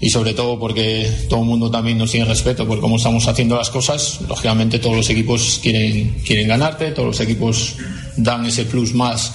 y 0.00 0.10
sobre 0.10 0.34
todo 0.34 0.58
porque 0.58 1.10
todo 1.28 1.40
el 1.40 1.46
mundo 1.46 1.70
también 1.70 1.98
nos 1.98 2.10
tiene 2.10 2.26
respeto 2.26 2.66
por 2.66 2.80
cómo 2.80 2.96
estamos 2.96 3.26
haciendo 3.28 3.56
las 3.56 3.70
cosas. 3.70 4.20
Lógicamente 4.28 4.78
todos 4.78 4.96
los 4.96 5.10
equipos 5.10 5.60
quieren, 5.62 6.16
quieren 6.24 6.48
ganarte, 6.48 6.90
todos 6.90 7.08
los 7.08 7.20
equipos 7.20 7.76
dan 8.16 8.44
ese 8.46 8.64
plus 8.64 8.94
más 8.94 9.32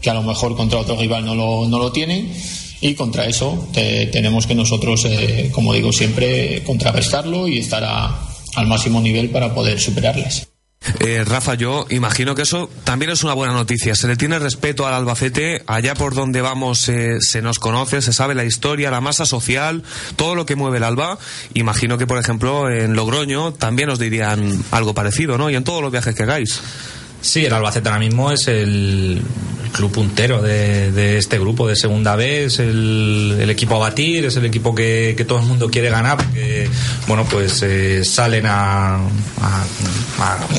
que 0.00 0.10
a 0.10 0.14
lo 0.14 0.22
mejor 0.22 0.56
contra 0.56 0.80
otro 0.80 0.96
rival 0.96 1.24
no 1.24 1.34
lo, 1.34 1.68
no 1.68 1.78
lo 1.78 1.92
tienen 1.92 2.32
y 2.80 2.94
contra 2.94 3.26
eso 3.26 3.68
tenemos 3.72 4.48
que 4.48 4.56
nosotros, 4.56 5.04
eh, 5.04 5.50
como 5.52 5.72
digo 5.72 5.92
siempre, 5.92 6.62
contrarrestarlo 6.64 7.46
y 7.46 7.58
estar 7.58 7.84
al 7.84 8.66
máximo 8.66 9.00
nivel 9.00 9.30
para 9.30 9.54
poder 9.54 9.78
superarles. 9.78 10.51
Eh, 11.00 11.24
Rafa, 11.24 11.54
yo 11.54 11.86
imagino 11.90 12.34
que 12.34 12.42
eso 12.42 12.68
también 12.84 13.10
es 13.10 13.22
una 13.22 13.34
buena 13.34 13.52
noticia. 13.52 13.94
Se 13.94 14.08
le 14.08 14.16
tiene 14.16 14.38
respeto 14.38 14.86
al 14.86 14.94
Albacete, 14.94 15.62
allá 15.66 15.94
por 15.94 16.14
donde 16.14 16.40
vamos 16.40 16.88
eh, 16.88 17.18
se 17.20 17.42
nos 17.42 17.58
conoce, 17.58 18.02
se 18.02 18.12
sabe 18.12 18.34
la 18.34 18.44
historia, 18.44 18.90
la 18.90 19.00
masa 19.00 19.24
social, 19.24 19.82
todo 20.16 20.34
lo 20.34 20.46
que 20.46 20.56
mueve 20.56 20.78
el 20.78 20.84
Alba. 20.84 21.18
Imagino 21.54 21.98
que, 21.98 22.06
por 22.06 22.18
ejemplo, 22.18 22.68
en 22.68 22.94
Logroño 22.94 23.52
también 23.52 23.90
os 23.90 23.98
dirían 23.98 24.62
algo 24.70 24.94
parecido, 24.94 25.38
¿no? 25.38 25.50
Y 25.50 25.56
en 25.56 25.64
todos 25.64 25.82
los 25.82 25.92
viajes 25.92 26.14
que 26.14 26.24
hagáis. 26.24 26.60
Sí, 27.20 27.44
el 27.44 27.52
Albacete 27.52 27.88
ahora 27.88 28.00
mismo 28.00 28.32
es 28.32 28.48
el, 28.48 29.22
club 29.72 29.90
puntero 29.90 30.40
de, 30.42 31.16
este 31.16 31.38
grupo 31.38 31.66
de 31.66 31.76
segunda 31.76 32.14
B, 32.14 32.44
es 32.44 32.58
el, 32.58 33.48
equipo 33.48 33.76
a 33.76 33.78
batir, 33.78 34.26
es 34.26 34.36
el 34.36 34.44
equipo 34.44 34.74
que, 34.74 35.22
todo 35.26 35.38
el 35.38 35.46
mundo 35.46 35.70
quiere 35.70 35.88
ganar 35.88 36.16
porque, 36.16 36.68
bueno, 37.06 37.24
pues 37.30 37.62
eh, 37.62 38.04
salen 38.04 38.44
a, 38.46 39.00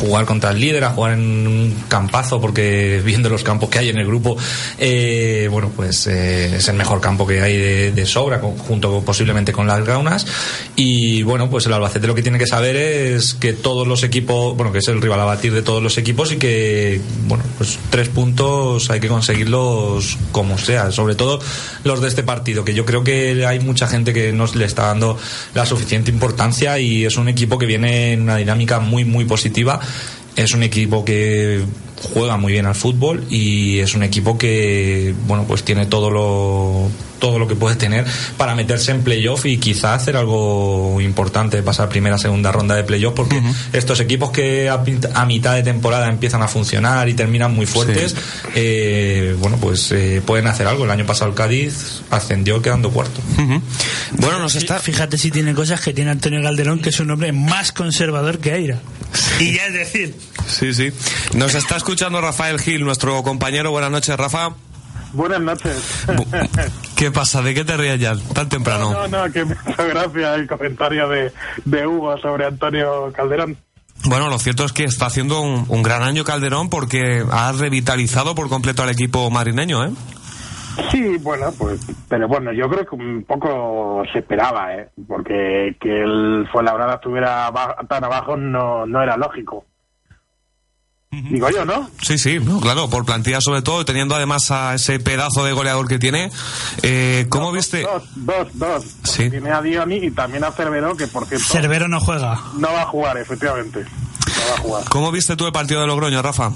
jugar 0.02 0.26
contra 0.26 0.52
el 0.52 0.60
líder, 0.60 0.84
a 0.84 0.89
jugar 0.89 1.13
en 1.13 1.47
un 1.47 1.84
campazo 1.88 2.41
porque 2.41 3.02
viendo 3.06 3.30
los 3.30 3.43
campos 3.43 3.69
que 3.69 3.80
hay 3.80 3.89
en 3.89 3.97
el 3.97 4.06
grupo, 4.06 4.36
eh, 4.78 5.47
bueno, 5.52 5.71
pues 5.73 6.08
eh, 6.08 6.58
es 6.58 6.67
el 6.67 6.76
mejor 6.76 6.99
campo 6.99 7.26
que 7.26 7.41
hay 7.41 7.91
de, 7.91 8.06
sobra, 8.06 8.39
junto 8.39 9.02
posiblemente 9.02 9.54
con 9.54 9.67
las 9.67 9.86
Gaunas. 9.86 10.26
Y 10.76 11.23
bueno, 11.23 11.49
pues 11.49 11.65
el 11.65 11.73
Albacete 11.73 12.08
lo 12.08 12.15
que 12.15 12.21
tiene 12.21 12.38
que 12.38 12.47
saber 12.47 12.76
es 12.76 13.34
que 13.34 13.54
todos 13.54 13.88
los 13.88 14.04
equipos, 14.04 14.56
bueno, 14.58 14.71
que 14.71 14.80
es 14.80 14.88
el 14.88 15.02
rival 15.02 15.21
a 15.21 15.26
batir 15.26 15.54
de 15.54 15.62
todos 15.62 15.82
los 15.82 15.97
equipos 15.97 16.32
y 16.32 16.38
que 16.38 16.99
bueno, 17.28 17.43
pues 17.58 17.80
tres 17.89 18.10
puntos 18.10 18.89
hay 18.89 18.99
que 19.04 19.10
conseguirlos 19.10 20.18
como 20.32 20.58
sea, 20.58 20.89
sobre 20.92 21.16
todo 21.16 21.42
los 21.84 22.02
de 22.02 22.08
este 22.08 22.24
partido, 22.24 22.63
que 22.63 22.74
yo 22.74 22.86
creo 22.86 23.04
que 23.04 23.46
hay 23.46 23.60
mucha 23.60 23.86
gente 23.86 24.13
que 24.13 24.32
no 24.32 24.46
le 24.56 24.63
está 24.63 24.84
dando 24.88 25.18
la 25.54 25.66
suficiente 25.66 26.10
importancia 26.10 26.80
y 26.80 27.04
es 27.04 27.18
un 27.18 27.28
equipo 27.28 27.58
que 27.58 27.66
viene 27.66 28.13
en 28.13 28.22
una 28.22 28.38
dinámica 28.38 28.80
muy, 28.80 29.04
muy 29.04 29.26
positiva. 29.26 29.82
Es 30.38 30.54
un 30.54 30.63
equipo 30.63 31.04
que 31.04 31.62
juega 32.13 32.38
muy 32.38 32.54
bien 32.54 32.66
al 32.66 32.76
fútbol 32.76 33.26
y 33.30 33.80
es 33.80 33.94
un 33.94 34.04
equipo 34.04 34.38
que, 34.38 35.13
bueno, 35.28 35.44
pues 35.46 35.63
tiene 35.63 35.86
todo 35.86 36.10
lo 36.10 36.89
todo 37.24 37.40
lo 37.40 37.48
que 37.48 37.56
puede 37.56 37.78
tener 37.78 38.04
para 38.36 38.54
meterse 38.54 38.92
en 38.92 39.02
playoff 39.02 39.46
y 39.46 39.58
quizá 39.58 39.94
hacer 39.94 40.18
algo 40.18 41.00
importante, 41.00 41.64
pasar 41.64 41.88
primera, 41.88 42.18
segunda 42.18 42.52
ronda 42.52 42.76
de 42.76 42.84
playoff, 42.84 43.14
porque 43.16 43.42
estos 43.72 44.02
equipos 44.02 44.32
que 44.32 44.70
a, 44.70 45.26
mitad 45.26 45.56
de 45.56 45.64
temporada 45.64 46.10
empiezan 46.10 46.42
a 46.42 46.50
funcionar 46.50 47.08
y 47.08 47.14
terminan 47.14 47.56
muy 47.56 47.66
fuertes, 47.66 48.14
eh, 48.56 49.38
bueno, 49.40 49.56
pues 49.56 49.90
eh, 49.94 50.22
pueden 50.26 50.48
hacer 50.48 50.68
algo. 50.68 50.84
El 50.84 50.92
año 50.92 51.06
pasado 51.06 51.30
el 51.32 51.38
Cádiz 51.38 52.02
ascendió 52.12 52.62
quedando 52.62 52.92
cuarto. 52.92 53.22
Bueno, 54.18 54.40
nos 54.40 54.56
está... 54.56 54.80
Fíjate 54.80 55.18
si 55.18 55.32
tiene 55.32 55.54
cosas 55.54 55.80
que 55.80 55.94
tiene 55.94 56.12
Antonio 56.12 56.44
Calderón, 56.44 56.82
que 56.82 56.90
es 56.90 57.00
un 57.00 57.10
hombre 57.10 57.32
más 57.32 57.72
conservador 57.72 58.40
que 58.40 58.52
Aira. 58.52 58.82
Y 59.40 59.54
ya 59.54 59.68
es 59.68 59.74
decir... 59.74 60.14
Sí, 60.46 60.74
sí. 60.74 60.92
Nos 61.36 61.56
está 61.56 61.78
escuchando 61.78 62.20
Rafael 62.20 62.60
Gil, 62.60 62.84
nuestro 62.84 63.24
compañero. 63.24 63.72
Buenas 63.72 63.92
noches, 63.92 64.18
Rafa. 64.18 64.54
Buenas 65.14 65.42
noches. 65.42 66.08
¿Qué 66.98 67.12
pasa? 67.12 67.42
¿De 67.42 67.54
qué 67.54 67.64
te 67.64 67.78
rías 67.78 68.00
ya 68.00 68.16
tan 68.34 68.50
temprano? 68.50 68.92
No, 68.92 69.08
no, 69.08 69.32
que 69.32 69.46
me 69.46 69.54
hizo 69.54 69.88
gracia 69.88 70.36
el 70.36 70.48
comentario 70.48 71.08
de, 71.08 71.32
de 71.66 71.88
Hugo 71.88 72.18
sobre 72.18 72.46
Antonio 72.46 73.12
Calderón. 73.14 73.58
Bueno, 74.06 74.30
lo 74.30 74.38
cierto 74.38 74.66
es 74.66 74.74
que 74.74 74.84
está 74.84 75.06
haciendo 75.06 75.42
un, 75.42 75.84
gran 75.84 76.02
año 76.02 76.24
Calderón 76.24 76.70
porque 76.70 77.24
ha 77.32 77.52
revitalizado 77.54 78.36
por 78.36 78.50
completo 78.50 78.84
al 78.84 78.90
equipo 78.90 79.30
marineño, 79.30 79.86
¿eh? 79.86 79.92
Sí, 80.92 81.18
bueno, 81.22 81.52
pues, 81.58 81.80
pero 82.10 82.28
bueno, 82.28 82.52
yo 82.52 82.68
creo 82.68 82.86
que 82.86 82.96
un 82.96 83.24
poco 83.24 84.04
se 84.12 84.20
esperaba, 84.20 84.74
¿eh? 84.76 84.90
Porque 85.08 85.78
que 85.80 86.02
el 86.02 86.48
Fuenlabrada 86.52 86.96
estuviera 86.96 87.52
tan 87.88 88.04
abajo 88.04 88.36
no, 88.36 88.86
no 88.88 89.02
era 89.02 89.16
lógico. 89.16 89.66
Digo 91.22 91.50
yo, 91.50 91.64
¿no? 91.66 91.90
Sí, 92.02 92.18
sí, 92.18 92.40
claro, 92.62 92.90
por 92.90 93.06
plantilla 93.06 93.40
sobre 93.40 93.62
todo, 93.62 93.86
teniendo 93.86 94.16
además 94.16 94.50
a 94.52 94.74
ese 94.74 95.00
pedazo 95.00 95.44
de 95.46 95.54
goleador 95.54 95.88
que 95.88 96.00
tiene. 96.00 96.32
Eh, 96.82 97.28
¿Cómo 97.30 97.52
viste? 97.52 97.82
Dos, 97.82 98.04
dos, 98.16 98.48
dos. 98.54 98.84
Sí. 99.04 99.30
Tiene 99.30 99.52
a 99.52 99.62
Dioni 99.62 99.98
y 99.98 100.12
también 100.12 100.44
a 100.44 100.52
Cervero, 100.52 100.96
que 100.96 101.08
por 101.08 101.28
cierto. 101.28 101.46
Cervero 101.46 101.88
no 101.88 102.00
juega. 102.00 102.42
No 102.58 102.72
va 102.74 102.82
a 102.82 102.86
jugar, 102.86 103.18
efectivamente. 103.18 103.82
No 103.84 104.50
va 104.50 104.56
a 104.56 104.62
jugar. 104.62 104.84
¿Cómo 104.90 105.12
viste 105.12 105.36
tú 105.36 105.46
el 105.46 105.52
partido 105.52 105.82
de 105.82 105.88
Logroño, 105.88 106.22
Rafa? 106.22 106.52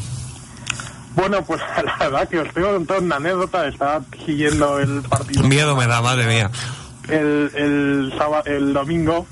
Bueno, 1.15 1.43
pues 1.43 1.61
la 1.85 1.97
verdad 1.97 2.29
que 2.29 2.39
os 2.39 2.53
tengo 2.53 2.73
contar 2.73 2.99
una 3.01 3.17
anécdota. 3.17 3.67
Estaba 3.67 4.01
siguiendo 4.25 4.79
el 4.79 5.01
partido. 5.03 5.43
Miedo 5.43 5.75
me 5.75 5.87
da, 5.87 6.01
madre 6.01 6.25
mía. 6.25 6.49
El, 7.09 7.51
el, 7.55 8.13
sábado, 8.17 8.43
el 8.45 8.73
domingo 8.73 9.27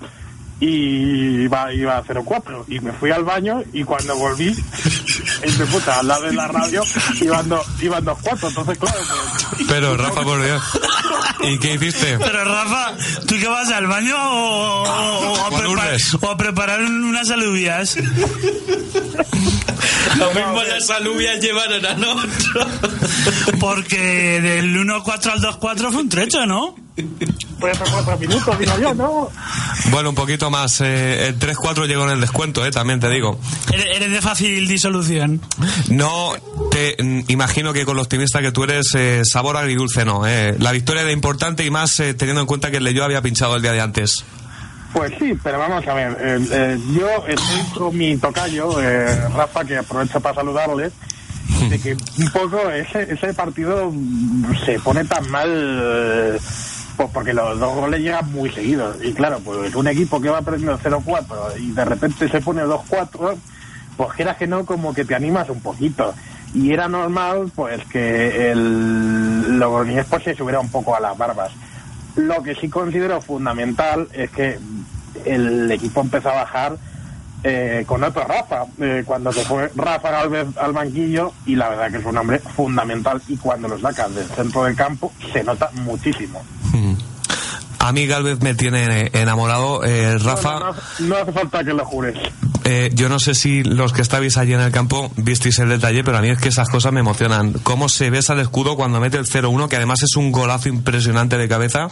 y 0.65 1.43
iba, 1.43 1.71
iba 1.73 1.97
a 1.97 2.03
04 2.03 2.65
y 2.67 2.79
me 2.79 2.91
fui 2.93 3.11
al 3.11 3.23
baño 3.23 3.61
y 3.71 3.83
cuando 3.83 4.15
volví 4.15 4.55
entre 5.41 5.65
puta 5.67 5.99
al 5.99 6.07
lado 6.07 6.23
de 6.23 6.33
la 6.33 6.47
radio 6.47 6.81
iban, 7.21 7.47
dos 7.49 7.65
iban 7.81 8.03
dos 8.03 8.17
cuatro 8.21 8.49
entonces 8.49 8.77
claro 8.77 8.97
pues... 9.51 9.67
pero 9.67 9.95
Rafa 9.95 10.23
por 10.23 10.43
Dios 10.43 10.63
¿y 11.43 11.59
qué 11.59 11.75
hiciste? 11.75 12.17
pero 12.17 12.43
Rafa 12.43 12.95
¿tú 13.27 13.35
qué 13.39 13.47
vas 13.47 13.69
al 13.71 13.85
baño 13.87 14.15
o, 14.17 14.83
o, 14.83 15.45
a, 15.45 15.49
preparar, 15.49 15.97
o 16.21 16.29
a, 16.29 16.37
preparar 16.37 16.81
unas 16.81 17.29
alubias? 17.29 17.97
lo 20.17 20.33
mismo 20.33 20.63
las 20.63 20.89
alubias 20.89 21.39
llevaron 21.41 21.85
a 21.85 21.93
nosotros 21.93 22.67
porque 23.59 24.41
del 24.41 24.75
1-4 24.75 25.31
al 25.31 25.41
2-4 25.41 25.91
fue 25.91 26.01
un 26.01 26.09
trecho 26.09 26.45
¿no? 26.47 26.84
Pues 27.59 27.77
cuatro 27.77 28.17
minutos, 28.17 28.57
digo 28.57 28.73
yo, 28.79 28.93
¿no? 28.93 29.29
Bueno, 29.91 30.09
un 30.09 30.15
poquito 30.15 30.49
más. 30.49 30.79
Eh, 30.79 31.27
el 31.27 31.39
3-4 31.39 31.87
llegó 31.87 32.05
en 32.05 32.11
el 32.11 32.21
descuento, 32.21 32.65
eh, 32.65 32.71
también 32.71 32.99
te 33.01 33.09
digo. 33.09 33.37
¿Eres 33.73 34.11
de 34.11 34.21
fácil 34.21 34.65
disolución? 34.67 35.41
No, 35.89 36.33
te 36.71 36.95
mm, 37.01 37.21
imagino 37.27 37.73
que 37.73 37.85
con 37.85 37.97
lo 37.97 38.01
optimista 38.01 38.41
que 38.41 38.51
tú 38.51 38.63
eres, 38.63 38.87
eh, 38.95 39.21
sabor 39.25 39.57
agridulce 39.57 40.05
no. 40.05 40.25
Eh. 40.25 40.55
La 40.59 40.71
victoria 40.71 41.01
era 41.01 41.11
importante 41.11 41.65
y 41.65 41.69
más 41.69 41.99
eh, 41.99 42.13
teniendo 42.13 42.41
en 42.41 42.47
cuenta 42.47 42.71
que 42.71 42.77
el 42.77 42.83
Leyó 42.85 43.03
había 43.03 43.21
pinchado 43.21 43.57
el 43.57 43.61
día 43.61 43.73
de 43.73 43.81
antes. 43.81 44.23
Pues 44.93 45.11
sí, 45.19 45.33
pero 45.43 45.59
vamos 45.59 45.85
a 45.85 45.93
ver. 45.93 46.79
yo 46.97 47.09
estoy 47.27 47.61
con 47.77 47.97
mi 47.97 48.15
tocayo, 48.15 48.79
Rafa, 49.35 49.65
que 49.65 49.77
aprovecho 49.77 50.21
para 50.21 50.35
saludarle 50.35 50.89
de 51.69 51.79
que 51.79 51.93
un 51.93 52.31
poco 52.31 52.69
ese, 52.69 53.11
ese 53.11 53.33
partido 53.33 53.91
se 54.65 54.79
pone 54.79 55.03
tan 55.03 55.29
mal 55.29 56.39
pues 56.95 57.09
porque 57.13 57.33
los 57.33 57.59
dos 57.59 57.75
goles 57.75 58.01
llegan 58.01 58.31
muy 58.31 58.49
seguidos. 58.51 58.97
Y 59.03 59.13
claro, 59.13 59.39
pues 59.43 59.73
un 59.75 59.87
equipo 59.87 60.21
que 60.21 60.29
va 60.29 60.41
perdiendo 60.41 60.77
0-4 60.77 61.59
y 61.59 61.71
de 61.71 61.85
repente 61.85 62.29
se 62.29 62.41
pone 62.41 62.63
2-4, 62.63 63.35
pues 63.97 64.13
quieras 64.13 64.37
que 64.37 64.47
no, 64.47 64.65
como 64.65 64.93
que 64.93 65.05
te 65.05 65.15
animas 65.15 65.49
un 65.49 65.61
poquito. 65.61 66.13
Y 66.53 66.71
era 66.71 66.87
normal, 66.87 67.51
pues, 67.53 67.83
que 67.85 68.51
el 68.51 69.59
Logroñés 69.59 70.05
pues 70.09 70.23
se 70.23 70.35
subiera 70.35 70.59
un 70.59 70.69
poco 70.69 70.95
a 70.95 70.99
las 71.01 71.17
barbas. 71.17 71.51
Lo 72.15 72.41
que 72.43 72.55
sí 72.55 72.69
considero 72.69 73.19
fundamental 73.21 74.07
es 74.13 74.31
que 74.31 74.57
el 75.25 75.69
equipo 75.69 76.01
empezó 76.01 76.29
a 76.29 76.35
bajar 76.35 76.77
eh, 77.47 77.83
con 77.85 78.03
otro 78.03 78.23
Rafa, 78.23 78.63
eh, 78.79 79.03
cuando 79.05 79.31
se 79.31 79.43
fue 79.45 79.69
Rafa 79.75 80.09
Galvez 80.09 80.47
al 80.57 80.73
banquillo, 80.73 81.31
y 81.45 81.55
la 81.55 81.69
verdad 81.69 81.91
que 81.91 81.97
es 81.97 82.05
un 82.05 82.17
hombre 82.17 82.39
fundamental, 82.39 83.21
y 83.27 83.37
cuando 83.37 83.67
lo 83.67 83.77
sacas 83.77 84.15
del 84.15 84.25
centro 84.25 84.63
del 84.63 84.75
campo 84.75 85.13
se 85.31 85.43
nota 85.43 85.69
muchísimo. 85.83 86.41
A 87.87 87.91
mí 87.91 88.07
Galvez 88.07 88.41
me 88.41 88.55
tiene 88.55 89.11
enamorado. 89.13 89.83
Eh, 89.83 90.17
Rafa. 90.17 90.73
No, 90.99 91.17
hace 91.17 91.31
falta 91.31 91.63
que 91.63 91.71
lo 91.71 91.85
jures. 91.85 92.17
Eh, 92.63 92.89
yo 92.95 93.09
no 93.09 93.19
sé 93.19 93.35
si 93.35 93.63
los 93.63 93.93
que 93.93 94.01
estáis 94.01 94.37
allí 94.37 94.53
en 94.53 94.59
el 94.59 94.71
campo 94.71 95.11
visteis 95.17 95.59
el 95.59 95.69
detalle, 95.69 96.03
pero 96.03 96.17
a 96.17 96.21
mí 96.21 96.29
es 96.29 96.39
que 96.39 96.49
esas 96.49 96.67
cosas 96.67 96.91
me 96.93 97.01
emocionan. 97.01 97.53
Cómo 97.61 97.87
se 97.87 98.09
besa 98.09 98.33
el 98.33 98.39
escudo 98.39 98.75
cuando 98.75 98.99
mete 98.99 99.17
el 99.17 99.27
0-1, 99.27 99.67
que 99.67 99.75
además 99.75 100.01
es 100.01 100.15
un 100.15 100.31
golazo 100.31 100.67
impresionante 100.67 101.37
de 101.37 101.47
cabeza. 101.47 101.89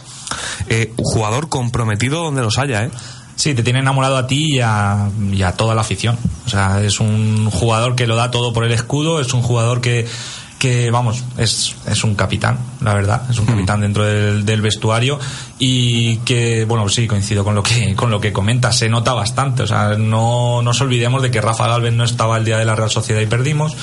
Eh, 0.68 0.92
un 0.96 1.04
jugador 1.04 1.48
comprometido 1.48 2.24
donde 2.24 2.42
los 2.42 2.58
haya, 2.58 2.82
¿eh? 2.82 2.90
Sí, 3.36 3.54
te 3.54 3.62
tiene 3.62 3.78
enamorado 3.78 4.16
a 4.16 4.26
ti 4.26 4.56
y 4.56 4.60
a, 4.60 5.10
y 5.30 5.42
a, 5.42 5.52
toda 5.52 5.76
la 5.76 5.82
afición. 5.82 6.18
O 6.44 6.48
sea, 6.48 6.82
es 6.82 6.98
un 6.98 7.50
jugador 7.50 7.94
que 7.94 8.08
lo 8.08 8.16
da 8.16 8.32
todo 8.32 8.52
por 8.52 8.64
el 8.64 8.72
escudo, 8.72 9.20
es 9.20 9.32
un 9.32 9.42
jugador 9.42 9.80
que 9.80 10.06
que 10.64 10.90
vamos, 10.90 11.22
es, 11.36 11.76
es 11.86 12.04
un 12.04 12.14
capitán, 12.14 12.56
la 12.80 12.94
verdad, 12.94 13.22
es 13.28 13.38
un 13.38 13.44
capitán 13.44 13.82
dentro 13.82 14.02
del, 14.02 14.46
del, 14.46 14.62
vestuario 14.62 15.18
y 15.58 16.18
que, 16.18 16.64
bueno, 16.64 16.88
sí, 16.88 17.06
coincido 17.06 17.44
con 17.44 17.54
lo 17.54 17.62
que, 17.62 17.94
con 17.96 18.10
lo 18.10 18.20
que 18.20 18.32
comenta, 18.32 18.72
se 18.72 18.88
nota 18.88 19.12
bastante, 19.12 19.62
o 19.62 19.66
sea, 19.66 19.96
no 19.96 20.62
nos 20.62 20.80
olvidemos 20.80 21.22
de 21.22 21.30
que 21.30 21.40
Rafa 21.40 21.68
Galvez 21.68 21.92
no 21.92 22.04
estaba 22.04 22.36
el 22.36 22.44
día 22.44 22.58
de 22.58 22.64
la 22.64 22.74
Real 22.74 22.90
Sociedad 22.90 23.20
y 23.20 23.26
perdimos, 23.26 23.76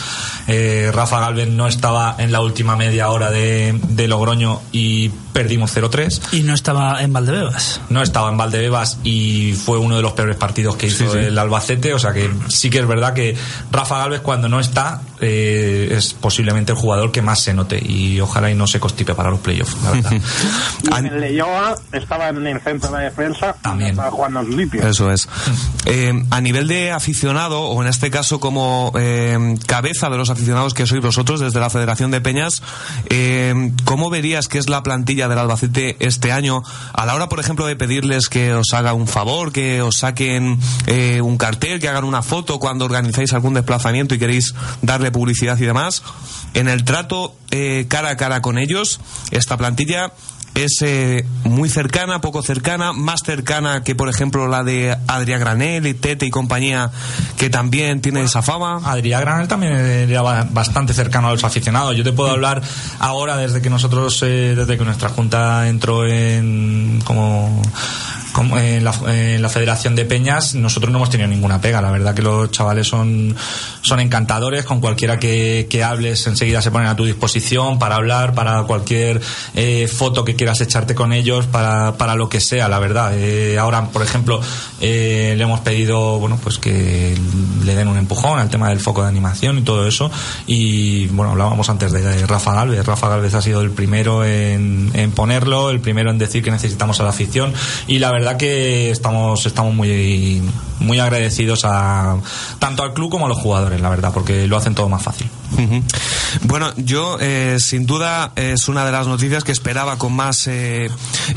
eh, 0.47 0.91
Rafa 0.93 1.19
Galvez 1.19 1.49
no 1.49 1.67
estaba 1.67 2.15
en 2.17 2.31
la 2.31 2.41
última 2.41 2.75
media 2.75 3.09
hora 3.09 3.31
de, 3.31 3.79
de 3.89 4.07
Logroño 4.07 4.61
y 4.71 5.09
perdimos 5.31 5.75
0-3. 5.75 6.33
Y 6.33 6.43
no 6.43 6.53
estaba 6.53 7.01
en 7.01 7.13
Valdebebas. 7.13 7.81
No 7.89 8.01
estaba 8.01 8.29
en 8.29 8.37
Valdebebas 8.37 8.99
y 9.03 9.53
fue 9.53 9.77
uno 9.77 9.95
de 9.95 10.01
los 10.01 10.13
peores 10.13 10.35
partidos 10.35 10.75
que 10.75 10.87
hizo 10.87 11.17
el 11.17 11.37
Albacete, 11.37 11.93
o 11.93 11.99
sea 11.99 12.13
que 12.13 12.29
sí 12.47 12.69
que 12.69 12.79
es 12.79 12.87
verdad 12.87 13.13
que 13.13 13.35
Rafa 13.71 13.97
Galvez 13.99 14.21
cuando 14.21 14.49
no 14.49 14.59
está 14.59 15.01
eh, 15.19 15.89
es 15.91 16.13
posiblemente 16.13 16.71
el 16.71 16.77
jugador 16.77 17.11
que 17.11 17.21
más 17.21 17.39
se 17.39 17.53
note 17.53 17.81
y 17.83 18.19
ojalá 18.19 18.49
y 18.49 18.55
no 18.55 18.67
se 18.67 18.79
constipe 18.79 19.13
para 19.15 19.29
los 19.29 19.39
playoffs, 19.39 19.77
la 19.83 19.91
verdad. 19.91 20.11
en 21.69 22.01
estaba 22.01 22.29
en 22.29 22.47
el 22.47 22.59
centro 22.61 22.91
de 22.91 23.05
defensa, 23.05 23.55
también 23.61 23.91
estaba 23.91 24.11
jugando 24.11 24.41
limpio. 24.43 24.85
Eso 24.87 25.11
es. 25.11 25.27
Eh, 25.85 26.13
a 26.29 26.41
nivel 26.41 26.67
de 26.67 26.91
aficionado, 26.91 27.63
o 27.63 27.81
en 27.81 27.87
este 27.87 28.09
caso 28.09 28.39
como 28.39 28.91
eh, 28.97 29.55
cabeza 29.67 30.09
de 30.09 30.17
los 30.17 30.29
aficionados 30.29 30.73
que 30.73 30.85
sois 30.85 31.01
vosotros 31.01 31.39
desde 31.39 31.59
la 31.59 31.69
Federación 31.69 32.11
de 32.11 32.21
Peñas, 32.21 32.61
eh, 33.09 33.71
¿cómo 33.85 34.09
verías 34.09 34.47
que 34.47 34.57
es 34.57 34.69
la 34.69 34.83
plantilla 34.83 35.27
del 35.27 35.37
Albacete 35.37 35.97
este 35.99 36.31
año 36.31 36.63
a 36.93 37.05
la 37.05 37.15
hora, 37.15 37.29
por 37.29 37.39
ejemplo, 37.39 37.65
de 37.65 37.75
pedirles 37.75 38.29
que 38.29 38.53
os 38.53 38.73
haga 38.73 38.93
un 38.93 39.07
favor, 39.07 39.51
que 39.51 39.81
os 39.81 39.97
saquen 39.97 40.59
eh, 40.87 41.21
un 41.21 41.37
cartel, 41.37 41.79
que 41.79 41.89
hagan 41.89 42.03
una 42.03 42.21
foto 42.21 42.59
cuando 42.59 42.85
organizáis 42.85 43.33
algún 43.33 43.53
desplazamiento 43.53 44.15
y 44.15 44.19
queréis 44.19 44.53
darle 44.81 45.11
publicidad 45.11 45.57
y 45.57 45.65
demás? 45.65 46.03
En 46.53 46.67
el 46.67 46.83
trato 46.83 47.35
eh, 47.51 47.85
cara 47.87 48.09
a 48.09 48.17
cara 48.17 48.41
con 48.41 48.57
ellos, 48.57 48.99
esta 49.31 49.57
plantilla 49.57 50.11
es 50.55 50.81
eh, 50.81 51.25
muy 51.43 51.69
cercana, 51.69 52.21
poco 52.21 52.41
cercana, 52.41 52.93
más 52.93 53.21
cercana 53.25 53.83
que 53.83 53.95
por 53.95 54.09
ejemplo 54.09 54.47
la 54.47 54.63
de 54.63 54.95
Adrián 55.07 55.39
Granel 55.39 55.87
y 55.87 55.93
Tete 55.93 56.25
y 56.25 56.29
compañía, 56.29 56.91
que 57.37 57.49
también 57.49 58.01
tiene 58.01 58.23
esa 58.23 58.41
fama. 58.41 58.81
Adrián 58.83 59.21
Granel 59.21 59.47
también 59.47 59.73
era 59.73 60.21
bastante 60.21 60.93
cercano 60.93 61.29
a 61.29 61.31
los 61.31 61.43
aficionados. 61.43 61.95
Yo 61.95 62.03
te 62.03 62.11
puedo 62.11 62.31
hablar 62.31 62.61
ahora 62.99 63.37
desde 63.37 63.61
que 63.61 63.69
nosotros, 63.69 64.21
eh, 64.23 64.53
desde 64.55 64.77
que 64.77 64.83
nuestra 64.83 65.09
junta 65.09 65.67
entró 65.67 66.05
en 66.05 67.01
como 67.05 67.61
en, 68.37 68.83
la, 68.83 68.93
en, 69.07 69.41
la, 69.41 69.49
Federación 69.49 69.95
de 69.95 70.05
Peñas 70.05 70.55
nosotros 70.55 70.91
no 70.91 70.97
hemos 70.99 71.09
tenido 71.09 71.27
ninguna 71.27 71.59
pega. 71.59 71.81
La 71.81 71.91
verdad 71.91 72.13
que 72.13 72.21
los 72.21 72.49
chavales 72.51 72.87
son, 72.87 73.35
son 73.81 73.99
encantadores. 73.99 74.65
Con 74.65 74.79
cualquiera 74.79 75.19
que, 75.19 75.67
que 75.69 75.83
hables 75.83 76.25
enseguida 76.27 76.61
se 76.61 76.71
ponen 76.71 76.87
a 76.87 76.95
tu 76.95 77.05
disposición 77.05 77.79
para 77.79 77.95
hablar, 77.95 78.33
para 78.33 78.63
cualquier 78.63 79.21
eh, 79.53 79.87
foto 79.87 80.23
que 80.23 80.35
quieras 80.35 80.61
echarte 80.61 80.95
con 80.95 81.13
ellos, 81.13 81.45
para, 81.47 81.97
para 81.97 82.15
lo 82.15 82.29
que 82.29 82.39
sea, 82.39 82.67
la 82.67 82.79
verdad. 82.79 83.11
Eh, 83.15 83.57
ahora, 83.57 83.87
por 83.87 84.03
ejemplo, 84.03 84.39
eh, 84.79 85.33
le 85.37 85.43
hemos 85.43 85.59
pedido 85.59 86.19
bueno 86.19 86.39
pues 86.41 86.57
que 86.57 87.17
le 87.63 87.75
den 87.75 87.87
un 87.87 87.97
empujón 87.97 88.39
al 88.39 88.49
tema 88.49 88.69
del 88.69 88.79
foco 88.79 89.01
de 89.03 89.09
animación 89.09 89.57
y 89.57 89.61
todo 89.61 89.87
eso. 89.87 90.09
Y 90.47 91.07
bueno, 91.07 91.31
hablábamos 91.31 91.69
antes 91.69 91.91
de 91.91 92.25
Rafa 92.25 92.53
Galvez. 92.53 92.85
Rafa 92.85 93.09
Galvez 93.09 93.33
ha 93.33 93.41
sido 93.41 93.61
el 93.61 93.71
primero 93.71 94.23
en, 94.23 94.91
en 94.93 95.11
ponerlo, 95.11 95.69
el 95.69 95.81
primero 95.81 96.11
en 96.11 96.17
decir 96.17 96.43
que 96.43 96.51
necesitamos 96.51 96.99
a 96.99 97.03
la 97.03 97.09
afición. 97.09 97.53
Y 97.87 97.99
la 97.99 98.11
verdad 98.11 98.20
verdad 98.21 98.37
que 98.37 98.91
estamos, 98.91 99.47
estamos 99.47 99.73
muy, 99.73 100.43
muy 100.79 100.99
agradecidos 100.99 101.65
a 101.65 102.17
tanto 102.59 102.83
al 102.83 102.93
club 102.93 103.09
como 103.09 103.25
a 103.25 103.29
los 103.29 103.39
jugadores, 103.39 103.81
la 103.81 103.89
verdad, 103.89 104.11
porque 104.13 104.47
lo 104.47 104.57
hacen 104.57 104.75
todo 104.75 104.89
más 104.89 105.01
fácil. 105.01 105.27
Bueno, 106.43 106.71
yo 106.77 107.17
eh, 107.19 107.57
sin 107.59 107.87
duda 107.87 108.31
es 108.35 108.67
una 108.67 108.85
de 108.85 108.91
las 108.91 109.07
noticias 109.07 109.43
que 109.43 109.51
esperaba 109.51 109.97
con 109.97 110.13
más 110.13 110.47
eh, 110.47 110.89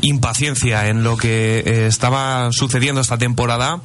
impaciencia 0.03 0.89
en 0.89 1.03
lo 1.03 1.16
que 1.16 1.61
eh, 1.61 1.87
estaba 1.87 2.53
sucediendo 2.53 3.01
esta 3.01 3.16
temporada. 3.16 3.80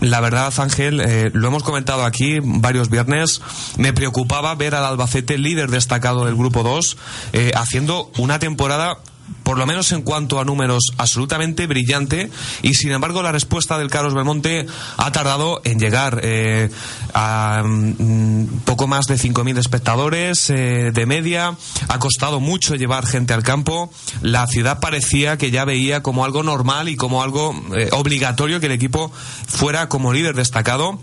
La 0.00 0.20
verdad, 0.20 0.52
Ángel, 0.58 1.00
eh, 1.00 1.30
lo 1.34 1.48
hemos 1.48 1.62
comentado 1.62 2.04
aquí 2.04 2.38
varios 2.42 2.88
viernes, 2.88 3.42
me 3.76 3.92
preocupaba 3.92 4.54
ver 4.54 4.74
al 4.74 4.84
Albacete 4.84 5.36
líder 5.36 5.70
destacado 5.70 6.24
del 6.24 6.36
grupo 6.36 6.62
2 6.62 6.96
eh, 7.34 7.52
haciendo 7.54 8.10
una 8.16 8.38
temporada 8.38 8.98
por 9.42 9.58
lo 9.58 9.66
menos 9.66 9.90
en 9.92 10.02
cuanto 10.02 10.38
a 10.38 10.44
números, 10.44 10.92
absolutamente 10.96 11.66
brillante. 11.66 12.30
Y 12.62 12.74
sin 12.74 12.92
embargo 12.92 13.22
la 13.22 13.32
respuesta 13.32 13.78
del 13.78 13.90
Carlos 13.90 14.14
Belmonte 14.14 14.66
ha 14.96 15.12
tardado 15.12 15.60
en 15.64 15.78
llegar 15.78 16.20
eh, 16.22 16.70
a 17.14 17.62
mm, 17.64 18.60
poco 18.64 18.86
más 18.86 19.06
de 19.06 19.16
5.000 19.16 19.58
espectadores 19.58 20.50
eh, 20.50 20.92
de 20.92 21.06
media, 21.06 21.56
ha 21.88 21.98
costado 21.98 22.40
mucho 22.40 22.76
llevar 22.76 23.06
gente 23.06 23.34
al 23.34 23.42
campo, 23.42 23.92
la 24.22 24.46
ciudad 24.46 24.80
parecía 24.80 25.36
que 25.36 25.50
ya 25.50 25.64
veía 25.64 26.02
como 26.02 26.24
algo 26.24 26.42
normal 26.42 26.88
y 26.88 26.96
como 26.96 27.22
algo 27.22 27.54
eh, 27.76 27.88
obligatorio 27.92 28.60
que 28.60 28.66
el 28.66 28.72
equipo 28.72 29.10
fuera 29.48 29.88
como 29.88 30.12
líder 30.12 30.36
destacado, 30.36 31.00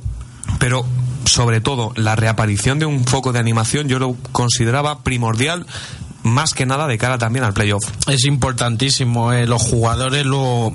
pero 0.60 0.86
sobre 1.26 1.60
todo 1.60 1.92
la 1.96 2.16
reaparición 2.16 2.80
de 2.80 2.86
un 2.86 3.06
foco 3.06 3.34
de 3.34 3.40
animación 3.40 3.90
yo 3.90 4.00
lo 4.00 4.16
consideraba 4.32 5.04
primordial 5.04 5.66
más 6.28 6.54
que 6.54 6.66
nada 6.66 6.88
de 6.88 6.98
cara 6.98 7.18
también 7.18 7.46
al 7.46 7.54
playoff. 7.54 7.84
Es 8.08 8.26
importantísimo. 8.26 9.34
Eh, 9.34 9.48
los 9.48 9.62
jugadores 9.62 10.26
lo, 10.26 10.74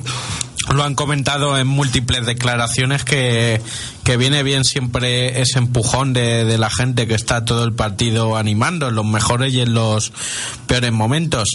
lo 0.74 0.84
han 0.84 0.94
comentado 0.94 1.58
en 1.58 1.66
múltiples 1.66 2.26
declaraciones 2.26 3.04
que, 3.04 3.60
que 4.04 4.16
viene 4.16 4.42
bien 4.42 4.64
siempre 4.64 5.40
ese 5.40 5.58
empujón 5.58 6.12
de, 6.12 6.44
de, 6.44 6.58
la 6.58 6.70
gente 6.70 7.06
que 7.06 7.14
está 7.14 7.44
todo 7.44 7.64
el 7.64 7.72
partido 7.72 8.36
animando 8.36 8.88
en 8.88 8.94
los 8.94 9.04
mejores 9.04 9.52
y 9.52 9.60
en 9.60 9.74
los 9.74 10.12
peores 10.66 10.92
momentos. 10.92 11.48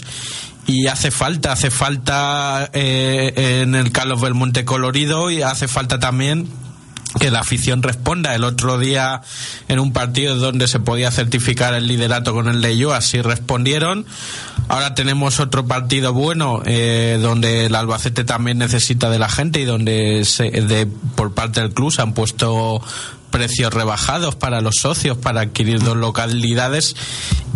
Y 0.66 0.86
hace 0.86 1.10
falta, 1.10 1.52
hace 1.52 1.70
falta 1.70 2.68
eh, 2.74 3.62
en 3.62 3.74
el 3.74 3.90
Carlos 3.90 4.20
Belmonte 4.20 4.66
colorido 4.66 5.30
y 5.30 5.40
hace 5.40 5.66
falta 5.66 5.98
también 5.98 6.46
que 7.18 7.30
la 7.30 7.40
afición 7.40 7.82
responda. 7.82 8.34
El 8.34 8.44
otro 8.44 8.78
día, 8.78 9.22
en 9.68 9.78
un 9.78 9.92
partido 9.92 10.36
donde 10.36 10.68
se 10.68 10.80
podía 10.80 11.10
certificar 11.10 11.74
el 11.74 11.86
liderato 11.86 12.32
con 12.32 12.48
el 12.48 12.60
de 12.60 12.78
así 12.94 13.22
respondieron. 13.22 14.06
Ahora 14.68 14.94
tenemos 14.94 15.40
otro 15.40 15.66
partido 15.66 16.12
bueno, 16.12 16.62
eh, 16.66 17.18
donde 17.20 17.66
el 17.66 17.74
Albacete 17.74 18.24
también 18.24 18.58
necesita 18.58 19.08
de 19.10 19.18
la 19.18 19.28
gente 19.28 19.60
y 19.60 19.64
donde 19.64 20.24
se, 20.24 20.50
de, 20.50 20.86
por 21.16 21.32
parte 21.32 21.60
del 21.60 21.72
club 21.72 21.90
se 21.90 22.02
han 22.02 22.12
puesto 22.12 22.82
precios 23.30 23.72
rebajados 23.72 24.36
para 24.36 24.60
los 24.60 24.76
socios 24.76 25.16
para 25.18 25.42
adquirir 25.42 25.82
dos 25.82 25.96
localidades 25.96 26.96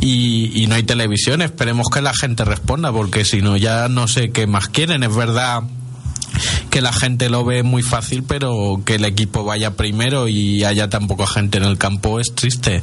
y, 0.00 0.50
y 0.54 0.66
no 0.66 0.74
hay 0.74 0.82
televisión. 0.82 1.42
Esperemos 1.42 1.88
que 1.92 2.02
la 2.02 2.12
gente 2.14 2.44
responda 2.44 2.92
porque 2.92 3.24
si 3.24 3.42
no 3.42 3.56
ya 3.56 3.88
no 3.88 4.08
sé 4.08 4.30
qué 4.30 4.46
más 4.46 4.68
quieren. 4.68 5.02
Es 5.02 5.14
verdad 5.14 5.62
que 6.70 6.80
la 6.80 6.92
gente 6.92 7.28
lo 7.28 7.44
ve 7.44 7.62
muy 7.62 7.82
fácil, 7.82 8.22
pero 8.22 8.80
que 8.84 8.96
el 8.96 9.04
equipo 9.04 9.44
vaya 9.44 9.76
primero 9.76 10.28
y 10.28 10.64
haya 10.64 10.88
tan 10.88 11.06
poca 11.06 11.26
gente 11.26 11.58
en 11.58 11.64
el 11.64 11.78
campo 11.78 12.20
es 12.20 12.34
triste. 12.34 12.82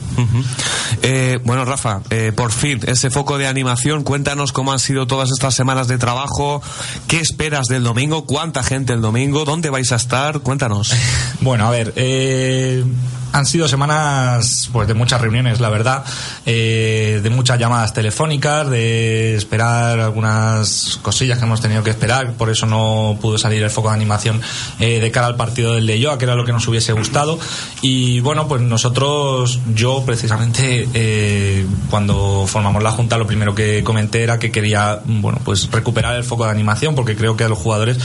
eh, 1.01 1.39
bueno, 1.43 1.65
Rafa, 1.65 2.01
eh, 2.09 2.31
por 2.35 2.51
fin, 2.51 2.79
ese 2.85 3.09
foco 3.09 3.37
de 3.37 3.47
animación, 3.47 4.03
cuéntanos 4.03 4.51
cómo 4.51 4.71
han 4.71 4.79
sido 4.79 5.07
todas 5.07 5.31
estas 5.31 5.55
semanas 5.55 5.87
de 5.87 5.97
trabajo, 5.97 6.61
qué 7.07 7.19
esperas 7.19 7.67
del 7.67 7.83
domingo, 7.83 8.25
cuánta 8.25 8.63
gente 8.63 8.93
el 8.93 9.01
domingo, 9.01 9.45
dónde 9.45 9.69
vais 9.69 9.91
a 9.91 9.95
estar, 9.95 10.39
cuéntanos. 10.39 10.93
Bueno, 11.41 11.65
a 11.65 11.69
ver, 11.69 11.93
eh, 11.95 12.83
han 13.31 13.45
sido 13.45 13.67
semanas 13.67 14.69
pues 14.71 14.87
de 14.87 14.93
muchas 14.93 15.21
reuniones, 15.21 15.59
la 15.59 15.69
verdad, 15.69 16.03
eh, 16.45 17.19
de 17.21 17.29
muchas 17.29 17.59
llamadas 17.59 17.93
telefónicas, 17.93 18.69
de 18.69 19.35
esperar 19.35 19.99
algunas 19.99 20.99
cosillas 21.01 21.37
que 21.37 21.45
hemos 21.45 21.61
tenido 21.61 21.83
que 21.83 21.89
esperar, 21.89 22.33
por 22.33 22.49
eso 22.49 22.65
no 22.65 23.17
pudo 23.21 23.37
salir 23.37 23.61
el 23.63 23.69
foco 23.69 23.89
de 23.89 23.95
animación 23.95 24.41
eh, 24.79 24.99
de 24.99 25.11
cara 25.11 25.27
al 25.27 25.35
partido 25.35 25.75
del 25.75 25.85
de 25.87 25.99
Yoa, 25.99 26.17
que 26.17 26.25
era 26.25 26.35
lo 26.35 26.45
que 26.45 26.51
nos 26.51 26.67
hubiese 26.67 26.93
gustado. 26.93 27.39
Y 27.81 28.19
bueno, 28.21 28.47
pues 28.47 28.61
nosotros, 28.61 29.59
yo 29.73 30.03
precisamente, 30.05 30.87
eh, 30.93 31.65
cuando 31.89 32.45
formamos 32.47 32.83
la 32.83 32.91
junta, 32.91 33.17
lo 33.17 33.27
primero 33.27 33.53
que 33.55 33.83
comenté 33.83 34.23
era 34.23 34.39
que 34.39 34.51
quería, 34.51 34.99
bueno, 35.05 35.39
pues 35.43 35.69
recuperar 35.71 36.15
el 36.15 36.23
foco 36.23 36.45
de 36.45 36.51
animación, 36.51 36.95
porque 36.95 37.15
creo 37.15 37.37
que 37.37 37.43
a 37.43 37.49
los 37.49 37.57
jugadores 37.57 37.97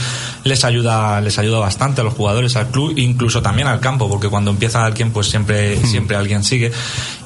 les 0.43 0.63
ayuda, 0.65 1.21
les 1.21 1.37
ayuda 1.39 1.59
bastante, 1.59 2.01
a 2.01 2.03
los 2.03 2.13
jugadores, 2.13 2.55
al 2.55 2.67
club, 2.67 2.93
incluso 2.97 3.41
también 3.41 3.67
al 3.67 3.79
campo, 3.79 4.09
porque 4.09 4.29
cuando 4.29 4.51
empieza 4.51 4.85
alguien 4.85 5.11
pues 5.15 5.27
siempre, 5.27 5.77
siempre 5.87 6.17
alguien 6.17 6.43
sigue. 6.43 6.73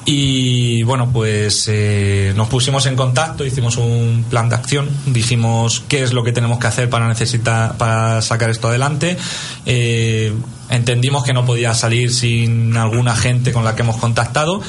Y 0.04 0.84
bueno, 0.84 1.10
pues 1.12 1.66
eh, 1.68 2.32
nos 2.36 2.48
pusimos 2.48 2.86
en 2.86 2.94
contacto, 2.94 3.44
hicimos 3.44 3.76
un 3.78 4.24
plan 4.30 4.48
de 4.48 4.54
acción, 4.54 4.88
dijimos 5.06 5.82
qué 5.88 6.04
es 6.04 6.12
lo 6.12 6.22
que 6.22 6.30
tenemos 6.30 6.60
que 6.60 6.68
hacer 6.68 6.88
para 6.88 7.08
necesitar, 7.08 7.76
para 7.78 8.22
sacar 8.22 8.48
esto 8.48 8.68
adelante. 8.68 9.16
Eh, 9.66 10.32
entendimos 10.68 11.24
que 11.24 11.32
no 11.32 11.44
podía 11.44 11.74
salir 11.74 12.14
sin 12.14 12.76
alguna 12.76 13.16
gente 13.16 13.52
con 13.52 13.64
la 13.64 13.74
que 13.74 13.82
hemos 13.82 13.96
contactado 13.96 14.62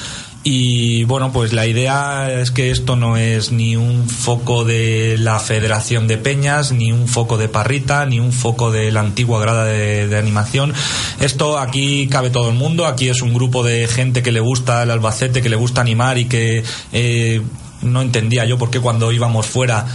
y 0.43 1.03
bueno, 1.03 1.31
pues 1.31 1.53
la 1.53 1.67
idea 1.67 2.31
es 2.31 2.49
que 2.49 2.71
esto 2.71 2.95
no 2.95 3.15
es 3.15 3.51
ni 3.51 3.75
un 3.75 4.09
foco 4.09 4.65
de 4.65 5.17
la 5.19 5.37
Federación 5.39 6.07
de 6.07 6.17
Peñas, 6.17 6.71
ni 6.71 6.91
un 6.91 7.07
foco 7.07 7.37
de 7.37 7.47
Parrita, 7.47 8.07
ni 8.07 8.19
un 8.19 8.33
foco 8.33 8.71
de 8.71 8.91
la 8.91 9.01
antigua 9.01 9.39
grada 9.39 9.65
de, 9.65 10.17
animación. 10.17 10.73
Esto 11.19 11.59
aquí 11.59 12.07
cabe 12.07 12.31
todo 12.31 12.49
el 12.49 12.55
mundo, 12.55 12.87
aquí 12.87 13.07
es 13.09 13.21
un 13.21 13.35
grupo 13.35 13.63
de 13.63 13.87
gente 13.87 14.23
que 14.23 14.31
le 14.31 14.39
gusta 14.39 14.81
el 14.81 14.89
Albacete, 14.89 15.43
que 15.43 15.49
le 15.49 15.55
gusta 15.55 15.81
animar 15.81 16.17
y 16.17 16.25
que 16.25 16.63
eh, 16.91 17.41
no 17.83 18.01
entendía 18.01 18.45
yo 18.45 18.57
por 18.57 18.71
qué 18.71 18.79
cuando 18.79 19.11
íbamos 19.11 19.45
fuera 19.45 19.85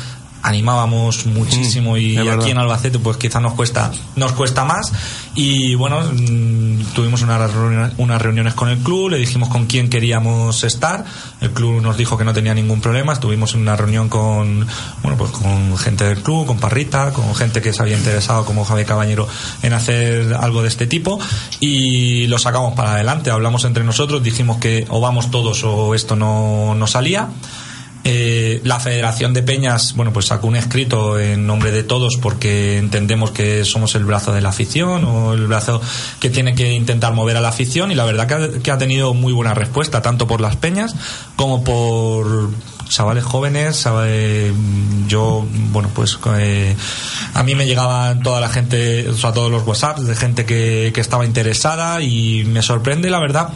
animábamos 0.46 1.26
muchísimo 1.26 1.94
mm, 1.94 1.98
y 1.98 2.18
aquí 2.28 2.50
en 2.50 2.58
Albacete 2.58 3.00
pues 3.00 3.16
quizá 3.16 3.40
nos 3.40 3.54
cuesta 3.54 3.90
nos 4.14 4.32
cuesta 4.32 4.64
más. 4.64 4.92
Y 5.34 5.74
bueno 5.74 6.00
mm, 6.00 6.94
tuvimos 6.94 7.22
unas 7.22 7.52
reuniones, 7.52 7.92
unas 7.98 8.22
reuniones 8.22 8.54
con 8.54 8.68
el 8.68 8.78
club 8.78 9.10
le 9.10 9.18
dijimos 9.18 9.48
con 9.48 9.66
quién 9.66 9.90
queríamos 9.90 10.62
estar. 10.62 11.04
El 11.40 11.50
club 11.50 11.82
nos 11.82 11.96
dijo 11.96 12.16
que 12.16 12.24
no 12.24 12.32
tenía 12.32 12.54
ningún 12.54 12.80
problema. 12.80 13.12
Estuvimos 13.12 13.54
en 13.54 13.62
una 13.62 13.74
reunión 13.74 14.08
con 14.08 14.64
bueno 15.02 15.18
pues 15.18 15.32
con 15.32 15.76
gente 15.78 16.04
del 16.04 16.22
club 16.22 16.46
con 16.46 16.58
Parrita 16.58 17.12
con 17.12 17.34
gente 17.34 17.60
que 17.60 17.72
se 17.72 17.82
había 17.82 17.96
interesado 17.96 18.44
como 18.44 18.64
Javier 18.64 18.86
Cabañero 18.86 19.26
en 19.64 19.72
hacer 19.72 20.32
algo 20.34 20.62
de 20.62 20.68
este 20.68 20.86
tipo. 20.86 21.18
Y 21.58 22.28
lo 22.28 22.38
sacamos 22.38 22.74
para 22.74 22.92
adelante. 22.92 23.32
Hablamos 23.32 23.64
entre 23.64 23.82
nosotros 23.82 24.22
dijimos 24.22 24.58
que 24.58 24.86
o 24.90 25.00
vamos 25.00 25.32
todos 25.32 25.64
o 25.64 25.96
esto 25.96 26.14
no, 26.14 26.76
no 26.76 26.86
salía 26.86 27.30
eh, 28.08 28.60
la 28.62 28.78
Federación 28.78 29.34
de 29.34 29.42
Peñas, 29.42 29.96
bueno, 29.96 30.12
pues 30.12 30.26
sacó 30.26 30.46
un 30.46 30.54
escrito 30.54 31.18
en 31.18 31.44
nombre 31.44 31.72
de 31.72 31.82
todos 31.82 32.16
porque 32.18 32.78
entendemos 32.78 33.32
que 33.32 33.64
somos 33.64 33.96
el 33.96 34.04
brazo 34.04 34.32
de 34.32 34.40
la 34.40 34.50
afición 34.50 35.04
o 35.04 35.32
el 35.32 35.48
brazo 35.48 35.80
que 36.20 36.30
tiene 36.30 36.54
que 36.54 36.72
intentar 36.72 37.14
mover 37.14 37.36
a 37.36 37.40
la 37.40 37.48
afición 37.48 37.90
y 37.90 37.96
la 37.96 38.04
verdad 38.04 38.28
que 38.62 38.70
ha, 38.70 38.78
tenido 38.78 39.12
muy 39.12 39.32
buena 39.32 39.54
respuesta, 39.54 40.02
tanto 40.02 40.28
por 40.28 40.40
las 40.40 40.54
peñas 40.54 40.94
como 41.34 41.64
por 41.64 42.50
chavales 42.88 43.24
jóvenes, 43.24 43.88
yo, 45.08 45.44
bueno, 45.72 45.90
pues 45.92 46.16
eh, 46.38 46.76
a 47.34 47.42
mí 47.42 47.56
me 47.56 47.66
llegaban 47.66 48.22
toda 48.22 48.40
la 48.40 48.48
gente, 48.48 49.08
o 49.08 49.16
sea, 49.16 49.32
todos 49.32 49.50
los 49.50 49.66
WhatsApps 49.66 50.06
de 50.06 50.14
gente 50.14 50.44
que, 50.44 50.92
que 50.94 51.00
estaba 51.00 51.24
interesada 51.24 52.00
y 52.02 52.44
me 52.44 52.62
sorprende, 52.62 53.10
la 53.10 53.18
verdad, 53.18 53.48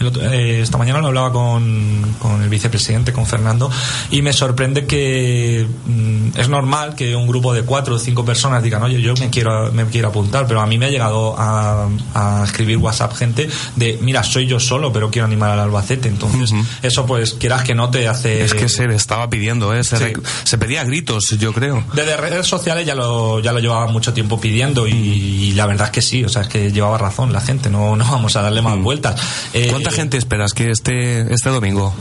eh, 0.00 0.60
esta 0.62 0.78
mañana 0.78 1.00
lo 1.00 1.08
hablaba 1.08 1.32
con, 1.32 2.16
con, 2.18 2.42
el 2.42 2.48
vicepresidente, 2.48 3.12
con 3.12 3.26
Fernando, 3.26 3.70
y 4.10 4.22
me 4.22 4.32
sorprende 4.32 4.86
que 4.86 5.66
mm, 5.86 6.38
es 6.38 6.48
normal 6.48 6.94
que 6.94 7.14
un 7.14 7.26
grupo 7.26 7.52
de 7.52 7.62
cuatro 7.62 7.96
o 7.96 7.98
cinco 7.98 8.24
personas 8.24 8.62
digan, 8.62 8.82
oye, 8.82 9.00
yo 9.00 9.14
me 9.14 9.30
quiero, 9.30 9.70
me 9.72 9.84
quiero 9.86 10.08
apuntar, 10.08 10.46
pero 10.46 10.60
a 10.60 10.66
mí 10.66 10.78
me 10.78 10.86
ha 10.86 10.90
llegado 10.90 11.34
a, 11.38 11.88
a 12.14 12.44
escribir 12.44 12.78
WhatsApp 12.78 13.12
gente 13.14 13.48
de, 13.76 13.98
mira, 14.00 14.22
soy 14.22 14.46
yo 14.46 14.58
solo, 14.58 14.92
pero 14.92 15.10
quiero 15.10 15.26
animar 15.26 15.50
al 15.50 15.60
Albacete. 15.60 16.08
Entonces, 16.08 16.52
eso 16.82 17.06
pues 17.06 17.34
quieras 17.34 17.62
que 17.62 17.74
no 17.74 17.90
te 17.90 18.08
hace... 18.08 18.44
Es 18.44 18.54
que 18.54 18.68
se 18.68 18.86
le 18.86 18.94
estaba 18.94 19.28
pidiendo, 19.28 19.74
¿eh? 19.74 19.84
se, 19.84 20.14
se, 20.44 20.58
pedía 20.58 20.84
gritos, 20.84 21.36
yo 21.38 21.52
creo. 21.52 21.84
Desde 21.94 22.16
redes 22.16 22.46
sociales 22.46 22.86
ya 22.86 22.94
lo, 22.94 23.40
ya 23.40 23.52
lo 23.52 23.58
llevaba 23.58 23.86
mucho 23.86 24.12
tiempo 24.12 24.40
pidiendo 24.40 24.86
y, 24.86 25.52
la 25.52 25.66
verdad 25.66 25.86
es 25.86 25.92
que 25.92 26.02
sí, 26.02 26.24
o 26.24 26.28
sea, 26.28 26.42
es 26.42 26.48
que 26.48 26.72
llevaba 26.72 26.96
razón 26.96 27.32
la 27.32 27.40
gente, 27.40 27.68
no, 27.68 27.96
no 27.96 28.04
vamos 28.10 28.36
a 28.36 28.42
darle 28.42 28.62
más 28.62 28.78
vueltas. 28.78 29.20
Eh, 29.52 29.70
gente 29.90 30.16
esperas 30.16 30.52
que 30.52 30.70
esté 30.70 31.32
este 31.32 31.50
domingo? 31.50 31.94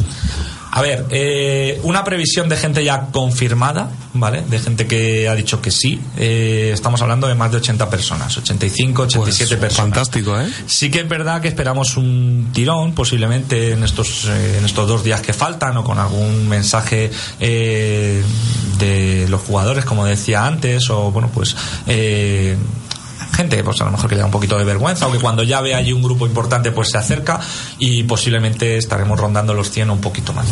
A 0.72 0.82
ver, 0.82 1.06
eh, 1.10 1.80
una 1.84 2.04
previsión 2.04 2.48
de 2.48 2.56
gente 2.56 2.84
ya 2.84 3.08
confirmada, 3.08 3.90
¿vale? 4.14 4.44
De 4.48 4.60
gente 4.60 4.86
que 4.86 5.28
ha 5.28 5.34
dicho 5.34 5.62
que 5.62 5.72
sí. 5.72 6.00
Eh, 6.16 6.70
estamos 6.74 7.02
hablando 7.02 7.28
de 7.28 7.34
más 7.34 7.50
de 7.52 7.58
80 7.58 7.90
personas, 7.90 8.38
85, 8.38 9.02
87 9.04 9.48
pues, 9.48 9.60
personas. 9.60 9.90
Fantástico, 9.90 10.40
¿eh? 10.40 10.48
Sí 10.68 10.92
que 10.92 11.00
es 11.00 11.10
verdad 11.10 11.42
que 11.42 11.48
esperamos 11.48 11.98
un 11.98 12.52
tirón, 12.54 12.94
posiblemente 12.94 13.72
en 13.72 13.84
estos, 13.84 14.26
eh, 14.26 14.58
en 14.60 14.66
estos 14.66 14.88
dos 14.88 15.04
días 15.04 15.22
que 15.22 15.34
faltan, 15.34 15.76
o 15.78 15.84
con 15.84 15.98
algún 15.98 16.48
mensaje 16.48 17.10
de 17.40 19.26
los 19.28 19.42
jugadores, 19.42 19.86
como 19.86 20.06
decía 20.06 20.46
antes, 20.46 20.90
o 20.92 21.12
bueno, 21.12 21.32
pues 21.34 21.56
gente 23.34 23.64
pues 23.64 23.80
a 23.82 23.86
lo 23.86 23.92
mejor 23.92 24.10
que 24.10 24.16
le 24.16 24.22
da 24.22 24.26
un 24.26 24.32
poquito 24.32 24.58
de 24.58 24.64
vergüenza 24.64 25.08
o 25.08 25.12
que 25.12 25.20
cuando 25.20 25.44
ya 25.44 25.62
ve 25.62 25.76
allí 25.76 25.94
un 25.94 26.04
grupo 26.04 26.26
importante 26.26 26.72
pues 26.72 26.90
se 26.90 26.98
acerca 26.98 27.40
y 27.78 28.04
posiblemente 28.04 28.78
estaremos 28.78 29.20
rondando 29.20 29.54
los 29.54 29.72
100 29.72 29.90
un 29.90 30.02
poquito 30.02 30.34
más. 30.34 30.48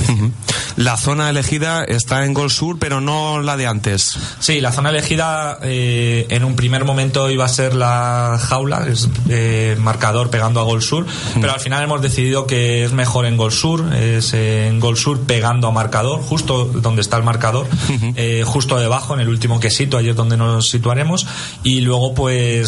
La 0.75 0.97
zona 0.97 1.29
elegida 1.29 1.83
está 1.83 2.25
en 2.25 2.33
Gol 2.33 2.51
Sur, 2.51 2.77
pero 2.79 3.01
no 3.01 3.41
la 3.41 3.57
de 3.57 3.67
antes. 3.67 4.17
Sí, 4.39 4.61
la 4.61 4.71
zona 4.71 4.89
elegida 4.89 5.57
eh, 5.63 6.27
en 6.29 6.43
un 6.43 6.55
primer 6.55 6.85
momento 6.85 7.29
iba 7.29 7.45
a 7.45 7.49
ser 7.49 7.75
la 7.75 8.39
jaula, 8.39 8.85
es 8.87 9.09
eh, 9.29 9.75
marcador 9.79 10.29
pegando 10.29 10.59
a 10.59 10.63
Gol 10.63 10.81
Sur, 10.81 11.05
pero 11.35 11.53
al 11.53 11.59
final 11.59 11.83
hemos 11.83 12.01
decidido 12.01 12.47
que 12.47 12.83
es 12.83 12.93
mejor 12.93 13.25
en 13.25 13.37
Gol 13.37 13.51
Sur, 13.51 13.93
es 13.93 14.33
en 14.33 14.79
Gol 14.79 14.97
Sur 14.97 15.21
pegando 15.21 15.67
a 15.67 15.71
marcador, 15.71 16.21
justo 16.21 16.65
donde 16.65 17.01
está 17.01 17.17
el 17.17 17.23
marcador, 17.23 17.67
eh, 18.15 18.43
justo 18.45 18.77
debajo, 18.77 19.13
en 19.13 19.21
el 19.21 19.29
último 19.29 19.59
quesito, 19.59 19.97
ahí 19.97 20.09
es 20.09 20.15
donde 20.15 20.37
nos 20.37 20.69
situaremos. 20.69 21.25
Y 21.63 21.81
luego, 21.81 22.13
pues 22.13 22.66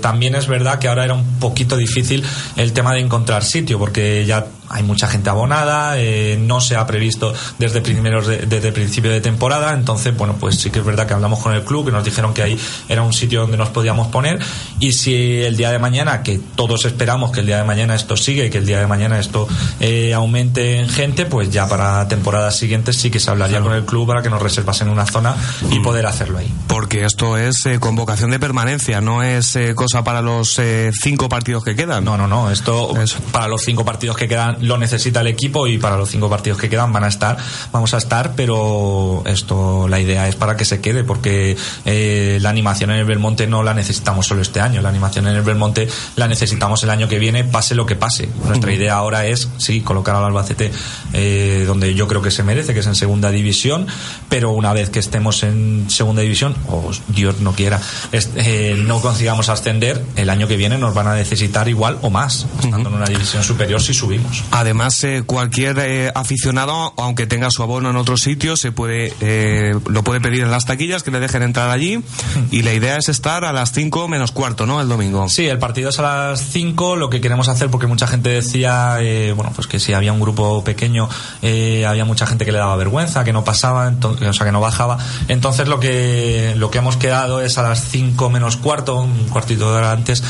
también 0.00 0.34
es 0.34 0.46
verdad 0.46 0.78
que 0.78 0.88
ahora 0.88 1.04
era 1.04 1.14
un 1.14 1.38
poquito 1.38 1.76
difícil 1.76 2.24
el 2.56 2.72
tema 2.72 2.94
de 2.94 3.00
encontrar 3.00 3.44
sitio, 3.44 3.78
porque 3.78 4.24
ya 4.26 4.46
hay 4.70 4.84
mucha 4.84 5.08
gente 5.08 5.28
abonada, 5.28 5.98
eh, 5.98 6.38
no 6.40 6.60
se 6.60 6.76
ha 6.76 6.86
previsto 6.86 7.34
desde 7.58 7.80
primeros 7.80 8.26
desde 8.26 8.68
el 8.68 8.72
principio 8.72 9.10
de 9.10 9.20
temporada, 9.20 9.74
entonces 9.74 10.16
bueno 10.16 10.36
pues 10.38 10.56
sí 10.56 10.70
que 10.70 10.78
es 10.78 10.84
verdad 10.84 11.06
que 11.06 11.14
hablamos 11.14 11.40
con 11.40 11.52
el 11.54 11.64
club 11.64 11.86
que 11.86 11.92
nos 11.92 12.04
dijeron 12.04 12.32
que 12.32 12.42
ahí 12.42 12.58
era 12.88 13.02
un 13.02 13.12
sitio 13.12 13.42
donde 13.42 13.56
nos 13.56 13.70
podíamos 13.70 14.08
poner 14.08 14.38
y 14.78 14.92
si 14.92 15.42
el 15.42 15.56
día 15.56 15.72
de 15.72 15.78
mañana 15.80 16.22
que 16.22 16.40
todos 16.54 16.84
esperamos 16.84 17.32
que 17.32 17.40
el 17.40 17.46
día 17.46 17.58
de 17.58 17.64
mañana 17.64 17.94
esto 17.96 18.16
sigue 18.16 18.46
y 18.46 18.50
que 18.50 18.58
el 18.58 18.66
día 18.66 18.78
de 18.78 18.86
mañana 18.86 19.18
esto 19.18 19.48
eh, 19.80 20.14
aumente 20.14 20.78
en 20.78 20.88
gente, 20.88 21.26
pues 21.26 21.50
ya 21.50 21.68
para 21.68 22.06
temporadas 22.06 22.56
siguientes 22.56 22.96
sí 22.96 23.10
que 23.10 23.18
se 23.18 23.30
hablaría 23.30 23.60
con 23.60 23.72
el 23.72 23.84
club 23.84 24.06
para 24.06 24.22
que 24.22 24.30
nos 24.30 24.40
reservasen 24.40 24.88
una 24.88 25.06
zona 25.06 25.34
y 25.70 25.80
mm. 25.80 25.82
poder 25.82 26.06
hacerlo 26.06 26.38
ahí. 26.38 26.52
Porque 26.68 27.04
esto 27.04 27.36
es 27.36 27.66
eh, 27.66 27.80
convocación 27.80 28.30
de 28.30 28.38
permanencia, 28.38 29.00
no 29.00 29.22
es 29.22 29.58
cosa 29.74 30.04
para 30.04 30.22
los 30.22 30.60
cinco 31.02 31.28
partidos 31.28 31.64
que 31.64 31.74
quedan. 31.74 32.04
No, 32.04 32.16
no, 32.16 32.28
no, 32.28 32.50
esto 32.50 32.94
para 33.32 33.48
los 33.48 33.62
cinco 33.62 33.84
partidos 33.84 34.16
que 34.16 34.28
quedan 34.28 34.59
lo 34.60 34.78
necesita 34.78 35.20
el 35.20 35.26
equipo 35.26 35.66
y 35.66 35.78
para 35.78 35.96
los 35.96 36.10
cinco 36.10 36.28
partidos 36.28 36.58
que 36.58 36.68
quedan 36.68 36.92
van 36.92 37.04
a 37.04 37.08
estar, 37.08 37.36
vamos 37.72 37.94
a 37.94 37.98
estar, 37.98 38.34
pero 38.34 39.22
esto 39.26 39.88
la 39.88 40.00
idea 40.00 40.28
es 40.28 40.36
para 40.36 40.56
que 40.56 40.64
se 40.64 40.80
quede 40.80 41.04
porque 41.04 41.56
eh, 41.84 42.38
la 42.40 42.50
animación 42.50 42.90
en 42.90 42.96
el 42.96 43.04
Belmonte 43.04 43.46
no 43.46 43.62
la 43.62 43.74
necesitamos 43.74 44.26
solo 44.26 44.42
este 44.42 44.60
año, 44.60 44.82
la 44.82 44.88
animación 44.88 45.26
en 45.26 45.36
el 45.36 45.42
Belmonte 45.42 45.88
la 46.16 46.28
necesitamos 46.28 46.82
el 46.82 46.90
año 46.90 47.08
que 47.08 47.18
viene, 47.18 47.44
pase 47.44 47.74
lo 47.74 47.86
que 47.86 47.96
pase. 47.96 48.28
Nuestra 48.46 48.72
idea 48.72 48.94
ahora 48.94 49.26
es, 49.26 49.48
sí, 49.58 49.80
colocar 49.80 50.16
al 50.16 50.24
Albacete 50.24 50.70
eh, 51.12 51.64
donde 51.66 51.94
yo 51.94 52.06
creo 52.08 52.22
que 52.22 52.30
se 52.30 52.42
merece, 52.42 52.74
que 52.74 52.80
es 52.80 52.86
en 52.86 52.94
segunda 52.94 53.30
división, 53.30 53.86
pero 54.28 54.50
una 54.50 54.72
vez 54.72 54.90
que 54.90 54.98
estemos 54.98 55.42
en 55.42 55.86
segunda 55.88 56.22
división, 56.22 56.54
o 56.68 56.90
Dios 57.08 57.40
no 57.40 57.52
quiera, 57.52 57.80
eh, 58.12 58.76
no 58.78 59.00
consigamos 59.00 59.48
ascender, 59.48 60.04
el 60.16 60.30
año 60.30 60.46
que 60.48 60.56
viene 60.56 60.78
nos 60.78 60.94
van 60.94 61.08
a 61.08 61.14
necesitar 61.14 61.68
igual 61.68 61.98
o 62.02 62.10
más, 62.10 62.46
estando 62.62 62.88
en 62.88 62.96
una 62.96 63.06
división 63.06 63.42
superior 63.42 63.82
si 63.82 63.94
subimos. 63.94 64.42
Además, 64.50 65.02
eh, 65.04 65.22
cualquier 65.24 65.78
eh, 65.78 66.12
aficionado, 66.14 66.92
aunque 66.96 67.26
tenga 67.26 67.50
su 67.50 67.62
abono 67.62 67.90
en 67.90 67.96
otro 67.96 68.16
sitio, 68.16 68.56
se 68.56 68.72
puede 68.72 69.14
eh, 69.20 69.78
lo 69.86 70.02
puede 70.02 70.20
pedir 70.20 70.42
en 70.42 70.50
las 70.50 70.66
taquillas 70.66 71.02
que 71.02 71.10
le 71.10 71.20
dejen 71.20 71.42
entrar 71.42 71.70
allí. 71.70 72.02
Y 72.50 72.62
la 72.62 72.72
idea 72.72 72.96
es 72.96 73.08
estar 73.08 73.44
a 73.44 73.52
las 73.52 73.72
5 73.72 74.08
menos 74.08 74.32
cuarto, 74.32 74.66
¿no? 74.66 74.80
El 74.80 74.88
domingo. 74.88 75.28
Sí, 75.28 75.46
el 75.46 75.58
partido 75.58 75.90
es 75.90 75.98
a 76.00 76.02
las 76.02 76.40
5. 76.50 76.96
Lo 76.96 77.10
que 77.10 77.20
queremos 77.20 77.48
hacer, 77.48 77.70
porque 77.70 77.86
mucha 77.86 78.06
gente 78.06 78.30
decía, 78.30 78.98
bueno, 79.36 79.52
pues 79.54 79.66
que 79.66 79.78
si 79.78 79.92
había 79.92 80.12
un 80.12 80.20
grupo 80.20 80.64
pequeño, 80.64 81.08
había 81.42 82.04
mucha 82.04 82.26
gente 82.26 82.44
que 82.44 82.52
le 82.52 82.58
daba 82.58 82.76
vergüenza, 82.76 83.24
que 83.24 83.32
no 83.32 83.44
pasaba, 83.44 83.88
entonces, 83.88 84.28
o 84.28 84.32
sea, 84.32 84.46
que 84.46 84.52
no 84.52 84.60
bajaba. 84.60 84.98
Entonces, 85.28 85.68
lo 85.68 85.78
que 85.78 86.54
lo 86.56 86.70
que 86.70 86.78
hemos 86.78 86.96
quedado 86.96 87.40
es 87.40 87.58
a 87.58 87.62
las 87.62 87.88
5 87.88 88.30
menos 88.30 88.56
cuarto, 88.56 88.96
un 88.96 89.28
cuartito 89.28 89.70
de 89.70 89.78
hora 89.78 89.92
antes, 89.92 90.22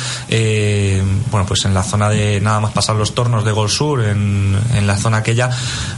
bueno, 1.30 1.46
pues 1.46 1.64
en 1.64 1.74
la 1.74 1.82
zona 1.82 2.10
de 2.10 2.40
nada 2.40 2.60
más 2.60 2.72
pasar 2.72 2.96
los 2.96 3.14
tornos 3.14 3.44
de 3.44 3.52
Gol 3.52 3.70
Sur 3.70 4.09
en, 4.10 4.86
la 4.86 4.96
zona 4.96 5.18
aquella 5.18 5.50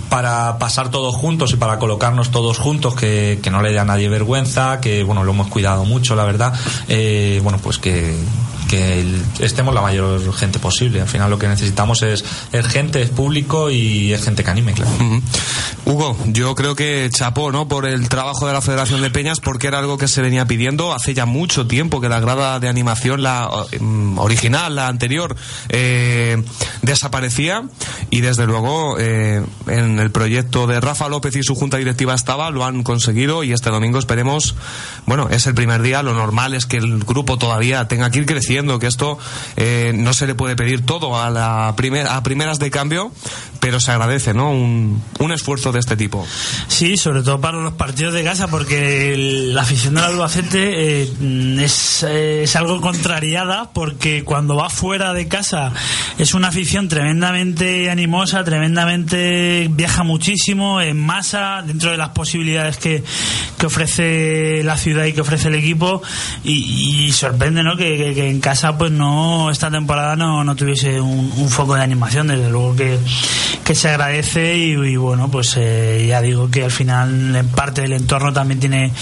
para 0.09 0.59
pasar 0.59 0.91
todos 0.91 1.15
juntos 1.15 1.53
y 1.53 1.57
para 1.57 1.79
colocarnos 1.79 2.31
todos 2.31 2.59
juntos, 2.59 2.95
que, 2.95 3.41
no 3.51 3.63
le 3.63 3.73
dé 3.73 3.79
a 3.79 3.85
nadie 3.85 4.09
vergüenza, 4.09 4.81
que 4.81 5.03
bueno, 5.03 5.25
lo 5.25 5.33
hemos 5.33 5.49
cuidado 5.49 5.85
mucho, 5.85 6.15
la 6.15 6.25
verdad. 6.25 6.53
Eh, 6.89 7.41
bueno, 7.43 7.59
pues 7.59 7.79
que, 7.79 8.15
que 8.73 9.05
estemos 9.41 9.75
la 9.75 9.83
mayor 9.83 10.33
gente 10.33 10.59
posible. 10.59 11.03
Al 11.03 11.07
final 11.07 11.29
lo 11.29 11.39
que 11.39 11.47
necesitamos 11.47 12.01
es, 12.01 12.25
gente, 12.71 13.03
es 13.03 13.11
público 13.11 13.71
y 13.71 14.15
es 14.15 14.25
gente 14.25 14.43
que 14.43 14.51
anime, 14.51 14.73
claro. 14.73 14.91
Hugo, 15.85 16.17
yo 16.29 16.55
creo 16.55 16.75
que 16.75 17.11
chapó, 17.13 17.53
¿no? 17.53 17.69
Por 17.69 17.85
el 17.85 18.09
trabajo 18.09 18.47
de 18.47 18.55
la 18.55 18.63
Federación 18.63 19.03
de 19.03 19.11
Peñas, 19.11 19.41
porque 19.41 19.67
era 19.67 19.79
algo 19.79 19.99
que 19.99 20.09
se 20.09 20.23
venía 20.23 20.47
pidiendo 20.47 20.95
hace 20.95 21.13
ya 21.13 21.27
mucho 21.27 21.67
tiempo, 21.67 22.01
que 22.01 22.09
la 22.09 22.19
grada 22.21 22.61
de 22.61 22.69
animación, 22.69 23.23
la 23.23 23.51
mm, 23.79 24.19
original, 24.19 24.75
la 24.75 24.89
anterior, 24.89 25.37
eh, 25.69 26.43
desaparecía 26.81 27.65
y 28.09 28.23
desde 28.23 28.47
luego 28.47 28.97
eh, 28.99 29.45
en 29.67 29.99
el 29.99 30.11
proyecto 30.11 30.67
de 30.67 30.81
Rafa 30.81 31.11
López 31.11 31.37
y 31.37 31.43
su 31.43 31.55
junta 31.55 31.77
directiva 31.77 32.15
estaba, 32.15 32.51
lo 32.51 32.65
han 32.65 32.85
conseguido 32.85 33.45
y 33.45 33.53
este 33.53 33.69
domingo 33.69 33.99
esperemos, 33.99 34.55
bueno, 35.05 35.29
es 35.31 35.47
el 35.47 35.55
primer 35.55 35.83
día, 35.83 36.03
lo 36.03 36.15
normal 36.15 36.55
es 36.55 36.65
que 36.65 36.79
el 36.79 37.01
grupo 37.01 37.37
todavía 37.37 37.87
tenga 37.87 38.11
que 38.11 38.21
ir 38.21 38.27
creciendo 38.27 38.62
que 38.79 38.87
esto 38.87 39.19
eh, 39.57 39.93
no 39.95 40.13
se 40.13 40.27
le 40.27 40.35
puede 40.35 40.57
pedir 40.57 40.85
todo 40.87 41.21
a, 41.21 41.31
la 41.31 41.69
a 41.69 42.23
primeras 42.23 42.59
de 42.59 42.71
cambio, 42.71 43.13
pero 43.61 43.81
se 43.81 43.93
agradece, 43.93 44.35
¿no? 44.35 44.51
Un, 44.51 45.03
esfuerzo 45.33 45.73
de 45.73 45.81
este 45.81 45.97
tipo. 45.97 46.27
Sí, 46.69 46.99
sobre 46.99 47.23
todo 47.23 47.41
para 47.41 47.59
los 47.59 47.73
partidos 47.73 48.13
de 48.13 48.23
casa, 48.23 48.49
porque 48.49 49.15
la 49.17 49.63
afición 49.63 49.95
del 49.95 50.05
Albacete 50.05 51.03
eh, 51.03 51.11
es, 51.59 52.03
es 52.03 52.55
algo 52.55 52.83
contrariada, 52.83 53.71
porque 53.73 54.25
cuando 54.25 54.57
va 54.57 54.69
fuera 54.69 55.15
de 55.15 55.27
casa 55.27 55.73
es 56.19 56.35
una 56.35 56.49
afición 56.49 56.89
tremendamente 56.89 57.91
animosa, 57.91 58.45
tremendamente 58.45 59.69
viaja 59.71 60.03
muchísimo 60.03 60.83
en 60.83 60.99
masa, 60.99 61.63
dentro 61.67 61.93
de 61.93 61.97
las 61.97 62.11
posibilidades 62.11 62.77
que, 62.77 63.03
que 63.59 63.67
ofrece 63.67 64.63
la 64.65 64.77
ciudad 64.77 65.07
y 65.07 65.15
que 65.15 65.23
ofrece 65.23 65.49
el 65.49 65.55
equipo, 65.55 66.03
y, 66.45 67.11
sorprende, 67.13 67.63
¿no? 67.63 67.77
Que, 67.77 68.13
que 68.15 68.29
en 68.29 68.41
casa 68.41 68.52
casa 68.53 68.77
pues 68.77 68.93
no 68.93 69.51
esta 69.51 69.71
temporada 69.71 70.15
no, 70.15 70.45
no 70.45 70.55
tuviese 70.55 71.01
un, 71.01 71.49
foco 71.49 71.75
de 71.75 71.81
animación 71.81 72.27
desde 72.27 72.51
luego 72.51 72.77
que, 72.77 72.99
que 73.65 73.75
se 73.75 73.89
agradece 73.89 74.59
y, 74.59 74.97
bueno 74.97 75.31
pues 75.31 75.57
eh, 75.57 76.05
ya 76.07 76.21
digo 76.21 76.51
que 76.51 76.65
al 76.65 76.71
final 76.71 77.35
en 77.35 77.49
parte 77.49 77.81
del 77.81 77.95
entorno 77.95 78.31
también 78.31 78.61
tiene 78.61 78.93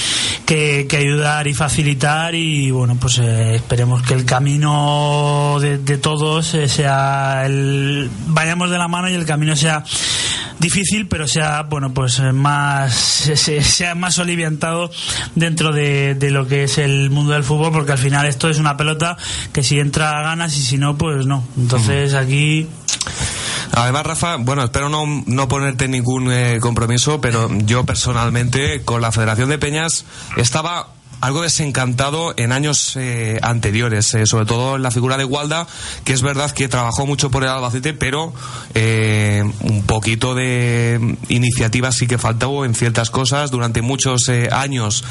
que, 0.47 0.87
ayudar 0.97 1.49
y 1.49 1.55
facilitar 1.55 2.33
y 2.37 2.71
bueno 2.71 2.95
pues 2.95 3.19
eh, 3.19 3.57
esperemos 3.57 4.03
que 4.03 4.15
el 4.15 4.25
camino 4.25 5.57
de, 5.61 5.79
todos 5.99 6.55
eh, 6.55 6.69
sea 6.69 7.43
el 7.45 8.09
vayamos 8.29 8.71
de 8.71 8.79
la 8.79 8.87
mano 8.87 9.09
y 9.11 9.15
el 9.15 9.27
camino 9.27 9.57
sea 9.57 9.83
difícil 10.61 11.09
pero 11.09 11.27
sea 11.27 11.63
bueno 11.63 11.93
pues 11.93 12.21
más 12.35 12.95
sea 12.95 13.95
más 13.95 14.19
oliviantado 14.19 14.91
dentro 15.35 15.73
de, 15.73 16.15
de 16.15 16.31
lo 16.31 16.47
que 16.47 16.65
es 16.65 16.79
el 16.79 17.11
mundo 17.11 17.33
del 17.33 17.45
fútbol 17.45 17.73
porque 17.73 17.93
al 17.93 17.99
final 17.99 18.27
esto 18.27 18.49
es 18.49 18.59
una 18.59 18.77
pelota 18.77 19.17
que 19.53 19.63
si 19.63 19.79
entra 19.79 20.23
ganas 20.23 20.57
y 20.57 20.63
si 20.63 20.79
no, 20.79 20.97
pues 20.97 21.27
no. 21.27 21.45
Entonces 21.57 22.15
aquí... 22.15 22.69
Además, 23.73 24.05
Rafa, 24.05 24.37
bueno, 24.37 24.65
espero 24.65 24.89
no, 24.89 25.05
no 25.27 25.49
ponerte 25.49 25.87
ningún 25.87 26.33
eh, 26.33 26.59
compromiso, 26.61 27.21
pero 27.21 27.49
yo 27.67 27.85
personalmente 27.85 28.83
con 28.83 29.01
la 29.01 29.13
Federación 29.13 29.49
de 29.49 29.59
Peñas 29.59 30.05
estaba 30.37 30.89
algo 31.21 31.43
desencantado 31.43 32.35
en 32.37 32.53
años 32.53 32.97
eh, 32.97 33.39
anteriores, 33.43 34.15
eh, 34.15 34.27
sobre 34.27 34.47
todo 34.47 34.77
en 34.77 34.83
la 34.83 34.91
figura 34.91 35.17
de 35.17 35.25
Walda, 35.25 35.67
que 36.05 36.13
es 36.13 36.23
verdad 36.23 36.51
que 36.51 36.69
trabajó 36.69 37.07
mucho 37.07 37.31
por 37.31 37.43
el 37.43 37.51
Albacete, 37.51 37.93
pero 37.93 38.33
eh, 38.75 39.45
un 39.61 39.83
poquito 39.85 40.35
de 40.35 41.17
iniciativa 41.29 41.93
sí 41.93 42.07
que 42.07 42.19
faltó 42.19 42.65
en 42.65 42.75
ciertas 42.75 43.11
cosas. 43.11 43.51
Durante 43.51 43.83
muchos 43.83 44.31
años, 44.51 45.05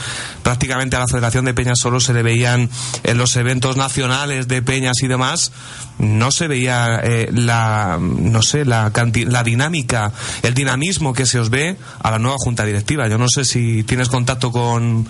prácticamente 0.44 0.96
a 0.96 1.00
la 1.00 1.08
Federación 1.08 1.46
de 1.46 1.54
Peñas 1.54 1.80
solo 1.80 2.00
se 2.00 2.14
le 2.14 2.24
veían 2.24 2.70
en 3.04 3.18
los 3.18 3.36
eventos 3.36 3.78
nacionales 3.78 4.48
de 4.48 4.62
Peñas 4.62 4.98
y 5.04 5.08
demás, 5.08 5.52
no 6.00 6.32
se 6.32 6.48
veía 6.48 7.02
la, 7.32 8.00
no 8.00 8.42
sé, 8.42 8.66
la, 8.66 8.92
la 8.94 9.44
dinámica, 9.44 10.14
el 10.44 10.54
dinamismo 10.54 11.14
que 11.14 11.26
se 11.26 11.40
os 11.40 11.50
ve 11.50 11.78
a 12.02 12.12
la 12.12 12.20
nueva 12.20 12.38
junta 12.40 12.66
directiva. 12.66 13.08
Yo 13.08 13.18
no 13.18 13.28
sé 13.28 13.46
si 13.46 13.84
tienes 13.84 14.08
contacto 14.08 14.52
con, 14.52 15.08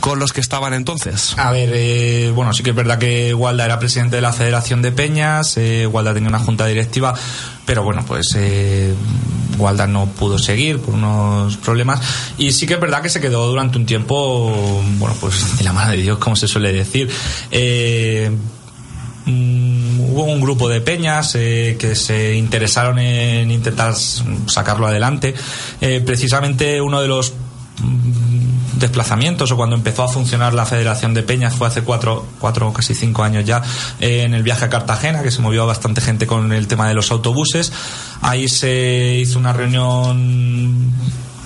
con 0.00 0.18
los 0.18 0.32
que 0.32 0.37
estaban 0.40 0.74
entonces? 0.74 1.34
A 1.38 1.50
ver, 1.50 1.70
eh, 1.72 2.32
bueno, 2.34 2.52
sí 2.52 2.62
que 2.62 2.70
es 2.70 2.76
verdad 2.76 2.98
que 2.98 3.34
Walda 3.34 3.64
era 3.64 3.78
presidente 3.78 4.16
de 4.16 4.22
la 4.22 4.32
Federación 4.32 4.82
de 4.82 4.92
Peñas, 4.92 5.56
eh, 5.56 5.86
Walda 5.86 6.14
tenía 6.14 6.28
una 6.28 6.38
junta 6.38 6.66
directiva, 6.66 7.14
pero 7.64 7.82
bueno, 7.82 8.04
pues 8.06 8.26
eh, 8.36 8.94
Walda 9.58 9.86
no 9.86 10.06
pudo 10.06 10.38
seguir 10.38 10.78
por 10.80 10.94
unos 10.94 11.56
problemas 11.58 12.00
y 12.38 12.52
sí 12.52 12.66
que 12.66 12.74
es 12.74 12.80
verdad 12.80 13.02
que 13.02 13.08
se 13.08 13.20
quedó 13.20 13.48
durante 13.48 13.78
un 13.78 13.86
tiempo, 13.86 14.82
bueno, 14.98 15.16
pues 15.20 15.56
de 15.58 15.64
la 15.64 15.72
mano 15.72 15.92
de 15.92 15.98
Dios, 15.98 16.18
como 16.18 16.36
se 16.36 16.48
suele 16.48 16.72
decir. 16.72 17.10
Mm, 19.26 20.00
hubo 20.00 20.24
un 20.24 20.40
grupo 20.40 20.70
de 20.70 20.80
peñas 20.80 21.32
que 21.32 21.92
se 21.94 22.34
interesaron 22.34 22.98
en 22.98 23.50
intentar 23.50 23.94
sacarlo 23.94 24.86
adelante. 24.86 25.34
precisamente 25.78 26.80
uno 26.80 27.02
de 27.02 27.08
los 27.08 27.34
desplazamientos 28.78 29.50
o 29.50 29.56
cuando 29.56 29.76
empezó 29.76 30.04
a 30.04 30.08
funcionar 30.08 30.54
la 30.54 30.66
Federación 30.66 31.14
de 31.14 31.22
Peñas 31.22 31.54
fue 31.54 31.68
hace 31.68 31.82
cuatro, 31.82 32.26
cuatro 32.38 32.72
casi 32.72 32.94
cinco 32.94 33.22
años 33.24 33.44
ya 33.44 33.62
eh, 34.00 34.22
en 34.22 34.34
el 34.34 34.42
viaje 34.42 34.64
a 34.64 34.68
Cartagena 34.68 35.22
que 35.22 35.30
se 35.30 35.42
movió 35.42 35.66
bastante 35.66 36.00
gente 36.00 36.26
con 36.26 36.52
el 36.52 36.66
tema 36.66 36.88
de 36.88 36.94
los 36.94 37.10
autobuses 37.10 37.72
ahí 38.22 38.48
se 38.48 39.16
hizo 39.20 39.38
una 39.38 39.52
reunión 39.52 40.92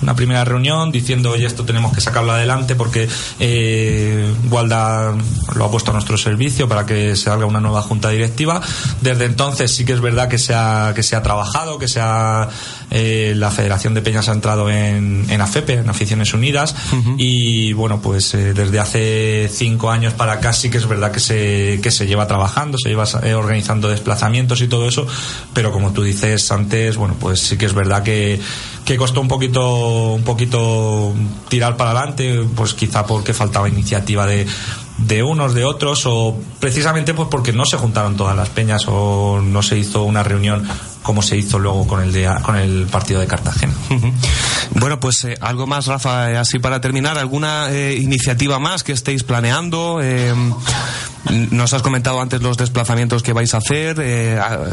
una 0.03 0.15
primera 0.15 0.43
reunión 0.43 0.91
diciendo, 0.91 1.31
oye, 1.31 1.45
esto 1.45 1.63
tenemos 1.65 1.93
que 1.93 2.01
sacarlo 2.01 2.33
adelante 2.33 2.75
porque 2.75 3.07
eh, 3.39 4.33
Gualda 4.49 5.15
lo 5.55 5.65
ha 5.65 5.71
puesto 5.71 5.91
a 5.91 5.93
nuestro 5.93 6.17
servicio 6.17 6.67
para 6.67 6.85
que 6.85 7.15
se 7.15 7.29
haga 7.29 7.45
una 7.45 7.61
nueva 7.61 7.81
junta 7.81 8.09
directiva. 8.09 8.61
Desde 9.01 9.25
entonces 9.25 9.73
sí 9.73 9.85
que 9.85 9.93
es 9.93 10.01
verdad 10.01 10.27
que 10.27 10.37
se 10.37 10.53
ha, 10.53 10.91
que 10.93 11.03
se 11.03 11.15
ha 11.15 11.23
trabajado, 11.23 11.79
que 11.79 11.87
se 11.87 12.01
ha, 12.01 12.49
eh, 12.93 13.33
la 13.35 13.49
Federación 13.49 13.95
de 13.95 14.01
Peñas 14.01 14.29
ha 14.29 14.33
entrado 14.33 14.69
en, 14.69 15.25
en 15.27 15.41
AFEPE, 15.41 15.73
en 15.73 15.89
Aficiones 15.89 16.33
Unidas, 16.33 16.75
y 17.17 17.73
bueno, 17.73 18.01
pues 18.01 18.33
eh, 18.35 18.53
desde 18.53 18.79
hace 18.79 19.49
cinco 19.51 19.89
años 19.89 20.13
para 20.13 20.33
acá 20.33 20.53
sí 20.53 20.69
que 20.69 20.77
es 20.77 20.87
verdad 20.87 21.11
que 21.11 21.19
se, 21.19 21.79
que 21.81 21.89
se 21.89 22.05
lleva 22.05 22.27
trabajando, 22.27 22.77
se 22.77 22.89
lleva 22.89 23.05
eh, 23.23 23.33
organizando 23.33 23.89
desplazamientos 23.89 24.61
y 24.61 24.67
todo 24.67 24.87
eso, 24.87 25.07
pero 25.53 25.71
como 25.71 25.91
tú 25.91 26.03
dices 26.03 26.51
antes, 26.51 26.95
bueno, 26.95 27.15
pues 27.19 27.39
sí 27.39 27.57
que 27.57 27.65
es 27.65 27.73
verdad 27.73 28.03
que 28.03 28.39
que 28.85 28.97
costó 28.97 29.21
un 29.21 29.27
poquito 29.27 30.11
un 30.13 30.23
poquito 30.23 31.13
tirar 31.47 31.77
para 31.77 31.91
adelante 31.91 32.45
pues 32.53 32.73
quizá 32.73 33.05
porque 33.05 33.33
faltaba 33.33 33.69
iniciativa 33.69 34.25
de, 34.25 34.45
de 34.97 35.23
unos 35.23 35.53
de 35.53 35.63
otros 35.63 36.05
o 36.05 36.37
precisamente 36.59 37.13
pues 37.13 37.29
porque 37.29 37.53
no 37.53 37.65
se 37.65 37.77
juntaron 37.77 38.17
todas 38.17 38.35
las 38.35 38.49
peñas 38.49 38.83
o 38.87 39.41
no 39.41 39.63
se 39.63 39.77
hizo 39.77 40.03
una 40.03 40.23
reunión 40.23 40.67
como 41.03 41.21
se 41.21 41.37
hizo 41.37 41.59
luego 41.59 41.85
con 41.85 42.01
el 42.01 42.11
de, 42.11 42.33
con 42.41 42.55
el 42.55 42.87
partido 42.87 43.19
de 43.19 43.27
Cartagena. 43.27 43.73
Bueno, 44.75 44.99
pues 44.99 45.23
eh, 45.25 45.37
algo 45.41 45.67
más, 45.67 45.85
Rafa, 45.85 46.31
eh, 46.31 46.37
así 46.37 46.57
para 46.59 46.81
terminar, 46.81 47.17
¿alguna 47.17 47.69
eh, 47.69 47.95
iniciativa 47.95 48.59
más 48.59 48.83
que 48.83 48.93
estéis 48.93 49.23
planeando? 49.23 49.99
nos 51.51 51.73
has 51.73 51.81
comentado 51.81 52.19
antes 52.19 52.41
los 52.41 52.57
desplazamientos 52.57 53.23
que 53.23 53.31
vais 53.31 53.53
a 53.53 53.57
hacer, 53.57 53.99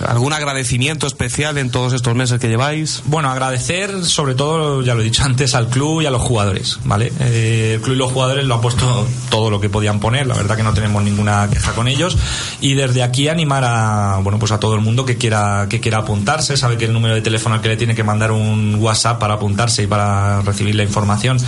¿algún 0.07 0.33
agradecimiento 0.33 1.07
especial 1.07 1.59
en 1.59 1.71
todos 1.71 1.93
estos 1.93 2.17
meses 2.17 2.41
que 2.41 2.49
lleváis? 2.49 3.03
Bueno, 3.05 3.31
agradecer 3.31 4.05
sobre 4.05 4.35
todo, 4.35 4.83
ya 4.83 4.95
lo 4.95 5.01
he 5.01 5.05
dicho 5.05 5.23
antes, 5.23 5.55
al 5.55 5.69
club 5.69 6.03
y 6.03 6.07
a 6.07 6.11
los 6.11 6.21
jugadores, 6.21 6.81
¿vale? 6.85 7.13
el 7.21 7.81
club 7.81 7.95
y 7.95 7.99
los 7.99 8.11
jugadores 8.11 8.45
lo 8.47 8.57
han 8.57 8.61
puesto 8.61 9.07
todo 9.31 9.49
lo 9.49 9.61
que 9.61 9.69
podían 9.69 10.01
poner, 10.01 10.27
la 10.27 10.35
verdad 10.35 10.57
que 10.57 10.65
no 10.65 10.75
tenemos 10.75 11.05
ninguna 11.05 11.49
queja 11.49 11.73
con 11.73 11.87
ellos 11.87 12.19
y 12.61 12.75
desde 12.75 13.05
aquí 13.05 13.29
animar 13.29 13.63
a, 13.65 14.19
bueno, 14.21 14.41
pues 14.41 14.51
a 14.51 14.59
todo 14.59 14.75
el 14.75 14.81
mundo 14.81 15.07
que 15.07 15.17
quiera, 15.17 15.67
que 15.71 15.79
quiera 15.79 15.99
apuntar 15.99 16.20
sabe 16.57 16.77
que 16.77 16.87
el 16.87 16.93
número 16.93 17.15
de 17.15 17.21
teléfono 17.21 17.55
al 17.55 17.61
que 17.61 17.69
le 17.69 17.77
tiene 17.77 17.95
que 17.95 18.03
mandar 18.05 18.33
un 18.33 18.77
WhatsApp 18.77 19.19
para 19.19 19.35
apuntarse 19.35 19.83
y 19.83 19.87
para 19.87 20.41
recibir 20.43 20.75
la 20.75 20.83
información 20.83 21.39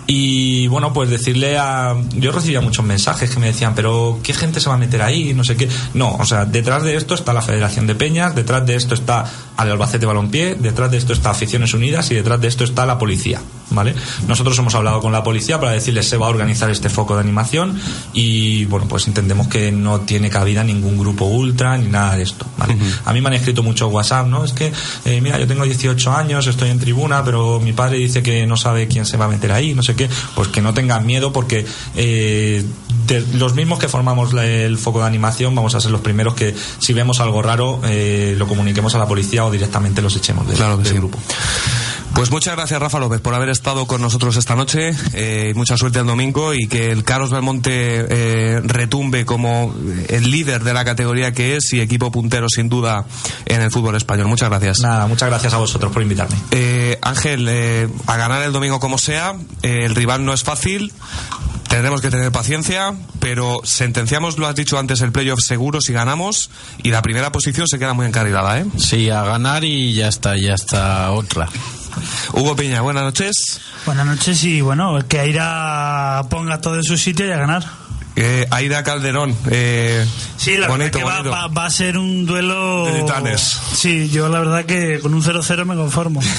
Y 0.08 0.68
bueno, 0.68 0.94
pues 0.94 1.10
decirle 1.10 1.58
a. 1.58 1.96
Yo 2.16 2.32
recibía 2.32 2.62
muchos 2.62 2.86
mensajes 2.86 3.30
que 3.30 3.40
me 3.40 3.48
decían, 3.48 3.74
pero 3.76 4.20
¿qué 4.24 4.34
gente 4.34 4.60
se 4.60 4.70
va 4.70 4.76
a 4.76 4.78
meter 4.78 5.02
ahí? 5.02 5.34
No 5.34 5.44
sé 5.44 5.56
qué. 5.56 5.70
No, 5.94 6.16
o 6.16 6.26
sea, 6.26 6.46
detrás 6.46 6.84
de 6.84 6.96
esto 6.96 7.14
está 7.14 7.34
la 7.34 7.42
Federación 7.42 7.88
de 7.88 7.96
Peñas, 7.96 8.36
detrás 8.36 8.66
de 8.66 8.76
esto 8.76 8.94
está 8.96 9.26
al 9.56 9.72
Albacete 9.72 10.06
Balompié, 10.06 10.56
detrás 10.56 10.92
de 10.92 10.98
esto 10.98 11.14
está 11.14 11.30
Aficiones 11.30 11.74
Unidas 11.74 12.12
y 12.12 12.16
detrás 12.16 12.42
de 12.42 12.48
esto 12.48 12.64
está 12.64 12.86
la 12.86 12.98
policía. 12.98 13.42
¿vale? 13.74 13.94
Nosotros 14.28 14.58
hemos 14.60 14.76
hablado 14.76 15.02
con 15.02 15.12
la 15.12 15.24
policía 15.24 15.60
para 15.60 15.72
decirles 15.72 16.08
se 16.08 16.18
va 16.18 16.28
a 16.28 16.30
organizar 16.30 16.70
este 16.70 16.90
foco 16.90 17.16
de 17.16 17.22
animación 17.22 17.80
y 18.14 18.66
bueno, 18.66 18.88
pues 18.88 19.08
entendemos 19.08 19.48
que 19.48 19.72
no 19.72 20.02
tiene 20.02 20.30
cabida 20.30 20.64
ningún 20.64 20.98
grupo 20.98 21.26
ultra 21.26 21.78
ni 21.78 21.88
nada 21.88 22.16
de 22.18 22.24
esto, 22.24 22.46
¿vale? 22.58 22.78
A 23.06 23.14
mí 23.14 23.22
me 23.22 23.28
han 23.28 23.34
escrito 23.34 23.64
mucho 23.64 23.88
WhatsApp, 23.88 24.28
¿no? 24.28 24.44
Es 24.44 24.54
que, 24.54 24.72
eh, 25.06 25.22
mira, 25.22 25.40
yo 25.40 25.48
tengo 25.48 25.64
18 25.64 26.12
años, 26.12 26.48
estoy 26.48 26.70
en 26.70 26.80
tribuna, 26.80 27.24
pero 27.24 27.60
mi 27.60 27.74
padre 27.74 27.98
dice 27.98 28.22
que 28.22 28.46
no 28.46 28.58
sabe 28.58 28.88
quién 28.88 29.06
se 29.06 29.18
va 29.18 29.26
a 29.26 29.30
meter 29.30 29.52
ahí, 29.52 29.74
no 29.74 29.84
sé 29.84 29.93
qué, 29.96 30.10
pues 30.36 30.48
que 30.50 30.62
no 30.62 30.74
tengan 30.74 31.06
miedo 31.06 31.34
porque 31.34 31.66
eh, 31.96 32.66
los 33.34 33.54
mismos 33.56 33.80
que 33.80 33.88
formamos 33.88 34.34
el 34.34 34.78
foco 34.78 35.00
de 35.00 35.08
animación 35.08 35.56
vamos 35.56 35.76
a 35.76 35.82
ser 35.82 35.92
los 35.92 36.02
primeros 36.02 36.34
que 36.36 36.56
si 36.80 36.94
vemos 36.94 37.20
algo 37.20 37.42
raro 37.42 37.82
eh, 37.86 38.36
lo 38.38 38.48
comuniquemos 38.48 38.96
a 38.96 38.98
la 38.98 39.08
policía 39.08 39.46
o 39.46 39.52
directamente 39.52 40.02
los 40.02 40.16
echemos 40.16 40.48
del, 40.48 40.58
claro 40.58 40.78
del 40.78 40.94
grupo. 40.94 41.20
Pues 42.14 42.30
muchas 42.30 42.56
gracias 42.56 42.80
Rafa 42.80 43.00
López 43.00 43.22
por 43.22 43.34
haber 43.34 43.50
estado 43.50 43.88
con 43.88 44.02
nosotros 44.02 44.38
esta 44.38 44.56
noche. 44.56 44.92
Eh, 45.14 45.54
mucha 45.56 45.78
suerte 45.78 46.00
el 46.00 46.06
domingo 46.06 46.54
y 46.54 46.68
que 46.68 46.92
el 46.92 47.04
Carlos 47.04 47.32
Belmonte 47.32 48.06
eh, 48.08 48.62
retumbe 48.64 49.26
como 49.26 49.74
el 50.08 50.30
líder 50.30 50.64
de 50.64 50.74
la 50.74 50.86
categoría 50.86 51.34
que 51.34 51.56
es 51.56 51.74
y 51.74 51.82
equipo 51.82 52.12
puntero 52.12 52.48
sin 52.50 52.70
duda 52.70 53.06
en 53.46 53.62
el 53.62 53.72
fútbol 53.72 53.96
español. 53.96 54.28
Muchas 54.28 54.50
gracias. 54.50 54.80
Nada, 54.82 55.08
muchas 55.08 55.28
gracias 55.30 55.54
a 55.54 55.58
vosotros 55.58 55.92
por 55.92 56.04
invitarme. 56.04 56.36
Eh, 56.52 57.00
Ángel, 57.02 57.48
eh, 57.50 57.90
a 58.06 58.16
ganar 58.16 58.44
el 58.44 58.54
domingo 58.54 58.80
como 58.80 58.98
sea. 59.00 59.36
Eh, 59.64 59.82
el 59.84 59.96
rival 59.96 60.24
no 60.24 60.34
es 60.34 60.44
fácil. 60.44 60.94
Tendremos 61.68 62.02
que 62.02 62.12
tener 62.12 62.32
paciencia, 62.32 62.94
pero 63.20 63.62
sentenciamos, 63.64 64.38
lo 64.38 64.46
has 64.46 64.54
dicho 64.54 64.78
antes, 64.78 65.02
el 65.02 65.12
playoff 65.12 65.40
seguro 65.42 65.82
si 65.82 65.92
ganamos 65.92 66.52
y 66.84 66.92
la 66.92 67.02
primera 67.02 67.32
posición 67.32 67.68
se 67.68 67.80
queda 67.80 67.96
muy 67.96 68.06
encarrilada, 68.06 68.60
¿eh? 68.60 68.66
Sí, 68.78 69.10
a 69.10 69.24
ganar 69.24 69.64
y 69.64 69.96
ya 69.96 70.08
está, 70.08 70.38
ya 70.38 70.54
está 70.54 71.10
otra. 71.12 71.50
Hugo 72.34 72.56
Piña, 72.56 72.82
buenas 72.82 73.04
noches. 73.04 73.62
Buenas 73.86 74.06
noches 74.06 74.44
y 74.44 74.62
bueno, 74.62 74.98
que 75.08 75.20
Aira 75.20 76.24
ponga 76.30 76.62
todo 76.62 76.76
en 76.76 76.84
su 76.84 76.98
sitio 76.98 77.26
y 77.28 77.32
a 77.32 77.38
ganar. 77.38 77.64
Eh, 78.16 78.46
Aida 78.52 78.84
Calderón. 78.84 79.36
Eh, 79.50 80.06
sí, 80.38 80.56
la 80.58 80.68
bonito, 80.68 81.00
verdad 81.00 81.24
que 81.24 81.30
va, 81.30 81.42
va- 81.42 81.48
va 81.48 81.66
a 81.66 81.70
ser 81.72 81.98
un 81.98 82.26
duelo. 82.28 82.86
De 82.86 83.00
titanes. 83.02 83.42
Sí, 83.76 84.10
yo 84.12 84.30
la 84.30 84.38
verdad 84.40 84.66
que 84.66 85.00
con 85.00 85.14
un 85.16 85.24
0-0 85.24 85.66
me 85.66 85.76
conformo. 85.76 86.22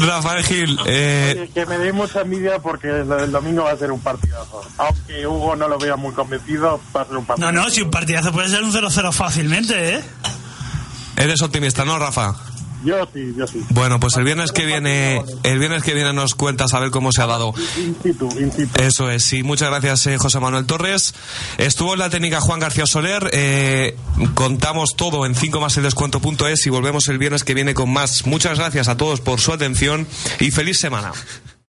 Rafael 0.00 0.44
Gil, 0.44 0.78
eh, 0.86 1.34
Oye, 1.38 1.50
que 1.50 1.66
me 1.66 1.78
dé 1.78 1.92
mucha 1.92 2.22
envidia 2.22 2.58
porque 2.58 2.88
el, 2.88 3.10
el 3.12 3.30
domingo 3.32 3.62
va 3.64 3.72
a 3.72 3.76
ser 3.76 3.92
un 3.92 4.00
partidazo. 4.00 4.62
Aunque 4.78 5.24
Hugo 5.26 5.54
no 5.56 5.68
lo 5.68 5.78
vea 5.78 5.94
muy 5.96 6.12
convencido, 6.12 6.80
va 6.96 7.02
a 7.02 7.06
ser 7.06 7.16
un 7.16 7.24
partidazo. 7.24 7.52
No, 7.52 7.62
no, 7.62 7.70
si 7.70 7.82
un 7.82 7.90
partidazo 7.90 8.32
puede 8.32 8.48
ser 8.48 8.62
un 8.64 8.72
0-0 8.72 9.12
fácilmente, 9.12 9.94
¿eh? 9.96 10.02
eres 11.16 11.40
optimista, 11.42 11.84
¿no, 11.84 11.98
Rafa? 11.98 12.34
Yo 12.84 13.08
sí, 13.12 13.34
yo 13.36 13.46
sí. 13.46 13.64
Bueno, 13.70 13.98
pues 13.98 14.16
el 14.16 14.24
viernes 14.24 14.52
que 14.52 14.64
viene, 14.64 15.22
el 15.42 15.58
viernes 15.58 15.82
que 15.82 15.94
viene 15.94 16.12
nos 16.12 16.34
cuentas 16.34 16.74
a 16.74 16.80
ver 16.80 16.90
cómo 16.90 17.12
se 17.12 17.22
ha 17.22 17.26
dado. 17.26 17.52
In 17.76 17.96
situ, 18.02 18.28
in 18.38 18.52
situ. 18.52 18.70
Eso 18.80 19.10
es, 19.10 19.24
sí. 19.24 19.42
Muchas 19.42 19.68
gracias, 19.70 20.06
eh, 20.06 20.18
José 20.18 20.38
Manuel 20.40 20.66
Torres. 20.66 21.14
Estuvo 21.58 21.94
en 21.94 21.98
la 21.98 22.10
técnica 22.10 22.40
Juan 22.40 22.60
García 22.60 22.86
Soler. 22.86 23.30
Eh, 23.32 23.96
contamos 24.34 24.94
todo 24.96 25.26
en 25.26 25.34
5 25.34 25.60
más 25.60 25.76
el 25.76 25.82
descuento.es 25.82 26.66
y 26.66 26.70
volvemos 26.70 27.08
el 27.08 27.18
viernes 27.18 27.44
que 27.44 27.54
viene 27.54 27.74
con 27.74 27.92
más. 27.92 28.26
Muchas 28.26 28.58
gracias 28.58 28.88
a 28.88 28.96
todos 28.96 29.20
por 29.20 29.40
su 29.40 29.52
atención 29.52 30.06
y 30.38 30.50
feliz 30.50 30.78
semana. 30.78 31.12